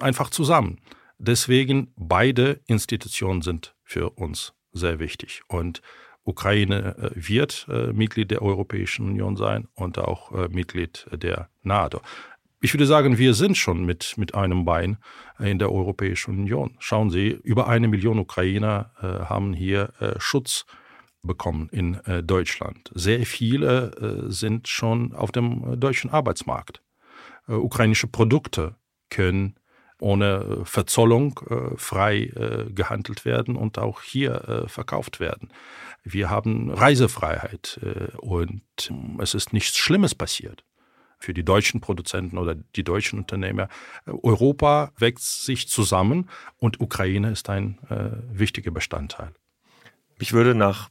einfach 0.00 0.30
zusammen. 0.30 0.80
Deswegen 1.18 1.92
beide 1.96 2.60
Institutionen 2.66 3.42
sind 3.42 3.74
für 3.84 4.10
uns 4.10 4.54
sehr 4.72 4.98
wichtig. 4.98 5.42
Und 5.48 5.82
Ukraine 6.24 6.96
äh, 6.96 7.10
wird 7.14 7.66
Mitglied 7.92 8.30
der 8.30 8.42
Europäischen 8.42 9.06
Union 9.06 9.36
sein 9.36 9.68
und 9.74 9.98
auch 9.98 10.48
Mitglied 10.50 11.06
der 11.12 11.48
NATO. 11.62 12.00
Ich 12.60 12.72
würde 12.72 12.86
sagen, 12.86 13.18
wir 13.18 13.34
sind 13.34 13.56
schon 13.56 13.84
mit, 13.84 14.14
mit 14.16 14.36
einem 14.36 14.64
Bein 14.64 14.98
in 15.40 15.58
der 15.58 15.72
Europäischen 15.72 16.38
Union. 16.38 16.76
Schauen 16.78 17.10
Sie, 17.10 17.28
über 17.42 17.66
eine 17.66 17.88
Million 17.88 18.20
Ukrainer 18.20 18.92
haben 19.28 19.52
hier 19.52 19.92
Schutz 20.18 20.64
bekommen 21.22 21.68
in 21.70 21.94
äh, 22.06 22.22
Deutschland. 22.22 22.90
Sehr 22.94 23.24
viele 23.26 24.26
sind 24.28 24.68
schon 24.68 25.14
auf 25.14 25.32
dem 25.32 25.78
deutschen 25.78 26.10
Arbeitsmarkt. 26.10 26.82
ukrainische 27.46 28.08
Produkte 28.08 28.76
können 29.10 29.56
ohne 30.02 30.26
äh, 30.26 30.64
Verzollung 30.64 31.40
äh, 31.48 31.76
frei 31.76 32.24
äh, 32.24 32.72
gehandelt 32.72 33.24
werden 33.24 33.56
und 33.56 33.78
auch 33.78 34.02
hier 34.02 34.64
verkauft 34.66 35.20
werden. 35.20 35.48
Wir 36.02 36.28
haben 36.28 36.70
Reisefreiheit 36.70 37.78
und 38.18 38.62
es 39.18 39.34
ist 39.34 39.52
nichts 39.52 39.76
Schlimmes 39.76 40.16
passiert 40.16 40.64
für 41.20 41.32
die 41.32 41.44
deutschen 41.44 41.80
Produzenten 41.80 42.36
oder 42.36 42.56
die 42.56 42.82
deutschen 42.82 43.20
Unternehmer. 43.20 43.68
Europa 44.06 44.90
wächst 44.98 45.44
sich 45.44 45.68
zusammen 45.68 46.28
und 46.56 46.80
Ukraine 46.80 47.30
ist 47.30 47.48
ein 47.48 47.78
äh, 47.88 48.10
wichtiger 48.36 48.72
Bestandteil. 48.72 49.32
Mich 50.18 50.32
würde 50.32 50.56
nach, 50.56 50.90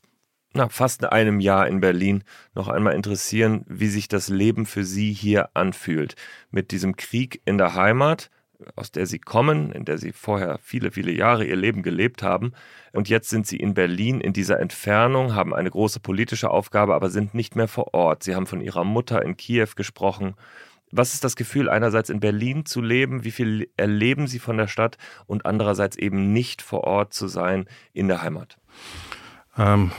nach 0.53 0.71
fast 0.71 1.05
einem 1.05 1.39
Jahr 1.39 1.67
in 1.67 1.79
Berlin 1.79 2.23
noch 2.55 2.67
einmal 2.67 2.93
interessieren, 2.93 3.65
wie 3.67 3.87
sich 3.87 4.07
das 4.07 4.29
Leben 4.29 4.65
für 4.65 4.83
Sie 4.83 5.13
hier 5.13 5.49
anfühlt. 5.53 6.15
Mit 6.51 6.71
diesem 6.71 6.95
Krieg 6.95 7.41
in 7.45 7.57
der 7.57 7.75
Heimat, 7.75 8.29
aus 8.75 8.91
der 8.91 9.05
sie 9.05 9.19
kommen, 9.19 9.71
in 9.71 9.85
der 9.85 9.97
sie 9.97 10.11
vorher 10.11 10.59
viele, 10.61 10.91
viele 10.91 11.11
Jahre 11.11 11.45
ihr 11.45 11.55
Leben 11.55 11.83
gelebt 11.83 12.23
haben. 12.23 12.53
Und 12.93 13.09
jetzt 13.09 13.29
sind 13.29 13.47
sie 13.47 13.57
in 13.57 13.73
Berlin 13.73 14.21
in 14.21 14.33
dieser 14.33 14.59
Entfernung, 14.59 15.35
haben 15.35 15.53
eine 15.53 15.71
große 15.71 15.99
politische 15.99 16.49
Aufgabe, 16.49 16.93
aber 16.93 17.09
sind 17.09 17.33
nicht 17.33 17.55
mehr 17.55 17.67
vor 17.67 17.93
Ort. 17.93 18.23
Sie 18.23 18.35
haben 18.35 18.47
von 18.47 18.61
ihrer 18.61 18.83
Mutter 18.83 19.23
in 19.23 19.37
Kiew 19.37 19.69
gesprochen. 19.75 20.35
Was 20.91 21.13
ist 21.13 21.23
das 21.23 21.35
Gefühl, 21.37 21.69
einerseits 21.69 22.09
in 22.09 22.19
Berlin 22.19 22.65
zu 22.65 22.81
leben? 22.81 23.23
Wie 23.23 23.31
viel 23.31 23.69
erleben 23.77 24.27
Sie 24.27 24.39
von 24.39 24.57
der 24.57 24.67
Stadt? 24.67 24.97
Und 25.25 25.45
andererseits 25.45 25.95
eben 25.95 26.33
nicht 26.33 26.61
vor 26.61 26.83
Ort 26.83 27.13
zu 27.13 27.27
sein 27.27 27.65
in 27.93 28.09
der 28.09 28.21
Heimat? 28.21 28.57
Ähm, 29.57 29.91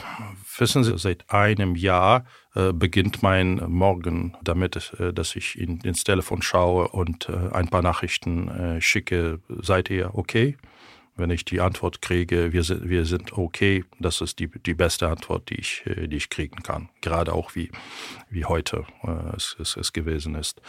wissen 0.58 0.84
Sie, 0.84 0.96
seit 0.98 1.30
einem 1.30 1.76
Jahr 1.76 2.24
äh, 2.54 2.72
beginnt 2.72 3.22
mein 3.22 3.56
Morgen 3.68 4.36
damit, 4.42 4.94
äh, 4.98 5.12
dass 5.12 5.36
ich 5.36 5.58
in, 5.58 5.80
ins 5.80 6.04
Telefon 6.04 6.42
schaue 6.42 6.88
und 6.88 7.28
äh, 7.28 7.52
ein 7.52 7.68
paar 7.68 7.82
Nachrichten 7.82 8.48
äh, 8.48 8.80
schicke. 8.80 9.40
Seid 9.48 9.90
ihr 9.90 10.14
okay? 10.14 10.56
Wenn 11.14 11.30
ich 11.30 11.44
die 11.44 11.60
Antwort 11.60 12.00
kriege, 12.00 12.54
wir 12.54 12.62
sind, 12.62 12.88
wir 12.88 13.04
sind 13.04 13.36
okay, 13.36 13.84
das 14.00 14.22
ist 14.22 14.38
die, 14.38 14.48
die 14.48 14.72
beste 14.72 15.08
Antwort, 15.08 15.50
die 15.50 15.56
ich, 15.56 15.82
äh, 15.86 16.08
die 16.08 16.16
ich 16.16 16.30
kriegen 16.30 16.62
kann. 16.62 16.88
Gerade 17.02 17.34
auch 17.34 17.54
wie, 17.54 17.70
wie 18.30 18.46
heute 18.46 18.84
äh, 19.02 19.36
es, 19.36 19.56
es, 19.60 19.76
es 19.76 19.92
gewesen 19.92 20.34
ist. 20.34 20.60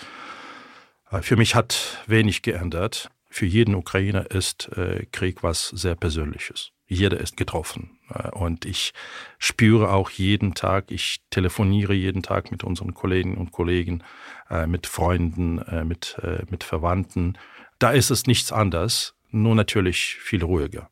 Für 1.22 1.36
mich 1.36 1.54
hat 1.54 2.04
wenig 2.08 2.42
geändert. 2.42 3.12
Für 3.30 3.46
jeden 3.46 3.76
Ukrainer 3.76 4.32
ist 4.32 4.72
Krieg 5.12 5.44
was 5.44 5.68
sehr 5.68 5.94
Persönliches 5.94 6.72
jeder 6.88 7.20
ist 7.20 7.38
getroffen. 7.38 8.00
Äh, 8.10 8.30
und 8.32 8.66
ich 8.66 8.94
spüre 9.38 9.92
auch 9.92 10.10
jeden 10.10 10.54
Tag, 10.54 10.92
ich 10.92 11.22
telefoniere 11.30 11.94
jeden 11.94 12.24
Tag 12.24 12.52
mit 12.52 12.64
unseren 12.64 12.94
Kolleginnen 12.94 13.38
und 13.38 13.52
Kollegen, 13.52 14.04
äh, 14.50 14.68
mit 14.68 14.88
Freunden, 14.88 15.60
äh, 15.60 15.84
mit, 15.84 16.18
mit 16.50 16.64
Verwandten. 16.64 17.38
Da 17.80 17.92
ist 17.92 18.12
es 18.12 18.28
nichts 18.28 18.52
anders, 18.52 19.16
nur 19.32 19.56
natürlich 19.56 20.16
viel 20.16 20.44
ruhiger. 20.44 20.90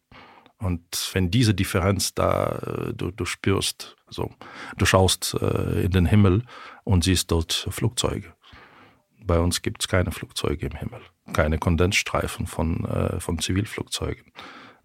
Und 0.58 1.10
wenn 1.14 1.32
diese 1.32 1.56
Differenz 1.56 2.14
da 2.14 2.92
du, 2.94 3.10
du 3.10 3.26
spürst, 3.26 3.96
so, 4.10 4.32
du 4.78 4.86
schaust 4.86 5.34
in 5.34 5.90
den 5.90 6.06
Himmel 6.06 6.44
und 6.84 7.04
siehst 7.04 7.32
dort 7.32 7.68
Flugzeuge. 7.72 8.34
Bei 9.24 9.40
uns 9.40 9.64
gibt 9.64 9.82
es 9.82 9.88
keine 9.88 10.12
Flugzeuge 10.12 10.68
im 10.68 10.76
Himmel, 10.76 11.02
keine 11.34 11.58
Kondensstreifen 11.58 12.46
von, 12.46 12.88
von 13.20 13.40
Zivilflugzeugen 13.40 14.32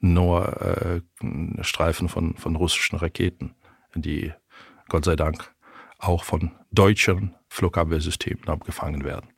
nur 0.00 0.61
äh, 0.61 1.00
Streifen 1.62 2.09
von, 2.09 2.37
von 2.37 2.56
russischen 2.56 2.96
Raketen, 2.96 3.54
die 3.94 4.32
Gott 4.88 5.04
sei 5.04 5.16
Dank 5.16 5.54
auch 5.98 6.24
von 6.24 6.52
deutschen 6.70 7.35
Flugabwehrsystemen 7.48 8.48
abgefangen 8.48 9.04
werden. 9.04 9.30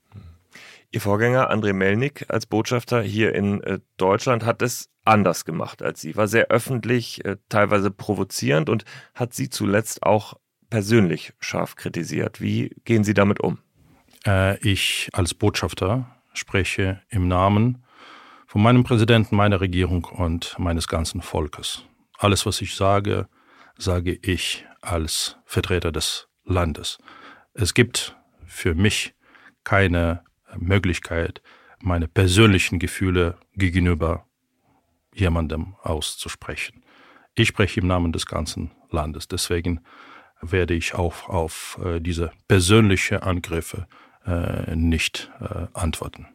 Ihr 0.90 1.00
Vorgänger 1.00 1.50
Andrei 1.50 1.72
Melnik 1.72 2.24
als 2.28 2.46
Botschafter 2.46 3.02
hier 3.02 3.34
in 3.34 3.62
äh, 3.62 3.78
Deutschland 3.98 4.44
hat 4.44 4.62
es 4.62 4.90
anders 5.04 5.44
gemacht 5.44 5.82
als 5.82 6.00
Sie, 6.00 6.16
war 6.16 6.28
sehr 6.28 6.48
öffentlich, 6.48 7.24
äh, 7.24 7.36
teilweise 7.48 7.90
provozierend 7.90 8.70
und 8.70 8.84
hat 9.14 9.34
Sie 9.34 9.50
zuletzt 9.50 10.02
auch 10.02 10.34
persönlich 10.70 11.32
scharf 11.40 11.76
kritisiert. 11.76 12.40
Wie 12.40 12.74
gehen 12.84 13.04
Sie 13.04 13.14
damit 13.14 13.40
um? 13.40 13.58
Äh, 14.26 14.58
ich 14.66 15.08
als 15.12 15.34
Botschafter 15.34 16.16
spreche 16.32 17.02
im 17.08 17.28
Namen 17.28 17.84
von 18.48 18.62
meinem 18.62 18.82
Präsidenten, 18.82 19.36
meiner 19.36 19.60
Regierung 19.60 20.04
und 20.04 20.58
meines 20.58 20.88
ganzen 20.88 21.20
Volkes. 21.20 21.84
Alles, 22.16 22.46
was 22.46 22.62
ich 22.62 22.74
sage, 22.74 23.28
sage 23.76 24.18
ich 24.22 24.64
als 24.80 25.36
Vertreter 25.44 25.92
des 25.92 26.28
Landes. 26.46 26.96
Es 27.52 27.74
gibt 27.74 28.16
für 28.46 28.74
mich 28.74 29.14
keine 29.64 30.24
Möglichkeit, 30.56 31.42
meine 31.80 32.08
persönlichen 32.08 32.78
Gefühle 32.78 33.36
gegenüber 33.52 34.26
jemandem 35.14 35.74
auszusprechen. 35.82 36.82
Ich 37.34 37.48
spreche 37.48 37.80
im 37.80 37.86
Namen 37.86 38.12
des 38.12 38.24
ganzen 38.24 38.70
Landes. 38.90 39.28
Deswegen 39.28 39.80
werde 40.40 40.72
ich 40.72 40.94
auch 40.94 41.28
auf 41.28 41.78
äh, 41.84 42.00
diese 42.00 42.32
persönlichen 42.48 43.18
Angriffe 43.18 43.86
äh, 44.24 44.74
nicht 44.74 45.30
äh, 45.38 45.66
antworten. 45.74 46.28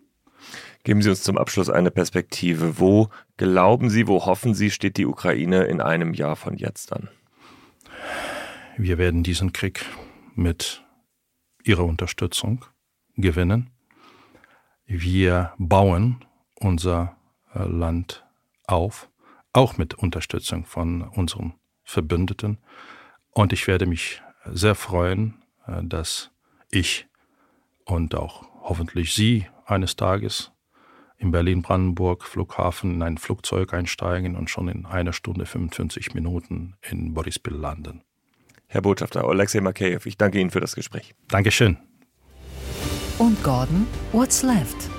Geben 0.84 1.02
Sie 1.02 1.10
uns 1.10 1.24
zum 1.24 1.38
Abschluss 1.38 1.70
eine 1.70 1.92
Perspektive. 1.92 2.78
Wo 2.78 3.10
glauben 3.38 3.90
Sie, 3.90 4.08
wo 4.08 4.26
hoffen 4.26 4.54
Sie, 4.54 4.70
steht 4.70 4.98
die 4.98 5.06
Ukraine 5.06 5.64
in 5.64 5.80
einem 5.80 6.14
Jahr 6.14 6.36
von 6.36 6.58
jetzt 6.58 6.92
an? 6.92 7.10
Wir 8.78 8.98
werden 8.98 9.24
diesen 9.24 9.54
Krieg 9.54 9.86
mit 10.36 10.84
Ihrer 11.64 11.86
Unterstützung 11.86 12.66
gewinnen. 13.16 13.70
Wir 14.86 15.54
bauen 15.58 16.26
unser 16.56 17.16
äh, 17.54 17.64
Land 17.64 18.26
auf, 18.66 19.10
auch 19.54 19.78
mit 19.78 19.94
Unterstützung 19.94 20.66
von 20.66 21.02
unseren 21.02 21.54
Verbündeten. 21.84 22.58
Und 23.32 23.54
ich 23.54 23.68
werde 23.68 23.86
mich 23.86 24.22
sehr 24.46 24.76
freuen, 24.76 25.42
äh, 25.66 25.82
dass 25.84 26.32
ich 26.72 27.08
und 27.86 28.16
auch 28.16 28.46
hoffentlich 28.62 29.14
Sie 29.14 29.48
eines 29.66 29.96
Tages 29.96 30.53
in 31.24 31.32
Berlin-Brandenburg 31.32 32.26
Flughafen 32.26 32.96
in 32.96 33.02
ein 33.02 33.18
Flugzeug 33.18 33.74
einsteigen 33.74 34.36
und 34.36 34.50
schon 34.50 34.68
in 34.68 34.86
einer 34.86 35.14
Stunde 35.14 35.46
55 35.46 36.14
Minuten 36.14 36.76
in 36.82 37.14
Borispil 37.14 37.54
landen. 37.54 38.04
Herr 38.68 38.82
Botschafter 38.82 39.24
Alexei 39.24 39.62
Makeyev, 39.62 40.06
ich 40.06 40.18
danke 40.18 40.40
Ihnen 40.40 40.52
für 40.52 40.60
das 40.60 40.76
Gespräch. 40.76 41.16
Dankeschön. 41.30 41.78
Und 43.18 43.42
Gordon, 43.44 43.88
what's 44.12 44.44
left? 44.44 44.90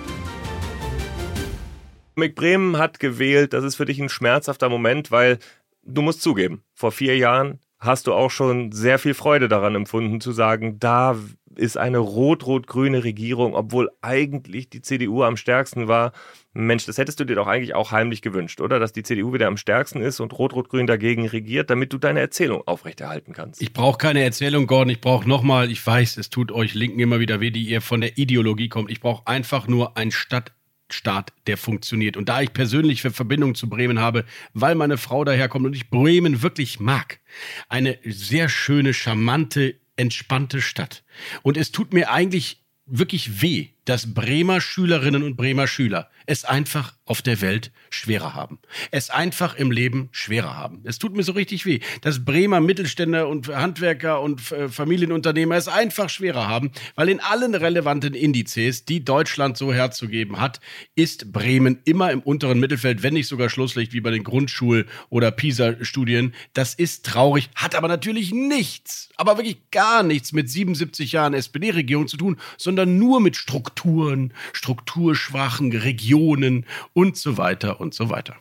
Mick 2.17 2.37
Bremen 2.37 2.79
hat 2.79 3.01
gewählt, 3.01 3.53
das 3.53 3.65
ist 3.65 3.75
für 3.75 3.85
dich 3.85 4.01
ein 4.01 4.09
schmerzhafter 4.09 4.69
Moment, 4.69 5.11
weil 5.11 5.39
du 5.83 6.01
musst 6.01 6.23
zugeben, 6.23 6.63
vor 6.73 6.93
vier 6.93 7.19
Jahren 7.19 7.59
hast 7.79 8.07
du 8.07 8.15
auch 8.15 8.31
schon 8.31 8.73
sehr 8.73 8.99
viel 8.99 9.15
Freude 9.15 9.49
daran 9.49 9.75
empfunden 9.75 10.21
zu 10.21 10.33
sagen, 10.33 10.79
da 10.79 11.17
ist 11.59 11.77
eine 11.77 11.99
rot-rot-grüne 11.99 13.05
Regierung, 13.05 13.55
obwohl 13.55 13.91
eigentlich 14.03 14.69
die 14.71 14.83
CDU 14.83 15.23
am 15.23 15.37
stärksten 15.37 15.89
war. 15.89 16.13
Mensch, 16.53 16.87
das 16.87 16.99
hättest 16.99 17.21
du 17.21 17.25
dir 17.25 17.37
doch 17.37 17.47
eigentlich 17.47 17.75
auch 17.75 17.91
heimlich 17.91 18.23
gewünscht, 18.23 18.61
oder? 18.61 18.79
Dass 18.79 18.93
die 18.93 19.03
CDU 19.03 19.33
wieder 19.33 19.47
am 19.47 19.57
stärksten 19.57 20.01
ist 20.01 20.21
und 20.21 20.33
Rot-Rot-Grün 20.39 20.87
dagegen 20.87 21.27
regiert, 21.27 21.71
damit 21.71 21.93
du 21.93 21.99
deine 21.99 22.21
Erzählung 22.21 22.63
aufrechterhalten 22.67 23.33
kannst. 23.33 23.61
Ich 23.61 23.73
brauche 23.73 23.99
keine 23.99 24.23
Erzählung, 24.23 24.67
Gordon. 24.67 24.91
Ich 24.91 25.01
brauche 25.01 25.29
nochmal, 25.29 25.71
ich 25.71 25.85
weiß, 25.85 26.17
es 26.17 26.31
tut 26.31 26.53
euch 26.53 26.75
Linken 26.75 27.01
immer 27.01 27.21
wieder 27.21 27.41
weh, 27.41 27.51
die 27.51 27.65
ihr 27.65 27.81
von 27.81 28.01
der 28.01 28.19
Ideologie 28.19 28.69
kommt. 28.69 28.91
Ich 28.91 29.01
brauche 29.01 29.27
einfach 29.27 29.67
nur 29.69 29.97
ein 29.97 30.11
Stadt 30.11 30.53
Hauptstaat, 30.95 31.33
der 31.47 31.57
funktioniert. 31.57 32.17
Und 32.17 32.29
da 32.29 32.41
ich 32.41 32.53
persönlich 32.53 33.03
für 33.03 33.11
Verbindung 33.11 33.55
zu 33.55 33.69
Bremen 33.69 33.99
habe, 33.99 34.25
weil 34.53 34.75
meine 34.75 34.97
Frau 34.97 35.25
daherkommt 35.25 35.67
und 35.67 35.75
ich 35.75 35.91
Bremen 35.91 36.43
wirklich 36.43 36.79
mag, 36.81 37.21
eine 37.69 37.99
sehr 38.05 38.49
schöne, 38.49 38.95
charmante, 38.95 39.77
entspannte 39.97 40.61
Stadt. 40.61 41.05
Und 41.43 41.57
es 41.57 41.73
tut 41.73 41.93
mir 41.93 42.11
eigentlich 42.11 42.63
wirklich 42.87 43.41
weh, 43.43 43.69
dass 43.85 44.15
Bremer 44.15 44.61
Schülerinnen 44.61 45.23
und 45.23 45.37
Bremer 45.37 45.67
Schüler 45.67 46.11
es 46.27 46.45
einfach 46.45 46.95
auf 47.05 47.21
der 47.21 47.43
Welt 47.43 47.71
schwerer 47.91 48.35
haben. 48.35 48.59
Es 48.91 49.11
einfach 49.11 49.57
im 49.57 49.71
Leben 49.71 50.09
schwerer 50.11 50.57
haben. 50.57 50.81
Es 50.85 50.99
tut 50.99 51.15
mir 51.15 51.23
so 51.23 51.33
richtig 51.33 51.67
weh, 51.67 51.81
dass 52.01 52.25
Bremer 52.25 52.61
Mittelständler 52.61 53.29
und 53.29 53.49
Handwerker 53.49 54.23
und 54.23 54.51
äh, 54.53 54.69
Familienunternehmer 54.71 55.57
es 55.57 55.69
einfach 55.69 56.09
schwerer 56.09 56.49
haben, 56.49 56.73
weil 56.95 57.11
in 57.11 57.21
allen 57.21 57.55
relevanten 57.55 58.15
Indizes, 58.15 58.87
die 58.87 59.05
Deutschland 59.05 59.59
so 59.59 59.73
herzugeben 59.73 60.41
hat, 60.41 60.61
ist 60.95 61.31
Bremen 61.31 61.81
immer 61.85 62.11
im 62.11 62.21
unteren 62.21 62.59
Mittelfeld, 62.59 63.03
wenn 63.03 63.15
nicht 63.15 63.29
sogar 63.29 63.51
Schlusslicht 63.51 63.93
wie 63.93 64.01
bei 64.01 64.11
den 64.11 64.25
Grundschul- 64.25 64.87
oder 65.11 65.31
PISA-Studien. 65.31 66.35
Das 66.55 66.73
ist 66.75 67.05
traurig, 67.05 67.51
hat 67.55 67.75
aber 67.75 67.89
natürlich 67.89 68.33
nichts, 68.33 69.11
aber 69.17 69.37
wirklich 69.37 69.71
gar 69.71 70.03
nichts 70.03 70.33
mit 70.33 70.49
77 70.49 71.13
Jahren 71.13 71.35
SPD-Regierung 71.35 72.09
zu 72.09 72.17
tun, 72.17 72.39
sondern 72.57 72.99
nur 72.99 73.21
mit 73.21 73.37
Strukturen 73.37 73.74
Strukturen, 73.75 74.33
strukturschwachen 74.53 75.73
Regionen 75.73 76.65
und 76.93 77.17
so 77.17 77.37
weiter 77.39 77.81
und 77.81 77.93
so 77.93 78.09
weiter. 78.09 78.37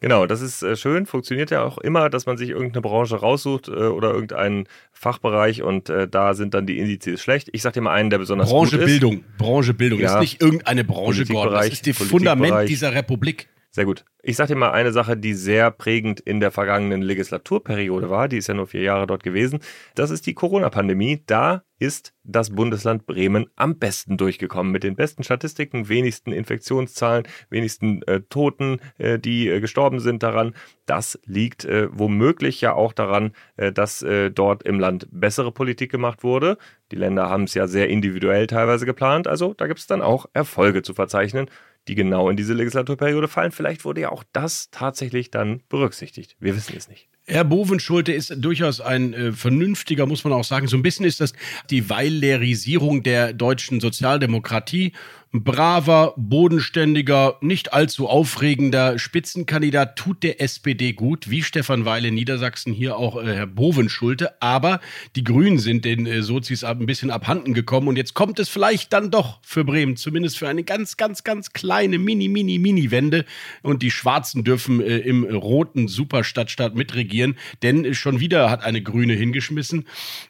Genau, 0.00 0.26
das 0.26 0.42
ist 0.42 0.62
äh, 0.62 0.76
schön, 0.76 1.06
funktioniert 1.06 1.50
ja 1.50 1.62
auch 1.62 1.78
immer, 1.78 2.10
dass 2.10 2.26
man 2.26 2.36
sich 2.36 2.50
irgendeine 2.50 2.82
Branche 2.82 3.16
raussucht 3.16 3.68
äh, 3.68 3.72
oder 3.72 4.12
irgendeinen 4.12 4.66
Fachbereich 4.92 5.62
und 5.62 5.88
äh, 5.88 6.06
da 6.06 6.34
sind 6.34 6.52
dann 6.52 6.66
die 6.66 6.78
Indizes 6.78 7.22
schlecht. 7.22 7.48
Ich 7.52 7.62
sage 7.62 7.74
dir 7.74 7.80
mal 7.80 7.94
einen, 7.94 8.10
der 8.10 8.18
besonders 8.18 8.50
Branche 8.50 8.76
gut 8.76 8.86
ist. 8.86 8.86
Bildung, 8.86 9.24
Branche 9.38 9.72
Bildung, 9.72 10.00
ja. 10.00 10.14
ist 10.14 10.20
nicht 10.20 10.42
irgendeine 10.42 10.84
Branche, 10.84 11.24
Gordon, 11.24 11.54
das 11.54 11.68
ist 11.68 11.86
das 11.86 11.96
Fundament 11.96 12.68
dieser 12.68 12.94
Republik. 12.94 13.48
Sehr 13.74 13.86
gut. 13.86 14.04
Ich 14.22 14.36
sage 14.36 14.54
dir 14.54 14.60
mal 14.60 14.70
eine 14.70 14.92
Sache, 14.92 15.16
die 15.16 15.34
sehr 15.34 15.72
prägend 15.72 16.20
in 16.20 16.38
der 16.38 16.52
vergangenen 16.52 17.02
Legislaturperiode 17.02 18.08
war. 18.08 18.28
Die 18.28 18.36
ist 18.36 18.46
ja 18.46 18.54
nur 18.54 18.68
vier 18.68 18.82
Jahre 18.82 19.08
dort 19.08 19.24
gewesen. 19.24 19.58
Das 19.96 20.10
ist 20.10 20.26
die 20.26 20.34
Corona-Pandemie. 20.34 21.24
Da 21.26 21.64
ist 21.80 22.14
das 22.22 22.50
Bundesland 22.50 23.04
Bremen 23.04 23.46
am 23.56 23.80
besten 23.80 24.16
durchgekommen. 24.16 24.70
Mit 24.70 24.84
den 24.84 24.94
besten 24.94 25.24
Statistiken, 25.24 25.88
wenigsten 25.88 26.30
Infektionszahlen, 26.30 27.26
wenigsten 27.50 28.02
äh, 28.02 28.20
Toten, 28.20 28.78
äh, 28.98 29.18
die 29.18 29.48
äh, 29.48 29.58
gestorben 29.58 29.98
sind 29.98 30.22
daran. 30.22 30.54
Das 30.86 31.18
liegt 31.24 31.64
äh, 31.64 31.88
womöglich 31.90 32.60
ja 32.60 32.74
auch 32.74 32.92
daran, 32.92 33.32
äh, 33.56 33.72
dass 33.72 34.02
äh, 34.02 34.30
dort 34.30 34.62
im 34.62 34.78
Land 34.78 35.08
bessere 35.10 35.50
Politik 35.50 35.90
gemacht 35.90 36.22
wurde. 36.22 36.58
Die 36.92 36.96
Länder 36.96 37.28
haben 37.28 37.42
es 37.42 37.54
ja 37.54 37.66
sehr 37.66 37.88
individuell 37.88 38.46
teilweise 38.46 38.86
geplant. 38.86 39.26
Also 39.26 39.52
da 39.52 39.66
gibt 39.66 39.80
es 39.80 39.88
dann 39.88 40.00
auch 40.00 40.26
Erfolge 40.32 40.82
zu 40.82 40.94
verzeichnen 40.94 41.50
die 41.88 41.94
genau 41.94 42.28
in 42.28 42.36
diese 42.36 42.54
Legislaturperiode 42.54 43.28
fallen. 43.28 43.52
Vielleicht 43.52 43.84
wurde 43.84 44.02
ja 44.02 44.10
auch 44.10 44.24
das 44.32 44.70
tatsächlich 44.70 45.30
dann 45.30 45.62
berücksichtigt. 45.68 46.36
Wir 46.40 46.56
wissen 46.56 46.76
es 46.76 46.88
nicht. 46.88 47.08
Herr 47.26 47.44
Bovenschulte 47.44 48.12
ist 48.12 48.34
durchaus 48.36 48.82
ein 48.82 49.14
äh, 49.14 49.32
vernünftiger, 49.32 50.04
muss 50.04 50.24
man 50.24 50.34
auch 50.34 50.44
sagen. 50.44 50.66
So 50.66 50.76
ein 50.76 50.82
bisschen 50.82 51.06
ist 51.06 51.22
das 51.22 51.32
die 51.70 51.88
Weilerisierung 51.88 53.02
der 53.02 53.32
deutschen 53.32 53.80
Sozialdemokratie 53.80 54.92
braver, 55.34 56.14
bodenständiger, 56.16 57.38
nicht 57.40 57.72
allzu 57.72 58.08
aufregender 58.08 59.00
Spitzenkandidat 59.00 59.96
tut 59.96 60.22
der 60.22 60.40
SPD 60.40 60.92
gut, 60.92 61.28
wie 61.28 61.42
Stefan 61.42 61.84
Weil 61.84 62.04
in 62.04 62.14
Niedersachsen, 62.14 62.72
hier 62.72 62.96
auch 62.96 63.20
äh, 63.20 63.34
Herr 63.34 63.46
Bovenschulte. 63.48 64.40
Aber 64.40 64.80
die 65.16 65.24
Grünen 65.24 65.58
sind 65.58 65.84
den 65.84 66.06
äh, 66.06 66.22
Sozis 66.22 66.62
ein 66.62 66.86
bisschen 66.86 67.10
abhanden 67.10 67.52
gekommen 67.52 67.88
und 67.88 67.96
jetzt 67.96 68.14
kommt 68.14 68.38
es 68.38 68.48
vielleicht 68.48 68.92
dann 68.92 69.10
doch 69.10 69.40
für 69.42 69.64
Bremen, 69.64 69.96
zumindest 69.96 70.38
für 70.38 70.46
eine 70.46 70.62
ganz, 70.62 70.96
ganz, 70.96 71.24
ganz 71.24 71.52
kleine 71.52 71.98
Mini, 71.98 72.28
Mini, 72.28 72.60
Mini-Wende. 72.60 73.24
Und 73.62 73.82
die 73.82 73.90
Schwarzen 73.90 74.44
dürfen 74.44 74.80
äh, 74.80 74.98
im 74.98 75.24
roten 75.24 75.88
Superstadtstaat 75.88 76.76
mitregieren, 76.76 77.36
denn 77.64 77.92
schon 77.94 78.20
wieder 78.20 78.50
hat 78.50 78.62
eine 78.62 78.82
Grüne 78.82 79.14
hingeschmissen, 79.14 79.86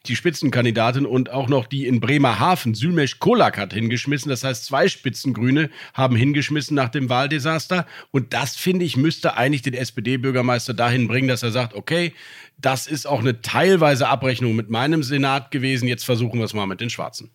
die 0.06 0.16
Spitzenkandidatin 0.16 1.04
und 1.04 1.30
auch 1.30 1.48
noch 1.48 1.66
die 1.66 1.86
in 1.86 2.00
Bremerhaven, 2.00 2.74
Sülmesch 2.74 3.18
Kolak 3.18 3.58
hat 3.58 3.74
hingeschmissen. 3.74 4.30
Das 4.30 4.44
heißt, 4.44 4.64
zwei 4.64 4.93
Spitzengrüne 4.94 5.70
haben 5.92 6.16
hingeschmissen 6.16 6.74
nach 6.74 6.88
dem 6.88 7.10
Wahldesaster. 7.10 7.86
Und 8.10 8.32
das, 8.32 8.56
finde 8.56 8.84
ich, 8.84 8.96
müsste 8.96 9.36
eigentlich 9.36 9.62
den 9.62 9.74
SPD-Bürgermeister 9.74 10.72
dahin 10.72 11.06
bringen, 11.06 11.28
dass 11.28 11.42
er 11.42 11.50
sagt, 11.50 11.74
okay, 11.74 12.14
das 12.58 12.86
ist 12.86 13.06
auch 13.06 13.20
eine 13.20 13.42
teilweise 13.42 14.08
Abrechnung 14.08 14.56
mit 14.56 14.70
meinem 14.70 15.02
Senat 15.02 15.50
gewesen. 15.50 15.86
Jetzt 15.88 16.04
versuchen 16.04 16.38
wir 16.38 16.46
es 16.46 16.54
mal 16.54 16.66
mit 16.66 16.80
den 16.80 16.90
Schwarzen. 16.90 17.30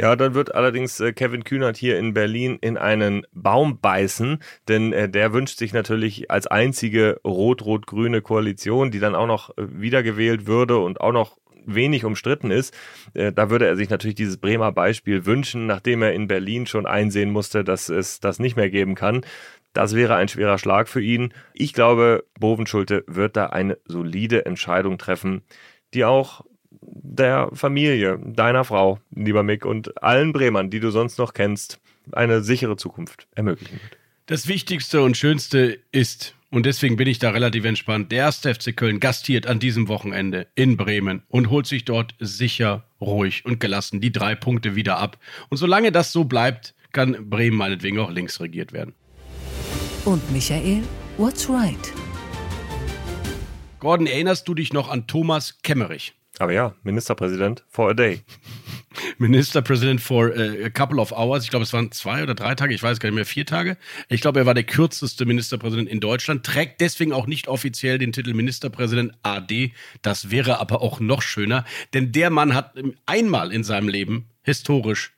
Ja, 0.00 0.14
dann 0.14 0.34
wird 0.34 0.54
allerdings 0.54 1.00
äh, 1.00 1.12
Kevin 1.12 1.42
Kühnert 1.42 1.76
hier 1.76 1.98
in 1.98 2.14
Berlin 2.14 2.58
in 2.60 2.76
einen 2.76 3.26
Baum 3.32 3.80
beißen, 3.80 4.38
denn 4.68 4.92
äh, 4.92 5.08
der 5.08 5.32
wünscht 5.32 5.58
sich 5.58 5.72
natürlich 5.72 6.30
als 6.30 6.46
einzige 6.46 7.20
rot-rot-grüne 7.24 8.22
Koalition, 8.22 8.92
die 8.92 9.00
dann 9.00 9.16
auch 9.16 9.26
noch 9.26 9.50
äh, 9.50 9.54
wiedergewählt 9.56 10.46
würde 10.46 10.78
und 10.78 11.00
auch 11.00 11.10
noch 11.10 11.36
wenig 11.74 12.04
umstritten 12.04 12.50
ist. 12.50 12.76
Äh, 13.14 13.32
da 13.32 13.50
würde 13.50 13.66
er 13.66 13.76
sich 13.76 13.90
natürlich 13.90 14.16
dieses 14.16 14.38
Bremer 14.38 14.72
Beispiel 14.72 15.26
wünschen, 15.26 15.66
nachdem 15.66 16.02
er 16.02 16.12
in 16.12 16.28
Berlin 16.28 16.66
schon 16.66 16.86
einsehen 16.86 17.30
musste, 17.30 17.64
dass 17.64 17.88
es 17.88 18.20
das 18.20 18.38
nicht 18.38 18.56
mehr 18.56 18.70
geben 18.70 18.94
kann. 18.94 19.22
Das 19.72 19.94
wäre 19.94 20.16
ein 20.16 20.28
schwerer 20.28 20.58
Schlag 20.58 20.88
für 20.88 21.02
ihn. 21.02 21.32
Ich 21.52 21.72
glaube, 21.72 22.24
Bovenschulte 22.38 23.04
wird 23.06 23.36
da 23.36 23.46
eine 23.46 23.78
solide 23.84 24.46
Entscheidung 24.46 24.98
treffen, 24.98 25.42
die 25.94 26.04
auch 26.04 26.44
der 26.80 27.50
Familie, 27.52 28.18
deiner 28.18 28.64
Frau, 28.64 28.98
lieber 29.14 29.42
Mick, 29.42 29.64
und 29.64 30.02
allen 30.02 30.32
Bremern, 30.32 30.70
die 30.70 30.80
du 30.80 30.90
sonst 30.90 31.18
noch 31.18 31.34
kennst, 31.34 31.80
eine 32.12 32.42
sichere 32.42 32.76
Zukunft 32.76 33.28
ermöglichen 33.34 33.80
wird. 33.80 33.98
Das 34.26 34.48
Wichtigste 34.48 35.02
und 35.02 35.16
Schönste 35.16 35.78
ist, 35.90 36.34
und 36.50 36.64
deswegen 36.64 36.96
bin 36.96 37.08
ich 37.08 37.18
da 37.18 37.30
relativ 37.30 37.64
entspannt. 37.64 38.10
Der 38.10 38.18
erste 38.18 38.54
FC 38.54 38.74
Köln 38.74 39.00
gastiert 39.00 39.46
an 39.46 39.58
diesem 39.58 39.88
Wochenende 39.88 40.46
in 40.54 40.76
Bremen 40.76 41.22
und 41.28 41.50
holt 41.50 41.66
sich 41.66 41.84
dort 41.84 42.14
sicher, 42.20 42.84
ruhig 43.00 43.44
und 43.44 43.60
gelassen 43.60 44.00
die 44.00 44.12
drei 44.12 44.34
Punkte 44.34 44.74
wieder 44.74 44.98
ab. 44.98 45.18
Und 45.50 45.58
solange 45.58 45.92
das 45.92 46.12
so 46.12 46.24
bleibt, 46.24 46.74
kann 46.92 47.28
Bremen 47.28 47.56
meinetwegen 47.56 47.98
auch 47.98 48.10
links 48.10 48.40
regiert 48.40 48.72
werden. 48.72 48.94
Und 50.04 50.32
Michael, 50.32 50.82
what's 51.18 51.48
right? 51.50 51.92
Gordon, 53.78 54.06
erinnerst 54.06 54.48
du 54.48 54.54
dich 54.54 54.72
noch 54.72 54.88
an 54.88 55.06
Thomas 55.06 55.58
Kemmerich? 55.62 56.14
Aber 56.38 56.52
ja, 56.52 56.74
Ministerpräsident 56.82 57.64
for 57.68 57.90
a 57.90 57.94
day. 57.94 58.22
Ministerpräsident 59.18 60.00
for 60.00 60.34
äh, 60.34 60.64
a 60.64 60.70
couple 60.70 61.00
of 61.00 61.12
hours. 61.12 61.44
Ich 61.44 61.50
glaube, 61.50 61.64
es 61.64 61.72
waren 61.72 61.92
zwei 61.92 62.22
oder 62.22 62.34
drei 62.34 62.54
Tage, 62.54 62.74
ich 62.74 62.82
weiß 62.82 63.00
gar 63.00 63.08
nicht 63.08 63.16
mehr, 63.16 63.26
vier 63.26 63.46
Tage. 63.46 63.76
Ich 64.08 64.20
glaube, 64.20 64.40
er 64.40 64.46
war 64.46 64.54
der 64.54 64.64
kürzeste 64.64 65.26
Ministerpräsident 65.26 65.88
in 65.88 66.00
Deutschland, 66.00 66.44
trägt 66.44 66.80
deswegen 66.80 67.12
auch 67.12 67.26
nicht 67.26 67.48
offiziell 67.48 67.98
den 67.98 68.12
Titel 68.12 68.34
Ministerpräsident 68.34 69.12
AD. 69.22 69.72
Das 70.02 70.30
wäre 70.30 70.60
aber 70.60 70.82
auch 70.82 71.00
noch 71.00 71.22
schöner, 71.22 71.64
denn 71.94 72.12
der 72.12 72.30
Mann 72.30 72.54
hat 72.54 72.74
einmal 73.06 73.52
in 73.52 73.64
seinem 73.64 73.88
Leben 73.88 74.28
historisch 74.42 75.12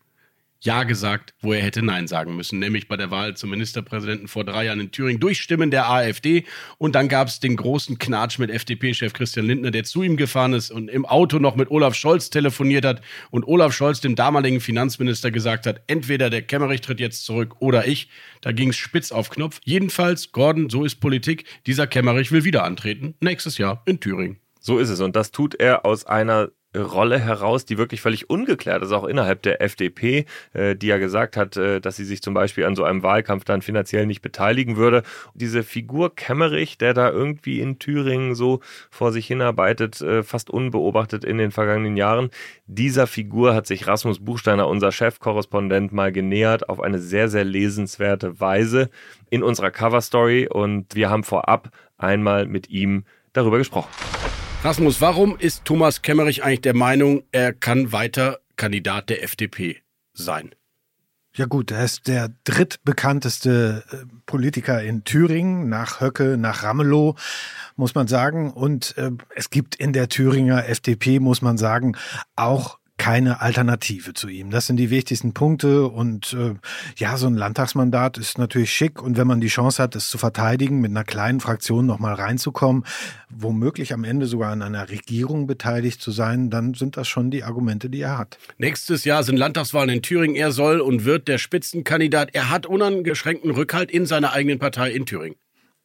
ja 0.60 0.84
gesagt, 0.84 1.34
wo 1.40 1.52
er 1.52 1.62
hätte 1.62 1.82
Nein 1.82 2.06
sagen 2.06 2.36
müssen, 2.36 2.58
nämlich 2.58 2.86
bei 2.86 2.96
der 2.96 3.10
Wahl 3.10 3.36
zum 3.36 3.50
Ministerpräsidenten 3.50 4.28
vor 4.28 4.44
drei 4.44 4.66
Jahren 4.66 4.80
in 4.80 4.90
Thüringen 4.90 5.20
durch 5.20 5.40
Stimmen 5.40 5.70
der 5.70 5.90
AfD. 5.90 6.44
Und 6.76 6.94
dann 6.94 7.08
gab 7.08 7.28
es 7.28 7.40
den 7.40 7.56
großen 7.56 7.98
Knatsch 7.98 8.38
mit 8.38 8.50
FDP-Chef 8.50 9.12
Christian 9.14 9.46
Lindner, 9.46 9.70
der 9.70 9.84
zu 9.84 10.02
ihm 10.02 10.16
gefahren 10.16 10.52
ist 10.52 10.70
und 10.70 10.88
im 10.88 11.06
Auto 11.06 11.38
noch 11.38 11.56
mit 11.56 11.70
Olaf 11.70 11.94
Scholz 11.94 12.30
telefoniert 12.30 12.84
hat 12.84 13.00
und 13.30 13.46
Olaf 13.46 13.72
Scholz, 13.72 14.00
dem 14.00 14.14
damaligen 14.14 14.60
Finanzminister, 14.60 15.30
gesagt 15.30 15.66
hat, 15.66 15.82
entweder 15.86 16.28
der 16.28 16.42
Kemmerich 16.42 16.82
tritt 16.82 17.00
jetzt 17.00 17.24
zurück 17.24 17.56
oder 17.60 17.86
ich. 17.86 18.10
Da 18.42 18.52
ging 18.52 18.70
es 18.70 18.76
spitz 18.76 19.12
auf 19.12 19.30
Knopf. 19.30 19.60
Jedenfalls, 19.64 20.32
Gordon, 20.32 20.68
so 20.68 20.84
ist 20.84 20.96
Politik. 20.96 21.44
Dieser 21.66 21.86
Kemmerich 21.86 22.32
will 22.32 22.44
wieder 22.44 22.64
antreten, 22.64 23.14
nächstes 23.20 23.56
Jahr 23.56 23.82
in 23.86 24.00
Thüringen. 24.00 24.38
So 24.60 24.78
ist 24.78 24.90
es. 24.90 25.00
Und 25.00 25.16
das 25.16 25.30
tut 25.30 25.54
er 25.54 25.86
aus 25.86 26.04
einer 26.04 26.50
Rolle 26.76 27.18
heraus, 27.18 27.64
die 27.64 27.78
wirklich 27.78 28.00
völlig 28.00 28.30
ungeklärt 28.30 28.82
ist, 28.82 28.92
auch 28.92 29.04
innerhalb 29.04 29.42
der 29.42 29.60
FDP, 29.60 30.24
äh, 30.52 30.76
die 30.76 30.86
ja 30.86 30.98
gesagt 30.98 31.36
hat, 31.36 31.56
äh, 31.56 31.80
dass 31.80 31.96
sie 31.96 32.04
sich 32.04 32.22
zum 32.22 32.32
Beispiel 32.32 32.64
an 32.64 32.76
so 32.76 32.84
einem 32.84 33.02
Wahlkampf 33.02 33.44
dann 33.44 33.60
finanziell 33.60 34.06
nicht 34.06 34.22
beteiligen 34.22 34.76
würde. 34.76 35.02
Diese 35.34 35.64
Figur 35.64 36.14
Kemmerich, 36.14 36.78
der 36.78 36.94
da 36.94 37.10
irgendwie 37.10 37.60
in 37.60 37.80
Thüringen 37.80 38.36
so 38.36 38.60
vor 38.90 39.10
sich 39.10 39.26
hinarbeitet, 39.26 40.00
äh, 40.00 40.22
fast 40.22 40.48
unbeobachtet 40.48 41.24
in 41.24 41.38
den 41.38 41.50
vergangenen 41.50 41.96
Jahren, 41.96 42.30
dieser 42.66 43.08
Figur 43.08 43.54
hat 43.54 43.66
sich 43.66 43.88
Rasmus 43.88 44.20
Buchsteiner, 44.20 44.68
unser 44.68 44.92
Chefkorrespondent, 44.92 45.92
mal 45.92 46.12
genähert 46.12 46.68
auf 46.68 46.80
eine 46.80 47.00
sehr, 47.00 47.28
sehr 47.28 47.44
lesenswerte 47.44 48.38
Weise 48.38 48.90
in 49.28 49.42
unserer 49.42 49.72
Coverstory 49.72 50.46
und 50.48 50.94
wir 50.94 51.10
haben 51.10 51.24
vorab 51.24 51.70
einmal 51.98 52.46
mit 52.46 52.70
ihm 52.70 53.04
darüber 53.32 53.58
gesprochen. 53.58 53.88
Rasmus, 54.62 55.00
warum 55.00 55.38
ist 55.38 55.64
Thomas 55.64 56.02
Kemmerich 56.02 56.44
eigentlich 56.44 56.60
der 56.60 56.76
Meinung, 56.76 57.22
er 57.32 57.54
kann 57.54 57.92
weiter 57.92 58.40
Kandidat 58.56 59.08
der 59.08 59.22
FDP 59.22 59.78
sein? 60.12 60.50
Ja 61.34 61.46
gut, 61.46 61.70
er 61.70 61.82
ist 61.82 62.08
der 62.08 62.28
drittbekannteste 62.44 63.84
äh, 63.90 63.96
Politiker 64.26 64.82
in 64.82 65.04
Thüringen, 65.04 65.70
nach 65.70 66.02
Höcke, 66.02 66.36
nach 66.36 66.62
Ramelow, 66.62 67.14
muss 67.76 67.94
man 67.94 68.06
sagen. 68.06 68.52
Und 68.52 68.98
äh, 68.98 69.12
es 69.34 69.48
gibt 69.48 69.76
in 69.76 69.94
der 69.94 70.10
Thüringer 70.10 70.68
FDP, 70.68 71.20
muss 71.20 71.40
man 71.40 71.56
sagen, 71.56 71.96
auch 72.36 72.79
keine 73.00 73.40
Alternative 73.40 74.12
zu 74.12 74.28
ihm. 74.28 74.50
Das 74.50 74.66
sind 74.66 74.76
die 74.76 74.90
wichtigsten 74.90 75.32
Punkte 75.32 75.86
und 75.86 76.34
äh, 76.34 76.52
ja, 76.98 77.16
so 77.16 77.28
ein 77.28 77.34
Landtagsmandat 77.34 78.18
ist 78.18 78.36
natürlich 78.36 78.74
schick 78.74 79.02
und 79.02 79.16
wenn 79.16 79.26
man 79.26 79.40
die 79.40 79.48
Chance 79.48 79.82
hat, 79.82 79.96
es 79.96 80.10
zu 80.10 80.18
verteidigen, 80.18 80.82
mit 80.82 80.90
einer 80.90 81.04
kleinen 81.04 81.40
Fraktion 81.40 81.86
nochmal 81.86 82.12
reinzukommen, 82.12 82.84
womöglich 83.30 83.94
am 83.94 84.04
Ende 84.04 84.26
sogar 84.26 84.52
an 84.52 84.60
einer 84.60 84.90
Regierung 84.90 85.46
beteiligt 85.46 86.02
zu 86.02 86.10
sein, 86.10 86.50
dann 86.50 86.74
sind 86.74 86.98
das 86.98 87.08
schon 87.08 87.30
die 87.30 87.42
Argumente, 87.42 87.88
die 87.88 88.02
er 88.02 88.18
hat. 88.18 88.36
Nächstes 88.58 89.06
Jahr 89.06 89.22
sind 89.22 89.38
Landtagswahlen 89.38 89.88
in 89.88 90.02
Thüringen. 90.02 90.36
Er 90.36 90.52
soll 90.52 90.82
und 90.82 91.06
wird 91.06 91.26
der 91.26 91.38
Spitzenkandidat. 91.38 92.34
Er 92.34 92.50
hat 92.50 92.66
unangeschränkten 92.66 93.52
Rückhalt 93.52 93.90
in 93.90 94.04
seiner 94.04 94.34
eigenen 94.34 94.58
Partei 94.58 94.90
in 94.90 95.06
Thüringen. 95.06 95.36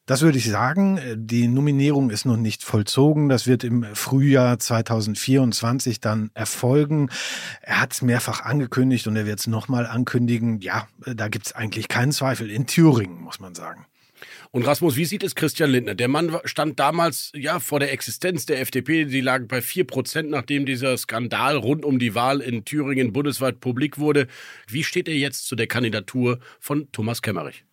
Das 0.05 0.21
würde 0.21 0.37
ich 0.37 0.47
sagen. 0.47 0.99
Die 1.15 1.47
Nominierung 1.47 2.11
ist 2.11 2.25
noch 2.25 2.37
nicht 2.37 2.63
vollzogen. 2.63 3.27
Das 3.27 3.47
wird 3.47 3.63
im 3.63 3.83
Frühjahr 3.95 4.59
2024 4.59 5.99
dann 5.99 6.29
erfolgen. 6.35 7.09
Er 7.61 7.81
hat 7.81 7.93
es 7.93 8.03
mehrfach 8.03 8.41
angekündigt 8.41 9.07
und 9.07 9.15
er 9.15 9.25
wird 9.25 9.39
es 9.39 9.47
nochmal 9.47 9.87
ankündigen. 9.87 10.61
Ja, 10.61 10.87
da 11.05 11.27
gibt 11.27 11.47
es 11.47 11.53
eigentlich 11.53 11.87
keinen 11.87 12.11
Zweifel. 12.11 12.51
In 12.51 12.67
Thüringen, 12.67 13.19
muss 13.19 13.39
man 13.39 13.55
sagen. 13.55 13.87
Und 14.51 14.67
Rasmus, 14.67 14.95
wie 14.95 15.05
sieht 15.05 15.23
es 15.23 15.33
Christian 15.33 15.71
Lindner? 15.71 15.95
Der 15.95 16.07
Mann 16.07 16.37
stand 16.45 16.79
damals 16.79 17.31
ja 17.35 17.59
vor 17.59 17.79
der 17.79 17.91
Existenz 17.91 18.45
der 18.45 18.61
FDP. 18.61 19.07
Sie 19.07 19.21
lag 19.21 19.47
bei 19.47 19.61
vier 19.61 19.85
Prozent, 19.85 20.29
nachdem 20.29 20.67
dieser 20.67 20.95
Skandal 20.97 21.57
rund 21.57 21.83
um 21.83 21.97
die 21.97 22.13
Wahl 22.13 22.41
in 22.41 22.63
Thüringen 22.63 23.11
bundesweit 23.11 23.59
publik 23.59 23.97
wurde. 23.97 24.27
Wie 24.67 24.83
steht 24.83 25.07
er 25.07 25.15
jetzt 25.15 25.47
zu 25.47 25.55
der 25.55 25.67
Kandidatur 25.67 26.39
von 26.59 26.91
Thomas 26.91 27.23
Kemmerich? 27.23 27.65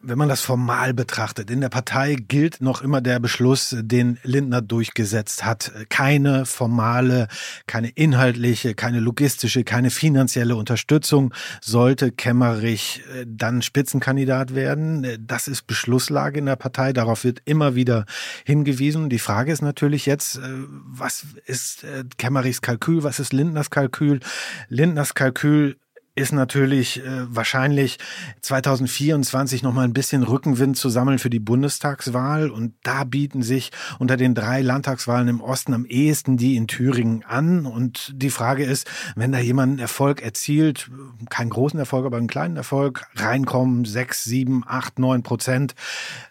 Wenn 0.00 0.16
man 0.16 0.28
das 0.28 0.42
formal 0.42 0.94
betrachtet, 0.94 1.50
in 1.50 1.60
der 1.60 1.70
Partei 1.70 2.14
gilt 2.14 2.60
noch 2.60 2.82
immer 2.82 3.00
der 3.00 3.18
Beschluss, 3.18 3.74
den 3.80 4.18
Lindner 4.22 4.62
durchgesetzt 4.62 5.44
hat. 5.44 5.72
Keine 5.88 6.46
formale, 6.46 7.26
keine 7.66 7.88
inhaltliche, 7.88 8.74
keine 8.74 9.00
logistische, 9.00 9.64
keine 9.64 9.90
finanzielle 9.90 10.54
Unterstützung 10.54 11.34
sollte 11.60 12.12
Kemmerich 12.12 13.02
äh, 13.12 13.24
dann 13.26 13.60
Spitzenkandidat 13.60 14.54
werden. 14.54 15.06
Das 15.26 15.48
ist 15.48 15.66
Beschlusslage 15.66 16.38
in 16.38 16.46
der 16.46 16.56
Partei. 16.56 16.92
Darauf 16.92 17.24
wird 17.24 17.42
immer 17.44 17.74
wieder 17.74 18.06
hingewiesen. 18.44 19.08
Die 19.08 19.18
Frage 19.18 19.50
ist 19.50 19.62
natürlich 19.62 20.06
jetzt, 20.06 20.36
äh, 20.36 20.40
was 20.86 21.26
ist 21.46 21.82
äh, 21.82 22.04
Kemmerichs 22.18 22.62
Kalkül? 22.62 23.02
Was 23.02 23.18
ist 23.18 23.32
Lindners 23.32 23.70
Kalkül? 23.70 24.20
Lindners 24.68 25.14
Kalkül 25.14 25.76
ist 26.18 26.32
natürlich 26.32 26.98
äh, 27.04 27.34
wahrscheinlich 27.34 27.98
2024 28.40 29.62
noch 29.62 29.72
mal 29.72 29.84
ein 29.84 29.92
bisschen 29.92 30.24
Rückenwind 30.24 30.76
zu 30.76 30.88
sammeln 30.88 31.18
für 31.18 31.30
die 31.30 31.38
Bundestagswahl 31.38 32.50
und 32.50 32.74
da 32.82 33.04
bieten 33.04 33.42
sich 33.42 33.70
unter 33.98 34.16
den 34.16 34.34
drei 34.34 34.60
Landtagswahlen 34.60 35.28
im 35.28 35.40
Osten 35.40 35.74
am 35.74 35.86
ehesten 35.86 36.36
die 36.36 36.56
in 36.56 36.66
Thüringen 36.66 37.24
an 37.24 37.66
und 37.66 38.12
die 38.14 38.30
Frage 38.30 38.64
ist, 38.64 38.88
wenn 39.14 39.32
da 39.32 39.38
jemand 39.38 39.70
einen 39.70 39.78
Erfolg 39.78 40.20
erzielt, 40.20 40.90
keinen 41.30 41.50
großen 41.50 41.78
Erfolg, 41.78 42.04
aber 42.04 42.16
einen 42.16 42.26
kleinen 42.26 42.56
Erfolg, 42.56 43.06
reinkommen, 43.14 43.84
sechs, 43.84 44.24
sieben, 44.24 44.64
acht, 44.66 44.98
neun 44.98 45.22
Prozent, 45.22 45.74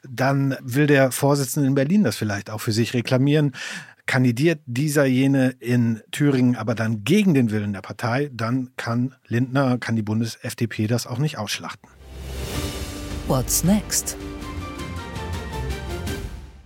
dann 0.08 0.58
will 0.62 0.88
der 0.88 1.12
Vorsitzende 1.12 1.68
in 1.68 1.76
Berlin 1.76 2.04
das 2.04 2.18
vielleicht 2.18 2.50
auch 2.50 2.60
für 2.60 2.74
sich 2.74 2.94
reklamieren. 2.94 3.54
Kandidiert 4.08 4.62
dieser 4.66 5.06
jene 5.06 5.50
in 5.60 6.02
Thüringen 6.12 6.56
aber 6.56 6.74
dann 6.76 7.04
gegen 7.04 7.34
den 7.34 7.52
Willen 7.52 7.74
der 7.74 7.82
Partei, 7.82 8.32
dann 8.34 8.72
kann 8.78 9.14
Lindner, 9.28 9.78
kann 9.78 9.96
die 9.96 10.02
Bundes-FDP 10.02 10.88
das 10.88 11.06
auch 11.06 11.20
nicht 11.20 11.38
ausschlachten. 11.38 11.90
What's 13.28 13.64
next? 13.64 14.18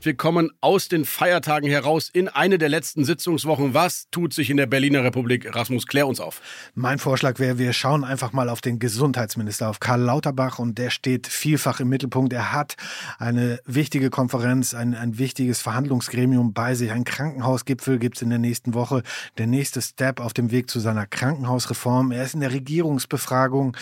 Wir 0.03 0.15
kommen 0.15 0.49
aus 0.61 0.87
den 0.87 1.05
Feiertagen 1.05 1.69
heraus 1.69 2.09
in 2.11 2.27
eine 2.27 2.57
der 2.57 2.69
letzten 2.69 3.05
Sitzungswochen. 3.05 3.75
Was 3.75 4.07
tut 4.09 4.33
sich 4.33 4.49
in 4.49 4.57
der 4.57 4.65
Berliner 4.65 5.03
Republik? 5.03 5.55
Rasmus, 5.55 5.85
klär 5.85 6.07
uns 6.07 6.19
auf. 6.19 6.41
Mein 6.73 6.97
Vorschlag 6.97 7.37
wäre, 7.37 7.59
wir 7.59 7.71
schauen 7.71 8.03
einfach 8.03 8.33
mal 8.33 8.49
auf 8.49 8.61
den 8.61 8.79
Gesundheitsminister, 8.79 9.69
auf 9.69 9.79
Karl 9.79 10.01
Lauterbach. 10.01 10.57
Und 10.57 10.79
der 10.79 10.89
steht 10.89 11.27
vielfach 11.27 11.79
im 11.79 11.89
Mittelpunkt. 11.89 12.33
Er 12.33 12.51
hat 12.51 12.77
eine 13.19 13.59
wichtige 13.65 14.09
Konferenz, 14.09 14.73
ein, 14.73 14.95
ein 14.95 15.19
wichtiges 15.19 15.61
Verhandlungsgremium 15.61 16.51
bei 16.53 16.73
sich. 16.73 16.89
Ein 16.91 17.03
Krankenhausgipfel 17.03 17.99
gibt 17.99 18.15
es 18.15 18.23
in 18.23 18.31
der 18.31 18.39
nächsten 18.39 18.73
Woche. 18.73 19.03
Der 19.37 19.45
nächste 19.45 19.83
Step 19.83 20.19
auf 20.19 20.33
dem 20.33 20.49
Weg 20.49 20.71
zu 20.71 20.79
seiner 20.79 21.05
Krankenhausreform. 21.05 22.11
Er 22.11 22.23
ist 22.23 22.33
in 22.33 22.39
der 22.39 22.53
Regierungsbefragung 22.53 23.77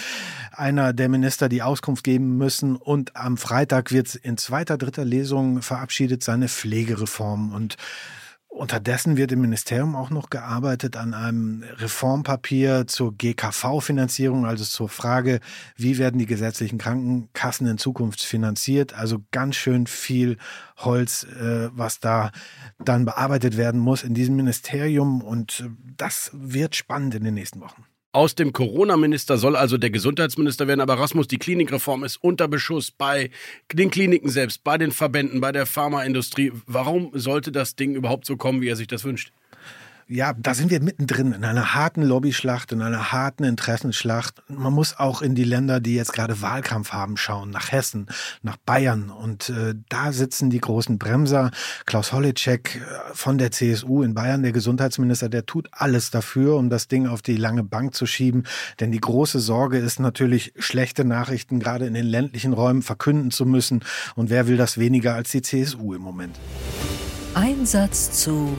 einer 0.52 0.92
der 0.92 1.08
Minister, 1.08 1.48
die 1.48 1.62
Auskunft 1.62 2.04
geben 2.04 2.36
müssen. 2.36 2.76
Und 2.76 3.16
am 3.16 3.38
Freitag 3.38 3.94
wird 3.94 4.08
es 4.08 4.16
in 4.16 4.36
zweiter, 4.36 4.78
dritter 4.78 5.06
Lesung 5.06 5.62
verabschiedet 5.62 6.09
verabschiedet 6.10 6.24
seine 6.24 6.48
Pflegereform 6.48 7.54
und 7.54 7.78
Unterdessen 8.52 9.16
wird 9.16 9.32
im 9.32 9.42
Ministerium 9.42 9.96
auch 9.96 10.10
noch 10.10 10.32
gearbeitet 10.32 10.98
an 10.98 11.14
einem 11.14 11.64
Reformpapier 11.78 12.88
zur 12.88 13.16
GKV-Finanzierung, 13.16 14.48
also 14.48 14.64
zur 14.66 14.90
Frage, 14.90 15.40
wie 15.76 16.00
werden 16.00 16.18
die 16.18 16.26
gesetzlichen 16.26 16.80
Krankenkassen 16.80 17.68
in 17.68 17.78
Zukunft 17.78 18.22
finanziert. 18.24 18.96
Also 18.96 19.20
ganz 19.32 19.56
schön 19.56 19.86
viel 19.86 20.38
Holz, 20.78 21.26
äh, 21.26 21.70
was 21.74 22.00
da 22.00 22.32
dann 22.80 23.06
bearbeitet 23.06 23.56
werden 23.56 23.80
muss 23.80 24.04
in 24.04 24.16
diesem 24.16 24.36
Ministerium. 24.36 25.22
Und 25.22 25.70
das 25.96 26.32
wird 26.34 26.76
spannend 26.76 27.14
in 27.14 27.24
den 27.24 27.36
nächsten 27.36 27.62
Wochen. 27.62 27.86
Aus 28.12 28.34
dem 28.34 28.54
Corona-Minister 28.54 29.38
soll 29.38 29.56
also 29.56 29.78
der 29.78 29.92
Gesundheitsminister 29.92 30.68
werden, 30.68 30.82
aber 30.82 30.96
Rasmus, 30.96 31.28
die 31.28 31.38
Klinikreform 31.38 32.04
ist 32.04 32.18
unter 32.18 32.48
Beschuss 32.48 32.90
bei 32.90 33.30
den 33.72 33.92
Kliniken 33.92 34.30
selbst, 34.30 34.64
bei 34.64 34.80
den 34.80 34.92
Verbänden, 34.92 35.42
bei 35.42 35.52
der 35.52 35.68
Pharmaindustrie. 35.68 36.52
Warum 36.66 37.12
sollte 37.14 37.52
das 37.52 37.76
Ding 37.76 37.94
überhaupt 37.94 38.26
so 38.26 38.36
kommen, 38.36 38.62
wie 38.62 38.68
er 38.68 38.76
sich 38.76 38.88
das 38.88 39.04
wünscht? 39.04 39.32
Ja, 40.10 40.34
da 40.34 40.56
sind 40.56 40.72
wir 40.72 40.82
mittendrin 40.82 41.34
in 41.34 41.44
einer 41.46 41.76
harten 41.76 42.02
Lobbyschlacht, 42.02 42.72
in 42.72 42.82
einer 42.82 43.12
harten 43.12 43.44
Interessenschlacht. 43.44 44.42
Man 44.48 44.74
muss 44.74 44.98
auch 44.98 45.22
in 45.22 45.36
die 45.36 45.44
Länder, 45.44 45.80
die 45.80 45.94
jetzt 45.94 46.14
gerade 46.14 46.42
Wahlkampf 46.42 46.92
haben, 46.92 47.16
schauen, 47.16 47.52
nach 47.52 47.72
Hessen, 47.72 48.08
nach 48.42 48.58
Bayern. 48.58 49.12
Und 49.12 49.50
äh, 49.50 49.76
da 49.88 50.12
sitzen 50.12 50.50
die 50.50 50.60
großen 50.60 50.98
Bremser. 50.98 51.52
Klaus 51.86 52.12
Holleczek 52.12 52.78
äh, 52.78 53.14
von 53.14 53.38
der 53.38 53.52
CSU 53.52 54.02
in 54.02 54.16
Bayern, 54.16 54.42
der 54.42 54.52
Gesundheitsminister, 54.52 55.30
der 55.30 55.46
tut 55.46 55.70
alles 55.72 56.10
dafür, 56.10 56.58
um 56.58 56.72
das 56.72 56.88
Ding 56.88 57.06
auf 57.06 57.22
die 57.22 57.38
lange 57.38 57.64
Bank 57.64 57.94
zu 57.94 58.08
schieben. 58.08 58.46
Denn 58.80 58.92
die 58.92 59.02
große 59.02 59.40
Sorge 59.40 59.78
ist 59.78 60.00
natürlich, 60.00 60.54
schlechte 60.58 61.06
Nachrichten 61.06 61.60
gerade 61.60 61.86
in 61.86 61.94
den 61.94 62.08
ländlichen 62.08 62.54
Räumen 62.54 62.82
verkünden 62.82 63.30
zu 63.30 63.46
müssen. 63.46 63.84
Und 64.16 64.32
wer 64.32 64.48
will 64.48 64.58
das 64.58 64.80
weniger 64.80 65.14
als 65.14 65.30
die 65.30 65.44
CSU 65.44 65.94
im 65.94 66.02
Moment? 66.02 66.36
Einsatz 67.36 68.24
zu 68.24 68.58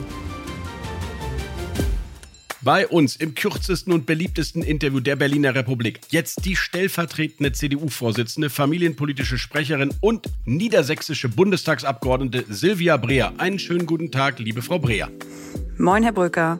bei 2.61 2.87
uns 2.87 3.15
im 3.15 3.35
kürzesten 3.35 3.91
und 3.91 4.05
beliebtesten 4.05 4.61
Interview 4.61 4.99
der 4.99 5.15
Berliner 5.15 5.55
Republik. 5.55 6.01
Jetzt 6.09 6.45
die 6.45 6.55
stellvertretende 6.55 7.51
CDU-Vorsitzende, 7.51 8.49
familienpolitische 8.49 9.37
Sprecherin 9.37 9.93
und 9.99 10.27
niedersächsische 10.45 11.29
Bundestagsabgeordnete 11.29 12.45
Silvia 12.49 12.97
Breer. 12.97 13.33
Einen 13.37 13.59
schönen 13.59 13.85
guten 13.85 14.11
Tag, 14.11 14.39
liebe 14.39 14.61
Frau 14.61 14.79
Breer. 14.79 15.09
Moin, 15.77 16.03
Herr 16.03 16.11
Brücker. 16.11 16.59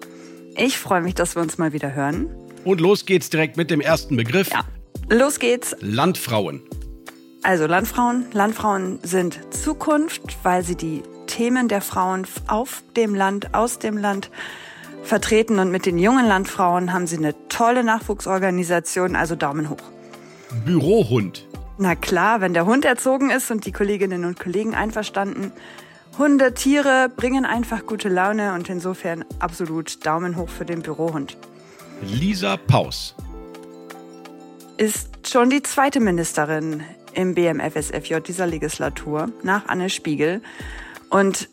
Ich 0.58 0.78
freue 0.78 1.02
mich, 1.02 1.16
dass 1.16 1.36
wir 1.36 1.42
uns 1.42 1.58
mal 1.58 1.74
wieder 1.74 1.94
hören. 1.94 2.28
Und 2.64 2.82
los 2.82 3.06
geht's 3.06 3.30
direkt 3.30 3.58
mit 3.58 3.72
dem 3.72 3.82
ersten 3.82 4.16
Begriff. 4.18 4.50
Ja, 4.52 4.66
los 5.10 5.40
geht's. 5.40 5.76
Landfrauen. 5.82 6.62
Also 7.44 7.66
Landfrauen. 7.66 8.26
Landfrauen 8.34 9.00
sind 9.04 9.40
Zukunft, 9.52 10.22
weil 10.44 10.64
sie 10.64 10.76
die 10.76 11.02
Themen 11.28 11.68
der 11.68 11.82
Frauen 11.82 12.28
auf 12.48 12.84
dem 12.96 13.16
Land, 13.16 13.54
aus 13.54 13.80
dem 13.80 13.98
Land 13.98 14.30
vertreten 15.04 15.60
und 15.60 15.72
mit 15.72 15.86
den 15.86 15.98
jungen 15.98 16.28
Landfrauen 16.28 16.94
haben 16.94 17.08
sie 17.08 17.18
eine 17.18 17.36
tolle 17.48 17.84
Nachwuchsorganisation, 17.84 19.16
also 19.16 19.36
Daumen 19.36 19.70
hoch. 19.70 19.82
Bürohund. 20.66 21.48
Na 21.78 21.96
klar, 21.96 22.42
wenn 22.42 22.54
der 22.54 22.66
Hund 22.66 22.86
erzogen 22.86 23.30
ist 23.30 23.50
und 23.52 23.66
die 23.66 23.72
Kolleginnen 23.72 24.26
und 24.26 24.40
Kollegen 24.40 24.76
einverstanden. 24.76 25.52
Hunde, 26.18 26.54
Tiere 26.54 27.10
bringen 27.16 27.46
einfach 27.46 27.86
gute 27.86 28.10
Laune 28.10 28.54
und 28.54 28.70
insofern 28.70 29.26
absolut 29.40 30.06
Daumen 30.06 30.36
hoch 30.36 30.50
für 30.50 30.66
den 30.66 30.82
Bürohund. 30.82 31.38
Lisa 32.04 32.58
Paus. 32.58 33.16
Ist 34.78 35.28
schon 35.28 35.50
die 35.50 35.62
zweite 35.64 36.00
Ministerin 36.00 36.84
im 37.14 37.34
BMFSFJ 37.34 38.20
dieser 38.20 38.48
Legislatur 38.48 39.30
nach 39.44 39.68
Anne 39.68 39.90
Spiegel. 39.90 40.42
Und 41.10 41.50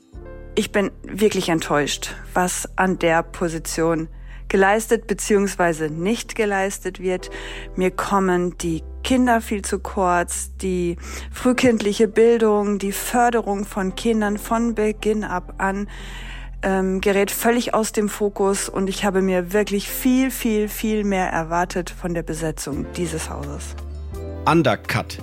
ich 0.58 0.72
bin 0.72 0.90
wirklich 1.04 1.50
enttäuscht, 1.50 2.16
was 2.34 2.68
an 2.74 2.98
der 2.98 3.22
Position 3.22 4.08
geleistet 4.48 5.06
bzw. 5.06 5.88
nicht 5.88 6.34
geleistet 6.34 6.98
wird. 6.98 7.30
Mir 7.76 7.92
kommen 7.92 8.58
die 8.58 8.82
Kinder 9.04 9.40
viel 9.40 9.62
zu 9.62 9.78
kurz, 9.78 10.50
die 10.56 10.96
frühkindliche 11.30 12.08
Bildung, 12.08 12.80
die 12.80 12.90
Förderung 12.90 13.66
von 13.66 13.94
Kindern 13.94 14.36
von 14.36 14.74
Beginn 14.74 15.22
ab 15.22 15.54
an 15.58 15.88
ähm, 16.62 17.00
gerät 17.00 17.30
völlig 17.30 17.72
aus 17.72 17.92
dem 17.92 18.08
Fokus 18.08 18.68
und 18.68 18.88
ich 18.88 19.04
habe 19.04 19.22
mir 19.22 19.52
wirklich 19.52 19.88
viel, 19.88 20.32
viel, 20.32 20.68
viel 20.68 21.04
mehr 21.04 21.28
erwartet 21.28 21.88
von 21.88 22.14
der 22.14 22.24
Besetzung 22.24 22.84
dieses 22.96 23.30
Hauses. 23.30 23.76
Undercut. 24.44 25.18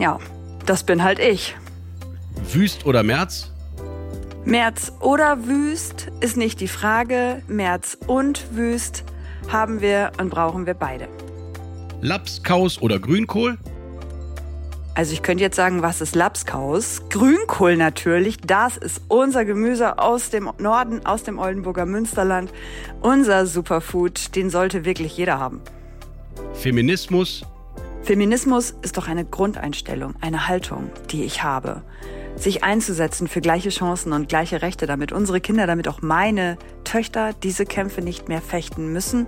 Ja, 0.00 0.18
das 0.66 0.82
bin 0.82 1.04
halt 1.04 1.20
ich. 1.20 1.54
Wüst 2.52 2.86
oder 2.86 3.04
März? 3.04 3.52
März 4.48 4.92
oder 5.00 5.46
Wüst 5.46 6.08
ist 6.20 6.38
nicht 6.38 6.62
die 6.62 6.68
Frage. 6.68 7.42
März 7.48 7.98
und 8.06 8.56
Wüst 8.56 9.04
haben 9.52 9.82
wir 9.82 10.12
und 10.18 10.30
brauchen 10.30 10.64
wir 10.64 10.72
beide. 10.72 11.06
Lapskaus 12.00 12.80
oder 12.80 12.98
Grünkohl? 12.98 13.58
Also 14.94 15.12
ich 15.12 15.20
könnte 15.20 15.44
jetzt 15.44 15.56
sagen, 15.56 15.82
was 15.82 16.00
ist 16.00 16.14
Lapskaus? 16.14 17.02
Grünkohl 17.10 17.76
natürlich, 17.76 18.38
das 18.38 18.78
ist 18.78 19.02
unser 19.08 19.44
Gemüse 19.44 19.98
aus 19.98 20.30
dem 20.30 20.50
Norden, 20.58 21.04
aus 21.04 21.24
dem 21.24 21.38
Oldenburger 21.38 21.84
Münsterland. 21.84 22.50
Unser 23.02 23.44
Superfood, 23.44 24.34
den 24.34 24.48
sollte 24.48 24.86
wirklich 24.86 25.14
jeder 25.14 25.38
haben. 25.38 25.60
Feminismus? 26.54 27.42
Feminismus 28.02 28.74
ist 28.80 28.96
doch 28.96 29.08
eine 29.08 29.26
Grundeinstellung, 29.26 30.14
eine 30.22 30.48
Haltung, 30.48 30.90
die 31.10 31.24
ich 31.24 31.42
habe. 31.42 31.82
Sich 32.38 32.64
einzusetzen 32.64 33.28
für 33.28 33.40
gleiche 33.40 33.70
Chancen 33.70 34.12
und 34.12 34.28
gleiche 34.28 34.62
Rechte, 34.62 34.86
damit 34.86 35.12
unsere 35.12 35.40
Kinder, 35.40 35.66
damit 35.66 35.88
auch 35.88 36.02
meine 36.02 36.56
Töchter 36.84 37.32
diese 37.32 37.66
Kämpfe 37.66 38.00
nicht 38.00 38.28
mehr 38.28 38.40
fechten 38.40 38.92
müssen 38.92 39.26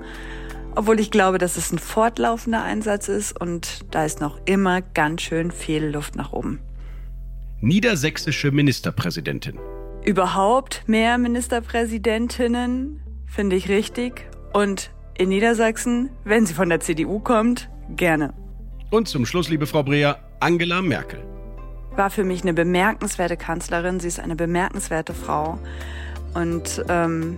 obwohl 0.75 1.01
ich 1.01 1.11
glaube, 1.11 1.39
dass 1.39 1.57
es 1.57 1.73
ein 1.73 1.79
fortlaufender 1.79 2.63
Einsatz 2.63 3.09
ist 3.09 3.39
und 3.39 3.85
da 3.91 4.05
ist 4.05 4.21
noch 4.21 4.41
immer 4.45 4.83
ganz 4.83 5.23
schön 5.23 5.51
viel 5.51 5.87
Luft 5.87 6.17
nach 6.17 6.33
oben. 6.33 6.61
Niedersächsische 7.61 8.51
Ministerpräsidentin. 8.51 9.59
Überhaupt 10.05 10.85
mehr 10.87 11.19
Ministerpräsidentinnen 11.19 13.03
finde 13.27 13.57
ich 13.57 13.69
richtig. 13.69 14.31
Und 14.55 14.91
in 15.19 15.29
Niedersachsen, 15.29 16.11
wenn 16.25 16.47
sie 16.47 16.55
von 16.55 16.71
der 16.71 16.81
CDU 16.81 17.21
kommt, 17.21 17.69
gerne. 17.97 18.33
Und 18.91 19.09
zum 19.09 19.27
Schluss, 19.27 19.51
liebe 19.51 19.67
Frau 19.67 19.83
Breer, 19.83 20.19
Angela 20.41 20.81
Merkel. 20.81 21.30
War 21.97 22.11
für 22.11 22.25
mich 22.25 22.43
eine 22.43 22.55
bemerkenswerte 22.55 23.37
Kanzlerin. 23.37 24.01
Sie 24.01 24.09
ist 24.09 24.21
eine 24.21 24.37
bemerkenswerte 24.37 25.15
Frau. 25.15 25.59
Und 26.35 26.85
ähm, 26.89 27.37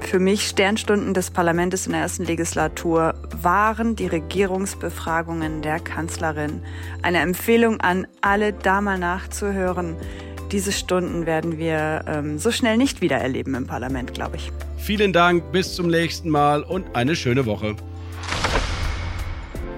für 0.00 0.18
mich 0.20 0.46
Sternstunden 0.46 1.14
des 1.14 1.30
Parlaments 1.30 1.86
in 1.86 1.92
der 1.92 2.02
ersten 2.02 2.24
Legislatur 2.24 3.14
waren 3.42 3.96
die 3.96 4.06
Regierungsbefragungen 4.06 5.62
der 5.62 5.80
Kanzlerin. 5.80 6.62
Eine 7.02 7.18
Empfehlung 7.18 7.80
an 7.80 8.06
alle, 8.20 8.52
da 8.52 8.80
mal 8.80 8.98
nachzuhören. 8.98 9.96
Diese 10.52 10.70
Stunden 10.70 11.26
werden 11.26 11.58
wir 11.58 12.04
ähm, 12.06 12.38
so 12.38 12.52
schnell 12.52 12.76
nicht 12.76 13.00
wieder 13.00 13.16
erleben 13.16 13.54
im 13.56 13.66
Parlament, 13.66 14.14
glaube 14.14 14.36
ich. 14.36 14.52
Vielen 14.78 15.12
Dank, 15.12 15.50
bis 15.50 15.74
zum 15.74 15.88
nächsten 15.88 16.30
Mal 16.30 16.62
und 16.62 16.94
eine 16.94 17.16
schöne 17.16 17.44
Woche. 17.44 17.74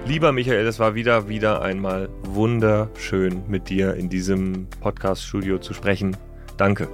Lieber 0.09 0.31
Michael, 0.31 0.65
es 0.65 0.79
war 0.79 0.95
wieder, 0.95 1.29
wieder 1.29 1.61
einmal 1.61 2.09
wunderschön 2.23 3.43
mit 3.47 3.69
dir 3.69 3.93
in 3.93 4.09
diesem 4.09 4.65
Podcast-Studio 4.81 5.59
zu 5.59 5.75
sprechen. 5.75 6.17
Danke 6.57 6.89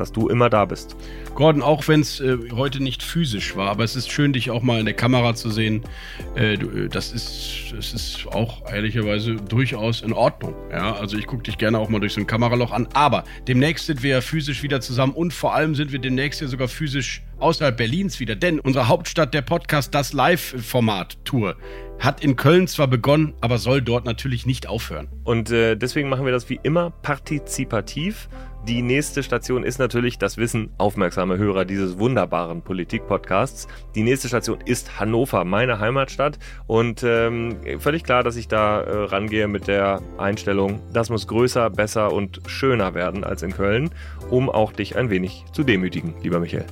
dass 0.00 0.12
du 0.12 0.28
immer 0.28 0.48
da 0.48 0.64
bist. 0.64 0.96
Gordon, 1.34 1.62
auch 1.62 1.86
wenn 1.86 2.00
es 2.00 2.20
äh, 2.20 2.36
heute 2.52 2.82
nicht 2.82 3.02
physisch 3.02 3.54
war, 3.54 3.70
aber 3.70 3.84
es 3.84 3.96
ist 3.96 4.10
schön, 4.10 4.32
dich 4.32 4.50
auch 4.50 4.62
mal 4.62 4.80
in 4.80 4.86
der 4.86 4.94
Kamera 4.94 5.34
zu 5.34 5.50
sehen. 5.50 5.82
Äh, 6.34 6.56
du, 6.56 6.70
äh, 6.70 6.88
das, 6.88 7.12
ist, 7.12 7.74
das 7.76 7.92
ist 7.92 8.26
auch 8.26 8.66
ehrlicherweise 8.70 9.36
durchaus 9.36 10.00
in 10.00 10.12
Ordnung. 10.12 10.54
Ja? 10.70 10.94
Also 10.94 11.18
ich 11.18 11.26
gucke 11.26 11.42
dich 11.42 11.58
gerne 11.58 11.78
auch 11.78 11.88
mal 11.88 12.00
durch 12.00 12.14
so 12.14 12.20
ein 12.20 12.26
Kameraloch 12.26 12.72
an. 12.72 12.88
Aber 12.94 13.24
demnächst 13.46 13.86
sind 13.86 14.02
wir 14.02 14.10
ja 14.10 14.20
physisch 14.22 14.62
wieder 14.62 14.80
zusammen 14.80 15.12
und 15.12 15.32
vor 15.32 15.54
allem 15.54 15.74
sind 15.74 15.92
wir 15.92 15.98
demnächst 15.98 16.40
ja 16.40 16.46
sogar 16.46 16.68
physisch 16.68 17.22
außerhalb 17.38 17.76
Berlins 17.76 18.20
wieder. 18.20 18.34
Denn 18.36 18.58
unsere 18.58 18.88
Hauptstadt 18.88 19.34
der 19.34 19.42
Podcast, 19.42 19.94
das 19.94 20.12
Live-Format-Tour, 20.14 21.56
hat 22.00 22.24
in 22.24 22.34
Köln 22.34 22.66
zwar 22.66 22.88
begonnen, 22.88 23.34
aber 23.40 23.58
soll 23.58 23.82
dort 23.82 24.06
natürlich 24.06 24.46
nicht 24.46 24.66
aufhören. 24.66 25.08
Und 25.22 25.50
äh, 25.50 25.76
deswegen 25.76 26.08
machen 26.08 26.24
wir 26.24 26.32
das 26.32 26.48
wie 26.48 26.58
immer 26.62 26.90
partizipativ. 26.90 28.28
Die 28.66 28.82
nächste 28.82 29.22
Station 29.22 29.64
ist 29.64 29.78
natürlich, 29.78 30.18
das 30.18 30.36
wissen 30.36 30.70
aufmerksame 30.76 31.38
Hörer 31.38 31.64
dieses 31.64 31.98
wunderbaren 31.98 32.62
Politik-Podcasts. 32.62 33.68
Die 33.94 34.02
nächste 34.02 34.28
Station 34.28 34.60
ist 34.64 34.98
Hannover, 34.98 35.44
meine 35.44 35.78
Heimatstadt. 35.78 36.38
Und 36.66 37.02
ähm, 37.02 37.56
völlig 37.78 38.04
klar, 38.04 38.22
dass 38.22 38.36
ich 38.36 38.48
da 38.48 38.80
äh, 38.80 39.04
rangehe 39.04 39.48
mit 39.48 39.66
der 39.66 40.02
Einstellung, 40.18 40.80
das 40.92 41.10
muss 41.10 41.26
größer, 41.26 41.70
besser 41.70 42.12
und 42.12 42.40
schöner 42.46 42.94
werden 42.94 43.24
als 43.24 43.42
in 43.42 43.52
Köln, 43.52 43.90
um 44.30 44.50
auch 44.50 44.72
dich 44.72 44.96
ein 44.96 45.10
wenig 45.10 45.44
zu 45.52 45.64
demütigen, 45.64 46.14
lieber 46.22 46.40
Michael. 46.40 46.66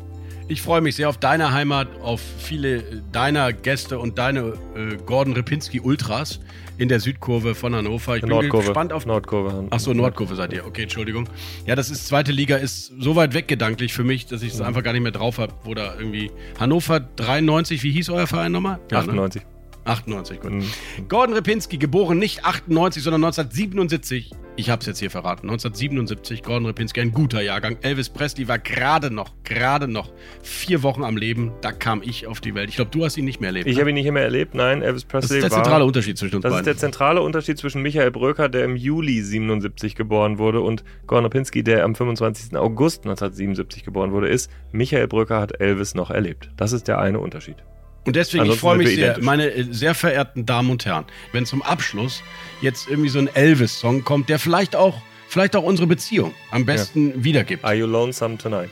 Ich 0.50 0.62
freue 0.62 0.80
mich 0.80 0.96
sehr 0.96 1.10
auf 1.10 1.18
deine 1.18 1.52
Heimat, 1.52 1.88
auf 2.00 2.22
viele 2.38 3.02
deiner 3.12 3.52
Gäste 3.52 3.98
und 3.98 4.16
deine 4.16 4.54
äh, 4.74 4.96
Gordon 5.04 5.34
Ripinski 5.34 5.78
Ultras 5.78 6.40
in 6.78 6.88
der 6.88 7.00
Südkurve 7.00 7.54
von 7.54 7.74
Hannover. 7.74 8.16
Ich 8.16 8.22
bin 8.22 8.30
Nordkurve. 8.30 8.64
gespannt 8.64 8.94
auf 8.94 9.04
Nordkurve. 9.04 9.66
Achso, 9.68 9.92
Nordkurve 9.92 10.36
seid 10.36 10.54
ihr. 10.54 10.64
Okay, 10.66 10.84
Entschuldigung. 10.84 11.28
Ja, 11.66 11.76
das 11.76 11.90
ist 11.90 12.06
zweite 12.06 12.32
Liga, 12.32 12.56
ist 12.56 12.94
so 12.98 13.14
weit 13.14 13.34
weg 13.34 13.46
gedanklich 13.46 13.92
für 13.92 14.04
mich, 14.04 14.24
dass 14.24 14.40
ich 14.40 14.54
es 14.54 14.60
mhm. 14.60 14.64
einfach 14.64 14.82
gar 14.82 14.94
nicht 14.94 15.02
mehr 15.02 15.12
drauf 15.12 15.36
habe, 15.36 15.52
wo 15.64 15.74
da 15.74 15.94
irgendwie 15.98 16.30
Hannover 16.58 17.00
93, 17.00 17.82
wie 17.82 17.92
hieß 17.92 18.08
euer 18.08 18.26
Verein 18.26 18.52
nochmal? 18.52 18.78
Ja, 18.90 19.00
98. 19.00 19.42
Ne? 19.42 19.57
98, 19.88 20.40
gut. 20.40 20.52
Mhm. 20.52 20.64
Gordon 21.08 21.34
Repinski, 21.34 21.78
geboren 21.78 22.18
nicht 22.18 22.44
98, 22.44 23.02
sondern 23.02 23.24
1977. 23.24 24.30
Ich 24.56 24.70
habe 24.70 24.80
es 24.80 24.86
jetzt 24.86 24.98
hier 24.98 25.10
verraten. 25.10 25.48
1977, 25.48 26.42
Gordon 26.42 26.66
Repinski, 26.66 27.00
ein 27.00 27.12
guter 27.12 27.40
Jahrgang. 27.40 27.76
Elvis 27.82 28.08
Presley 28.08 28.48
war 28.48 28.58
gerade 28.58 29.08
noch, 29.08 29.30
gerade 29.44 29.86
noch 29.86 30.12
vier 30.42 30.82
Wochen 30.82 31.04
am 31.04 31.16
Leben. 31.16 31.52
Da 31.60 31.70
kam 31.70 32.02
ich 32.02 32.26
auf 32.26 32.40
die 32.40 32.56
Welt. 32.56 32.68
Ich 32.68 32.74
glaube, 32.74 32.90
du 32.90 33.04
hast 33.04 33.16
ihn 33.16 33.24
nicht 33.24 33.40
mehr 33.40 33.50
erlebt. 33.50 33.68
Ich 33.68 33.76
ne? 33.76 33.80
habe 33.80 33.90
ihn 33.90 33.94
nicht 33.94 34.10
mehr 34.10 34.24
erlebt, 34.24 34.54
nein. 34.54 34.82
Elvis 34.82 35.04
Presley 35.04 35.40
Das 35.40 35.46
ist 35.46 35.54
der 35.54 35.62
zentrale 35.62 35.84
Unterschied 35.84 36.18
zwischen 36.18 36.36
uns 36.36 36.42
Das 36.42 36.50
beiden. 36.50 36.60
ist 36.62 36.66
der 36.66 36.76
zentrale 36.76 37.22
Unterschied 37.22 37.56
zwischen 37.56 37.82
Michael 37.82 38.10
Bröker, 38.10 38.48
der 38.48 38.64
im 38.64 38.74
Juli 38.74 39.22
77 39.22 39.94
geboren 39.94 40.38
wurde, 40.38 40.60
und 40.60 40.82
Gordon 41.06 41.26
Repinski, 41.26 41.62
der 41.62 41.84
am 41.84 41.94
25. 41.94 42.56
August 42.56 43.04
1977 43.04 43.84
geboren 43.84 44.10
wurde, 44.10 44.28
ist, 44.28 44.50
Michael 44.72 45.06
Bröker 45.06 45.40
hat 45.40 45.60
Elvis 45.60 45.94
noch 45.94 46.10
erlebt. 46.10 46.50
Das 46.56 46.72
ist 46.72 46.88
der 46.88 46.98
eine 46.98 47.20
Unterschied. 47.20 47.56
Und 48.04 48.16
deswegen, 48.16 48.42
Ansonsten 48.42 48.56
ich 48.56 48.60
freue 48.60 48.78
mich 48.78 48.94
sehr, 48.94 49.18
meine 49.20 49.50
äh, 49.50 49.66
sehr 49.70 49.94
verehrten 49.94 50.46
Damen 50.46 50.70
und 50.70 50.84
Herren, 50.86 51.04
wenn 51.32 51.44
zum 51.46 51.62
Abschluss 51.62 52.22
jetzt 52.62 52.88
irgendwie 52.88 53.10
so 53.10 53.18
ein 53.18 53.28
Elvis-Song 53.28 54.04
kommt, 54.04 54.28
der 54.28 54.38
vielleicht 54.38 54.76
auch, 54.76 55.02
vielleicht 55.28 55.56
auch 55.56 55.62
unsere 55.62 55.86
Beziehung 55.86 56.34
am 56.50 56.64
besten 56.64 57.10
ja. 57.10 57.24
wiedergibt. 57.24 57.64
Are 57.64 57.74
you 57.74 57.86
lonesome 57.86 58.38
tonight? 58.38 58.70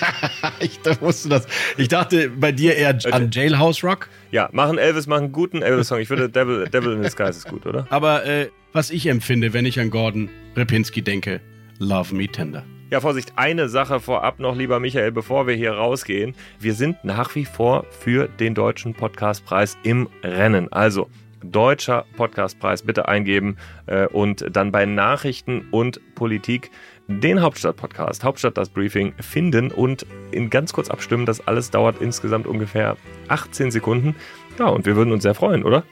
ich 0.60 0.78
wusste 1.00 1.28
das. 1.28 1.46
Ich 1.76 1.88
dachte 1.88 2.30
bei 2.30 2.52
dir 2.52 2.76
eher 2.76 2.98
an 3.12 3.30
Jailhouse 3.30 3.82
Rock. 3.84 4.08
Ja, 4.30 4.48
machen 4.52 4.78
Elvis, 4.78 5.06
machen 5.06 5.24
einen 5.24 5.32
guten 5.32 5.62
Elvis-Song. 5.62 6.00
Ich 6.00 6.10
würde 6.10 6.28
Devil, 6.28 6.68
Devil 6.68 6.92
in 6.92 7.02
the 7.02 7.10
Skies 7.10 7.36
ist 7.36 7.48
gut, 7.48 7.66
oder? 7.66 7.86
Aber 7.90 8.24
äh, 8.24 8.48
was 8.72 8.90
ich 8.90 9.06
empfinde, 9.06 9.52
wenn 9.52 9.66
ich 9.66 9.80
an 9.80 9.90
Gordon 9.90 10.28
Repinski 10.56 11.02
denke, 11.02 11.40
Love 11.78 12.14
Me 12.14 12.28
Tender. 12.28 12.64
Ja, 12.90 13.02
Vorsicht, 13.02 13.34
eine 13.36 13.68
Sache 13.68 14.00
vorab 14.00 14.40
noch, 14.40 14.56
lieber 14.56 14.80
Michael, 14.80 15.12
bevor 15.12 15.46
wir 15.46 15.54
hier 15.54 15.72
rausgehen. 15.72 16.34
Wir 16.58 16.72
sind 16.72 17.04
nach 17.04 17.34
wie 17.34 17.44
vor 17.44 17.84
für 17.90 18.28
den 18.28 18.54
Deutschen 18.54 18.94
Podcastpreis 18.94 19.76
im 19.82 20.08
Rennen. 20.22 20.72
Also, 20.72 21.10
Deutscher 21.44 22.06
Podcastpreis 22.16 22.82
bitte 22.82 23.06
eingeben 23.06 23.58
äh, 23.84 24.06
und 24.06 24.46
dann 24.50 24.72
bei 24.72 24.86
Nachrichten 24.86 25.68
und 25.70 26.00
Politik 26.14 26.70
den 27.08 27.42
Hauptstadt-Podcast, 27.42 28.24
Hauptstadt 28.24 28.56
das 28.56 28.70
Briefing, 28.70 29.12
finden 29.20 29.70
und 29.70 30.06
in 30.30 30.48
ganz 30.48 30.72
kurz 30.72 30.88
abstimmen. 30.88 31.26
Das 31.26 31.46
alles 31.46 31.70
dauert 31.70 32.00
insgesamt 32.00 32.46
ungefähr 32.46 32.96
18 33.28 33.70
Sekunden. 33.70 34.16
Ja, 34.58 34.68
und 34.68 34.86
wir 34.86 34.96
würden 34.96 35.12
uns 35.12 35.24
sehr 35.24 35.34
freuen, 35.34 35.62
oder? 35.62 35.84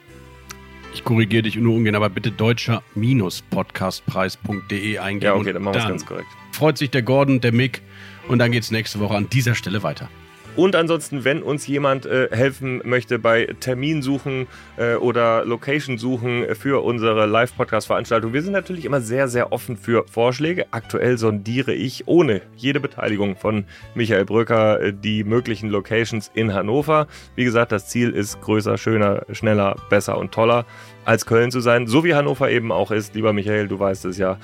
Ich 0.97 1.05
korrigiere 1.05 1.43
dich 1.43 1.57
nur 1.57 1.75
ungern, 1.75 1.95
aber 1.95 2.09
bitte 2.09 2.31
deutscher-podcastpreis.de 2.31 4.99
eingeben. 4.99 5.27
Ja, 5.27 5.35
okay, 5.35 5.53
dann 5.53 5.63
machen 5.63 5.75
wir 5.75 5.83
es 5.83 5.89
ganz 5.89 6.07
korrekt. 6.07 6.29
Freut 6.53 6.79
sich 6.79 6.91
der 6.91 7.03
Gordon, 7.03 7.43
der 7.43 7.53
Mick 7.53 7.83
und 8.29 8.39
dann 8.39 8.51
geht 8.51 8.63
es 8.63 8.71
nächste 8.71 8.99
Woche 8.99 9.15
an 9.15 9.29
dieser 9.29 9.55
Stelle 9.55 9.83
weiter. 9.83 10.09
Und 10.57 10.75
ansonsten, 10.75 11.25
wenn 11.25 11.43
uns 11.43 11.67
jemand 11.67 12.07
äh, 12.07 12.29
helfen 12.31 12.81
möchte 12.83 13.19
bei 13.19 13.47
Terminsuchen 13.61 14.47
äh, 14.79 14.95
oder 14.95 15.45
Location-Suchen 15.45 16.55
für 16.55 16.83
unsere 16.83 17.27
Live-Podcast-Veranstaltung, 17.27 18.33
wir 18.33 18.41
sind 18.41 18.55
natürlich 18.55 18.87
immer 18.87 19.03
sehr, 19.03 19.29
sehr 19.29 19.53
offen 19.53 19.77
für 19.77 20.07
Vorschläge. 20.09 20.65
Aktuell 20.71 21.19
sondiere 21.19 21.75
ich 21.75 22.09
ohne 22.09 22.41
jede 22.57 22.81
Beteiligung 22.81 23.37
von 23.37 23.67
Michael 23.95 24.25
Bröcker 24.25 24.81
äh, 24.81 24.93
die 24.95 25.25
möglichen 25.25 25.69
Locations 25.69 26.31
in 26.33 26.55
Hannover. 26.55 27.07
Wie 27.35 27.45
gesagt, 27.45 27.71
das 27.71 27.89
Ziel 27.91 28.09
ist 28.11 28.41
größer, 28.41 28.79
schöner, 28.79 29.27
schneller, 29.33 29.77
besser 29.91 30.17
und 30.17 30.33
toller 30.33 30.65
als 31.05 31.27
Köln 31.27 31.51
zu 31.51 31.61
sein, 31.61 31.87
so 31.87 32.03
wie 32.03 32.15
Hannover 32.15 32.51
eben 32.51 32.73
auch 32.73 32.91
ist. 32.93 33.15
Lieber 33.15 33.35
Michael, 33.35 33.69
du 33.69 33.79
weißt 33.79 34.07
es 34.07 34.17
ja. 34.17 34.39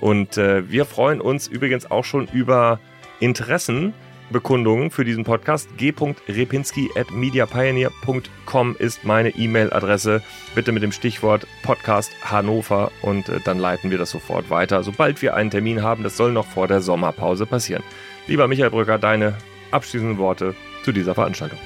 Und 0.00 0.38
äh, 0.38 0.66
wir 0.70 0.86
freuen 0.86 1.20
uns 1.20 1.46
übrigens 1.46 1.90
auch 1.90 2.06
schon 2.06 2.26
über 2.32 2.80
Interessen 3.20 3.92
Bekundungen 4.30 4.90
für 4.90 5.04
diesen 5.04 5.24
Podcast. 5.24 5.68
g.repinski 5.76 6.90
at 6.96 7.10
mediapioneer.com 7.10 8.76
ist 8.78 9.04
meine 9.04 9.30
E-Mail-Adresse. 9.30 10.22
Bitte 10.54 10.72
mit 10.72 10.82
dem 10.82 10.92
Stichwort 10.92 11.46
Podcast 11.62 12.12
Hannover 12.22 12.90
und 13.02 13.28
äh, 13.28 13.40
dann 13.44 13.58
leiten 13.58 13.90
wir 13.90 13.98
das 13.98 14.10
sofort 14.10 14.50
weiter, 14.50 14.82
sobald 14.82 15.22
wir 15.22 15.34
einen 15.34 15.50
Termin 15.50 15.82
haben. 15.82 16.02
Das 16.02 16.16
soll 16.16 16.32
noch 16.32 16.46
vor 16.46 16.68
der 16.68 16.80
Sommerpause 16.80 17.46
passieren. 17.46 17.82
Lieber 18.26 18.48
Michael 18.48 18.70
Brücker, 18.70 18.98
deine 18.98 19.34
abschließenden 19.70 20.18
Worte 20.18 20.54
zu 20.82 20.92
dieser 20.92 21.14
Veranstaltung. 21.14 21.58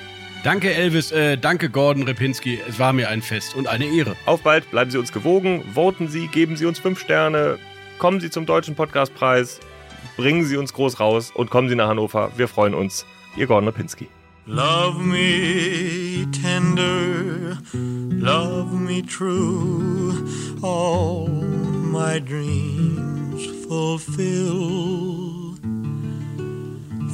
Danke 0.45 0.75
Elvis, 0.75 1.13
äh, 1.13 1.37
danke 1.39 1.71
Gordon 1.71 2.03
Repinski. 2.03 2.61
Es 2.69 2.79
war 2.79 2.93
mir 2.93 3.09
ein 3.09 3.23
Fest 3.23 3.55
und 3.55 3.69
eine 3.69 3.85
Ehre. 3.85 4.17
Auf 4.27 4.43
bald, 4.43 4.71
bleiben 4.71 4.91
Sie 4.91 4.99
uns 4.99 5.13
gewogen, 5.13 5.63
voten 5.73 6.09
Sie, 6.09 6.27
geben 6.27 6.57
Sie 6.57 6.67
uns 6.67 6.81
fünf 6.81 7.01
Sterne, 7.01 7.59
kommen 7.99 8.21
Sie 8.21 8.31
zum 8.31 8.47
Deutschen 8.47 8.75
Podcastpreis 8.75 9.61
bringen 10.17 10.45
Sie 10.45 10.57
uns 10.57 10.73
groß 10.73 11.01
raus 11.01 11.31
und 11.35 11.51
kommen 11.51 11.69
Sie 11.69 11.75
nach 11.75 11.89
Hannover. 11.89 12.33
Wir 12.37 12.49
freuen 12.49 12.75
uns. 12.75 13.05
Ihr 13.37 13.47
Gordon 13.47 13.67
Lipinski. 13.67 14.09
Love 14.47 15.01
me 15.01 16.27
tender, 16.33 17.59
love 17.73 18.75
me 18.75 19.01
true, 19.01 20.27
all 20.61 21.29
my 21.29 22.19
dreams 22.19 23.47
fulfill. 23.69 25.55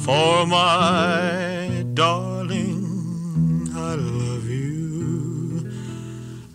For 0.03 0.47
my 0.47 1.85
darling, 1.93 3.69
I 3.75 3.93
love 3.93 4.49
you, 4.49 5.69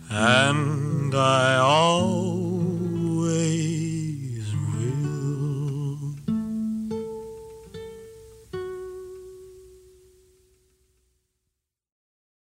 and 0.09 1.15
I 1.15 1.55